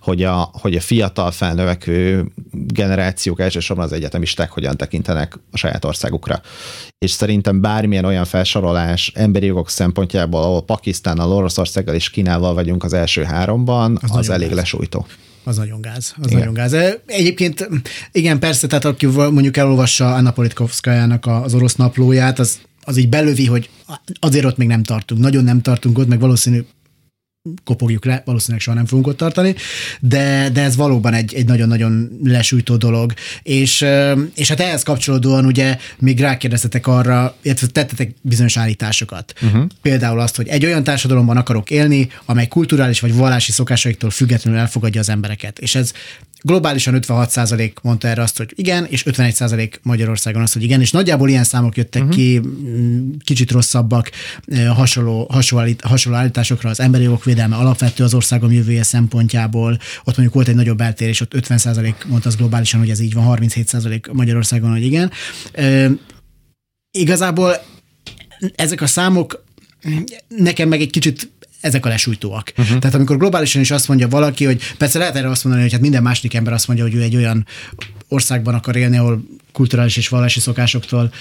hogy 0.00 0.22
a, 0.22 0.50
hogy 0.52 0.76
a 0.76 0.80
fiatal 0.80 1.30
felnövekvő 1.30 2.32
generációk, 2.50 3.40
elsősorban 3.40 3.84
az 3.84 3.92
egyetemisták 3.92 4.50
hogyan 4.50 4.76
tekintenek 4.76 5.38
a 5.50 5.56
saját 5.56 5.84
országukra. 5.84 6.40
És 6.98 7.10
szerintem 7.10 7.60
bármilyen 7.60 8.04
olyan 8.04 8.24
felsorolás 8.24 9.12
emberi 9.14 9.46
jogok 9.46 9.70
szempontjából, 9.70 10.42
ahol 10.42 10.62
Pakisztánnal, 10.62 11.32
Oroszországgal 11.32 11.94
és 11.94 12.10
Kínával 12.10 12.54
vagyunk 12.54 12.84
az 12.84 12.92
első 12.92 13.22
háromban, 13.22 13.98
az, 14.02 14.16
az 14.16 14.30
elég 14.30 14.50
lesújtó. 14.50 15.06
Az 15.44 15.56
nagyon 15.56 15.80
gáz. 15.80 16.14
Az 16.20 16.26
igen. 16.26 16.38
nagyon 16.38 16.54
gáz. 16.54 16.76
Egyébként 17.06 17.68
igen, 18.12 18.38
persze, 18.38 18.66
tehát 18.66 18.84
aki 18.84 19.06
mondjuk 19.06 19.56
elolvassa 19.56 20.14
Anna 20.14 20.30
Politkovskajának 20.30 21.26
az 21.26 21.54
orosz 21.54 21.74
naplóját, 21.74 22.38
az, 22.38 22.58
az 22.84 22.96
így 22.96 23.08
belövi, 23.08 23.46
hogy 23.46 23.70
azért 24.20 24.44
ott 24.44 24.56
még 24.56 24.68
nem 24.68 24.82
tartunk, 24.82 25.20
nagyon 25.20 25.44
nem 25.44 25.60
tartunk 25.60 25.98
ott, 25.98 26.08
meg 26.08 26.20
valószínű 26.20 26.64
kopogjuk 27.64 28.04
le, 28.04 28.22
valószínűleg 28.24 28.60
soha 28.60 28.76
nem 28.76 28.86
fogunk 28.86 29.06
ott 29.06 29.16
tartani, 29.16 29.54
de, 30.00 30.48
de 30.52 30.62
ez 30.62 30.76
valóban 30.76 31.14
egy, 31.14 31.34
egy 31.34 31.46
nagyon-nagyon 31.46 32.18
lesújtó 32.24 32.76
dolog. 32.76 33.12
És, 33.42 33.86
és 34.34 34.48
hát 34.48 34.60
ehhez 34.60 34.82
kapcsolódóan 34.82 35.44
ugye 35.44 35.78
még 35.98 36.20
rákérdeztetek 36.20 36.86
arra, 36.86 37.36
illetve 37.42 37.66
tettetek 37.66 38.14
bizonyos 38.20 38.56
állításokat. 38.56 39.34
Uh-huh. 39.42 39.66
Például 39.82 40.20
azt, 40.20 40.36
hogy 40.36 40.48
egy 40.48 40.64
olyan 40.64 40.84
társadalomban 40.84 41.36
akarok 41.36 41.70
élni, 41.70 42.08
amely 42.24 42.48
kulturális 42.48 43.00
vagy 43.00 43.14
vallási 43.14 43.52
szokásaiktól 43.52 44.10
függetlenül 44.10 44.60
elfogadja 44.60 45.00
az 45.00 45.08
embereket. 45.08 45.58
És 45.58 45.74
ez 45.74 45.92
globálisan 46.46 46.98
56% 47.00 47.72
mondta 47.82 48.08
erre 48.08 48.22
azt, 48.22 48.36
hogy 48.36 48.52
igen, 48.54 48.84
és 48.84 49.04
51% 49.06 49.72
Magyarországon 49.82 50.42
azt, 50.42 50.52
hogy 50.52 50.62
igen, 50.62 50.80
és 50.80 50.90
nagyjából 50.90 51.28
ilyen 51.28 51.44
számok 51.44 51.76
jöttek 51.76 52.02
uh-huh. 52.02 52.16
ki, 52.16 52.40
mm, 52.40 53.10
kicsit 53.24 53.50
rosszabbak, 53.50 54.10
hasonló, 54.74 55.26
hasonló, 55.30 55.74
hasonló 55.82 56.18
állításokra 56.18 56.70
az 56.70 56.80
emberi 56.80 57.04
jogok 57.04 57.24
védelme 57.24 57.56
alapvető 57.56 58.04
az 58.04 58.14
országom 58.14 58.52
jövője 58.52 58.82
szempontjából. 58.82 59.78
Ott 59.98 60.16
mondjuk 60.16 60.34
volt 60.34 60.48
egy 60.48 60.54
nagyobb 60.54 60.80
eltérés, 60.80 61.20
ott 61.20 61.32
50% 61.36 61.94
mondta 62.06 62.28
az 62.28 62.36
globálisan, 62.36 62.80
hogy 62.80 62.90
ez 62.90 63.00
így 63.00 63.14
van, 63.14 63.38
37% 63.38 64.12
Magyarországon, 64.12 64.70
hogy 64.70 64.84
igen. 64.84 65.10
E, 65.52 65.90
igazából 66.90 67.64
ezek 68.54 68.80
a 68.80 68.86
számok 68.86 69.44
nekem 70.28 70.68
meg 70.68 70.80
egy 70.80 70.90
kicsit 70.90 71.30
ezek 71.64 71.86
a 71.86 71.88
lesújtóak. 71.88 72.52
Uh-huh. 72.56 72.78
Tehát 72.78 72.94
amikor 72.94 73.16
globálisan 73.16 73.60
is 73.60 73.70
azt 73.70 73.88
mondja 73.88 74.08
valaki, 74.08 74.44
hogy 74.44 74.62
persze 74.78 74.98
lehet 74.98 75.16
erre 75.16 75.28
azt 75.28 75.44
mondani, 75.44 75.64
hogy 75.64 75.72
hát 75.72 75.82
minden 75.82 76.02
másik 76.02 76.34
ember 76.34 76.52
azt 76.52 76.66
mondja, 76.66 76.84
hogy 76.84 76.94
ő 76.94 77.02
egy 77.02 77.16
olyan 77.16 77.46
országban 78.08 78.54
akar 78.54 78.76
élni, 78.76 78.96
ahol 78.96 79.24
kulturális 79.54 79.96
és 79.96 80.08
vallási 80.08 80.40
szokásoktól, 80.40 81.12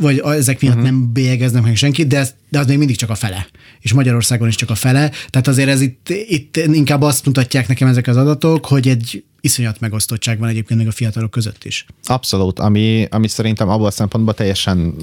vagy 0.00 0.18
ezek 0.18 0.60
miatt 0.60 0.74
uh-huh. 0.74 0.90
nem 0.90 1.12
bélyegeznek 1.12 1.62
meg 1.62 1.76
senkit, 1.76 2.06
de, 2.06 2.18
ez, 2.18 2.34
de 2.48 2.58
az 2.58 2.66
még 2.66 2.78
mindig 2.78 2.96
csak 2.96 3.10
a 3.10 3.14
fele. 3.14 3.46
És 3.80 3.92
Magyarországon 3.92 4.48
is 4.48 4.54
csak 4.54 4.70
a 4.70 4.74
fele. 4.74 5.10
Tehát 5.30 5.48
azért 5.48 5.68
ez 5.68 5.80
itt, 5.80 6.08
itt 6.08 6.56
inkább 6.56 7.02
azt 7.02 7.26
mutatják 7.26 7.68
nekem 7.68 7.88
ezek 7.88 8.06
az 8.06 8.16
adatok, 8.16 8.66
hogy 8.66 8.88
egy 8.88 9.24
iszonyat 9.40 9.80
megosztottság 9.80 10.38
van 10.38 10.48
egyébként 10.48 10.78
még 10.78 10.88
a 10.88 10.92
fiatalok 10.92 11.30
között 11.30 11.64
is. 11.64 11.86
Abszolút, 12.04 12.58
ami, 12.58 13.06
ami 13.10 13.28
szerintem 13.28 13.68
abból 13.68 13.86
a 13.86 13.90
szempontból 13.90 14.34
teljesen 14.34 14.94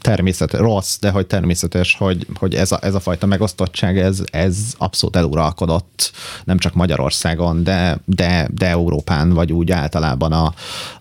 természetes, 0.00 0.60
rossz, 0.60 0.98
de 0.98 1.10
hogy 1.10 1.26
természetes, 1.26 1.94
hogy, 1.94 2.26
hogy 2.34 2.54
ez, 2.54 2.72
a, 2.72 2.78
ez 2.82 2.94
a 2.94 3.00
fajta 3.00 3.26
megosztottság, 3.26 3.98
ez, 3.98 4.22
ez 4.30 4.56
abszolút 4.78 5.16
eluralkodott, 5.16 6.12
nem 6.44 6.58
csak 6.58 6.74
Magyarországon, 6.74 7.62
de, 7.62 8.00
de, 8.04 8.48
de 8.54 8.66
Európán, 8.66 9.32
vagy 9.32 9.52
úgy 9.52 9.70
általában 9.70 10.32
a, 10.32 10.54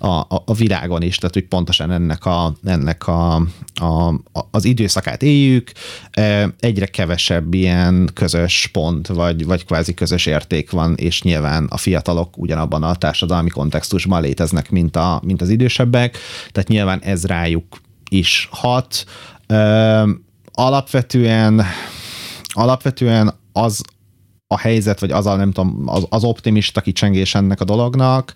a, 0.08 0.26
a 0.46 0.54
világon 0.54 1.02
is, 1.02 1.18
tehát 1.30 1.46
úgy 1.46 1.48
pontosan 1.50 1.92
ennek, 1.92 2.26
a, 2.26 2.54
ennek 2.64 3.08
a, 3.08 3.36
a, 3.74 4.14
az 4.52 4.66
időszakát 4.66 5.24
éljük, 5.24 5.72
egyre 6.60 6.86
kevesebb 6.86 7.54
ilyen 7.54 8.10
közös 8.14 8.70
pont, 8.74 9.08
vagy, 9.08 9.46
vagy 9.46 9.66
kvázi 9.66 9.94
közös 9.94 10.26
érték 10.26 10.72
van, 10.72 10.96
és 10.96 11.22
nyilván 11.22 11.66
a 11.70 11.78
fiatalok 11.78 12.38
ugyanabban 12.38 12.80
abban 12.80 12.90
a 12.90 12.96
társadalmi 12.96 13.50
kontextusban 13.50 14.22
léteznek, 14.22 14.70
mint, 14.70 14.96
a, 14.96 15.22
mint 15.24 15.42
az 15.42 15.50
idősebbek, 15.50 16.18
tehát 16.52 16.70
nyilván 16.70 17.00
ez 17.00 17.26
rájuk 17.26 17.82
is 18.10 18.48
hat. 18.52 19.06
Ö, 19.48 20.10
alapvetően, 20.52 21.64
alapvetően 22.48 23.34
az 23.52 23.82
a 24.52 24.58
helyzet, 24.58 25.00
vagy 25.00 25.12
az 25.12 25.26
a, 25.26 25.36
nem 25.36 25.52
tudom, 25.52 25.84
az, 25.86 26.06
az 26.10 26.24
optimista 26.24 26.82
kicsengés 26.82 27.36
ennek 27.36 27.62
a 27.62 27.64
dolognak, 27.64 28.34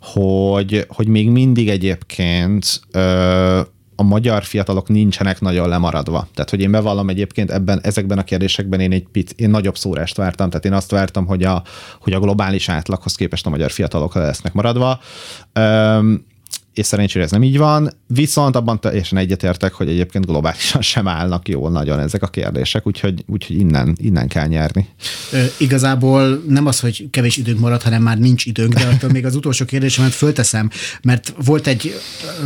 hogy, 0.00 0.86
hogy 0.88 1.06
még 1.06 1.30
mindig 1.30 1.68
egyébként 1.68 2.80
ö, 2.90 3.60
a 3.96 4.02
magyar 4.02 4.44
fiatalok 4.44 4.88
nincsenek 4.88 5.40
nagyon 5.40 5.68
lemaradva. 5.68 6.28
Tehát, 6.34 6.50
hogy 6.50 6.60
én 6.60 6.70
bevallom 6.70 7.08
egyébként 7.08 7.50
ebben, 7.50 7.80
ezekben 7.82 8.18
a 8.18 8.24
kérdésekben 8.24 8.80
én 8.80 8.92
egy 8.92 9.06
pic, 9.12 9.30
én 9.36 9.50
nagyobb 9.50 9.76
szórást 9.76 10.16
vártam, 10.16 10.48
tehát 10.48 10.64
én 10.64 10.72
azt 10.72 10.90
vártam, 10.90 11.26
hogy 11.26 11.42
a, 11.42 11.62
hogy 12.00 12.12
a 12.12 12.20
globális 12.20 12.68
átlaghoz 12.68 13.14
képest 13.14 13.46
a 13.46 13.50
magyar 13.50 13.70
fiatalok 13.70 14.14
lesznek 14.14 14.52
maradva. 14.52 15.00
Üm, 15.58 16.24
és 16.74 16.86
szerencsére 16.86 17.24
ez 17.24 17.30
nem 17.30 17.42
így 17.42 17.58
van, 17.58 17.90
viszont 18.06 18.56
abban 18.56 18.80
teljesen 18.80 19.18
egyetértek, 19.18 19.72
hogy 19.72 19.88
egyébként 19.88 20.26
globálisan 20.26 20.82
sem 20.82 21.08
állnak 21.08 21.48
jól 21.48 21.70
nagyon 21.70 21.98
ezek 21.98 22.22
a 22.22 22.26
kérdések, 22.26 22.86
úgyhogy, 22.86 23.24
úgyhogy 23.26 23.58
innen, 23.58 23.96
innen 24.00 24.28
kell 24.28 24.46
nyerni. 24.46 24.88
Ö, 25.32 25.44
igazából 25.56 26.42
nem 26.48 26.66
az, 26.66 26.80
hogy 26.80 27.10
kevés 27.10 27.36
időnk 27.36 27.58
marad, 27.58 27.82
hanem 27.82 28.02
már 28.02 28.18
nincs 28.18 28.46
időnk, 28.46 28.74
de 28.74 28.86
attól 28.86 29.10
még 29.10 29.24
az 29.24 29.34
utolsó 29.34 29.64
kérdésemet 29.64 30.12
fölteszem, 30.12 30.70
mert 31.02 31.34
volt 31.44 31.66
egy, 31.66 31.94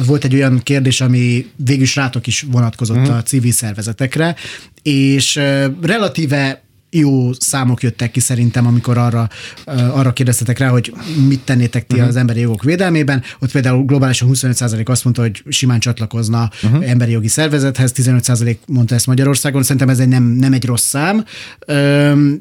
volt 0.07 0.25
egy 0.25 0.35
olyan 0.35 0.61
kérdés, 0.63 1.01
ami 1.01 1.51
végül 1.57 1.87
rátok 1.95 2.27
is 2.27 2.47
vonatkozott 2.51 3.09
mm. 3.09 3.11
a 3.11 3.23
civil 3.23 3.53
szervezetekre, 3.53 4.35
és 4.83 5.41
relatíve 5.81 6.66
jó 6.97 7.33
számok 7.33 7.83
jöttek 7.83 8.11
ki 8.11 8.21
szerintem, 8.21 8.67
amikor 8.67 8.99
arra, 8.99 9.29
arra 9.67 10.13
kérdeztetek 10.13 10.59
rá, 10.59 10.69
hogy 10.69 10.93
mit 11.29 11.41
tennétek 11.41 11.87
ti 11.87 11.95
uh-huh. 11.95 12.09
az 12.09 12.17
emberi 12.17 12.41
jogok 12.41 12.63
védelmében. 12.63 13.23
Ott 13.39 13.51
például 13.51 13.85
globálisan 13.85 14.29
25% 14.33 14.87
azt 14.87 15.05
mondta, 15.05 15.23
hogy 15.23 15.43
simán 15.49 15.81
csatlakozna 15.81 16.51
uh-huh. 16.63 16.91
emberi 16.91 17.11
jogi 17.11 17.29
szervezethez, 17.29 17.93
15% 17.97 18.57
mondta 18.67 18.95
ezt 18.95 19.07
Magyarországon. 19.07 19.63
Szerintem 19.63 19.89
ez 19.89 19.99
egy 19.99 20.09
nem, 20.09 20.23
nem 20.23 20.53
egy 20.53 20.65
rossz 20.65 20.87
szám. 20.87 21.25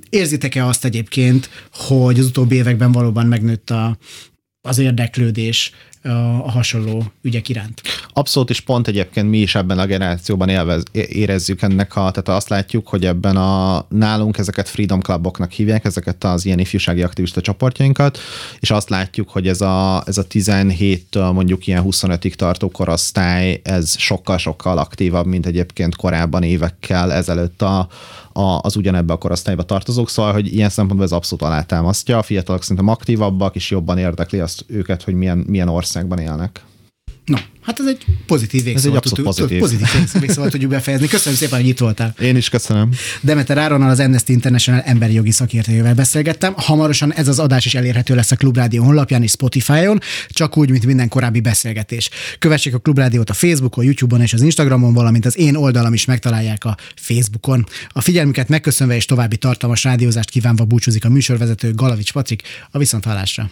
Érzitek-e 0.10 0.66
azt 0.66 0.86
egyébként, 0.86 1.50
hogy 1.72 2.20
az 2.20 2.26
utóbbi 2.26 2.56
években 2.56 2.92
valóban 2.92 3.26
megnőtt 3.26 3.70
a, 3.70 3.98
az 4.62 4.78
érdeklődés 4.78 5.72
a 6.44 6.52
hasonló 6.52 7.04
ügyek 7.22 7.50
iránt. 7.50 7.82
Abszolút, 8.14 8.50
és 8.50 8.60
pont 8.60 8.88
egyébként 8.88 9.30
mi 9.30 9.38
is 9.38 9.56
ebben 9.56 9.80
a 9.80 9.86
generációban 9.86 10.50
élvez, 10.50 10.84
érezzük 10.92 11.62
ennek 11.62 11.96
a, 11.96 12.12
tehát 12.12 12.30
azt 12.30 12.50
látjuk, 12.50 12.88
hogy 12.88 13.06
ebben 13.06 13.38
a 13.38 13.86
nálunk 13.90 14.38
ezeket 14.38 14.70
Freedom 14.70 15.00
Cluboknak 15.00 15.52
hívják, 15.52 15.86
ezeket 15.86 16.24
az 16.24 16.46
ilyen 16.46 16.60
ifjúsági 16.60 17.04
aktivista 17.04 17.42
csoportjainkat, 17.42 18.18
és 18.60 18.72
azt 18.72 18.90
látjuk, 18.90 19.30
hogy 19.30 19.48
ez 19.48 19.62
a, 19.62 20.04
ez 20.06 20.18
a 20.18 20.26
17-től 20.28 21.34
mondjuk 21.34 21.68
ilyen 21.68 21.84
25-ig 21.86 22.34
tartó 22.34 22.70
korosztály, 22.70 23.62
ez 23.64 23.98
sokkal-sokkal 23.98 24.78
aktívabb, 24.78 25.26
mint 25.26 25.46
egyébként 25.46 25.96
korábban 25.96 26.44
évekkel 26.44 27.14
ezelőtt 27.14 27.62
a, 27.62 27.88
az 28.38 28.76
ugyanebbe 28.76 29.14
a 29.14 29.18
korosztályba 29.18 29.64
tartozók, 29.64 30.10
szóval, 30.10 30.34
hogy 30.34 30.54
ilyen 30.54 30.70
szempontból 30.70 31.06
ez 31.06 31.12
abszolút 31.12 31.44
alátámasztja. 31.44 32.18
A 32.18 32.24
fiatalok 32.24 32.62
szerintem 32.62 32.88
aktívabbak, 32.88 33.56
és 33.56 33.72
jobban 33.72 33.98
érdekli 33.98 34.40
azt 34.40 34.66
őket, 34.68 35.04
hogy 35.04 35.14
milyen, 35.14 35.38
milyen 35.38 35.68
országban 35.68 36.20
élnek. 36.20 36.64
No, 37.26 37.38
hát 37.62 37.80
ez 37.80 37.86
egy 37.86 38.06
pozitív 38.26 38.64
végszó. 38.64 38.80
Ez 38.80 38.86
egy 38.86 38.96
abszolút 38.96 39.26
pozitív. 39.26 39.60
Pozitív 39.60 39.88
végszóval 40.22 40.50
tudjuk 40.50 40.72
befejezni. 40.72 41.08
Köszönöm 41.08 41.38
szépen, 41.38 41.60
hogy 41.60 41.68
itt 41.68 41.80
voltál. 41.80 42.16
Én 42.22 42.36
is 42.36 42.50
köszönöm. 42.50 42.90
Demeter 43.22 43.58
Áronnal 43.58 43.90
az 43.90 44.00
Amnesty 44.00 44.30
International 44.30 44.82
emberi 44.82 45.14
jogi 45.14 45.32
szakértőjével 45.32 45.94
beszélgettem. 45.94 46.54
Hamarosan 46.56 47.14
ez 47.14 47.28
az 47.28 47.40
adás 47.40 47.66
is 47.66 47.76
elérhető 47.76 48.16
lesz 48.16 48.32
a 48.32 48.36
Klubrádió 48.36 48.84
honlapján 48.84 49.24
és 49.24 49.32
Spotify-on, 49.32 50.00
csak 50.30 50.58
úgy, 50.58 50.70
mint 50.70 50.86
minden 50.86 51.08
korábbi 51.08 51.40
beszélgetés. 51.40 52.10
Kövessék 52.40 52.74
a 52.74 52.78
Klubrádiót 52.80 53.30
a 53.30 53.34
Facebookon, 53.34 53.84
YouTube-on 53.84 54.22
és 54.22 54.34
az 54.34 54.42
Instagramon, 54.42 54.94
valamint 54.94 55.26
az 55.26 55.38
én 55.38 55.56
oldalam 55.56 55.94
is 55.94 56.06
megtalálják 56.06 56.66
a 56.66 56.78
Facebookon. 56.96 57.66
A 57.90 58.02
figyelmüket 58.02 58.50
megköszönve 58.50 58.96
és 58.96 59.06
további 59.06 59.38
tartalmas 59.38 59.84
rádiózást 59.84 60.30
kívánva 60.30 60.66
búcsúzik 60.66 61.06
a 61.06 61.10
műsorvezető 61.10 61.74
Galavics 61.74 62.12
Patrik 62.12 62.42
a 62.72 62.78
viszonthallásra. 62.78 63.50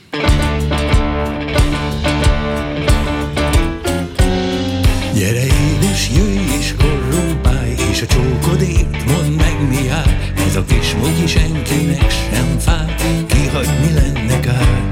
A 8.04 8.06
csókodét 8.06 9.06
mondd 9.06 9.32
meg 9.32 9.68
mi 9.70 9.90
áll. 9.90 10.18
Ez 10.48 10.56
a 10.56 10.64
kis 10.64 10.96
mogyi 10.96 11.28
senkinek 11.28 12.12
sem 12.12 12.60
fáj, 12.60 12.96
kihagyni 13.28 13.94
lenne 13.94 14.40
kár. 14.40 14.92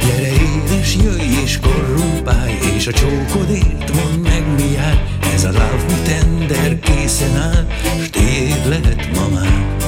Gyere 0.00 0.28
édes, 0.28 0.96
jöjj 0.96 1.42
és 1.44 1.58
korrumpálj, 1.58 2.58
és 2.76 2.86
a 2.86 2.92
csókodét 2.92 3.92
mondd 3.94 4.18
meg 4.22 4.44
mi 4.56 4.76
áll. 4.76 4.98
Ez 5.34 5.44
a 5.44 5.50
love 5.50 6.02
tender 6.04 6.78
készen 6.78 7.36
áll, 7.36 7.66
s 8.02 8.10
lehet 8.68 9.08
ma 9.14 9.28
már. 9.28 9.83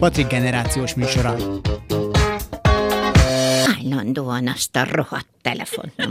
Patrik 0.00 0.26
generációs 0.26 0.94
műsora. 0.94 1.36
Állandóan 3.78 4.48
azt 4.48 4.76
a 4.76 4.84
rohadt 4.90 5.26
nyomkodják. 5.42 6.09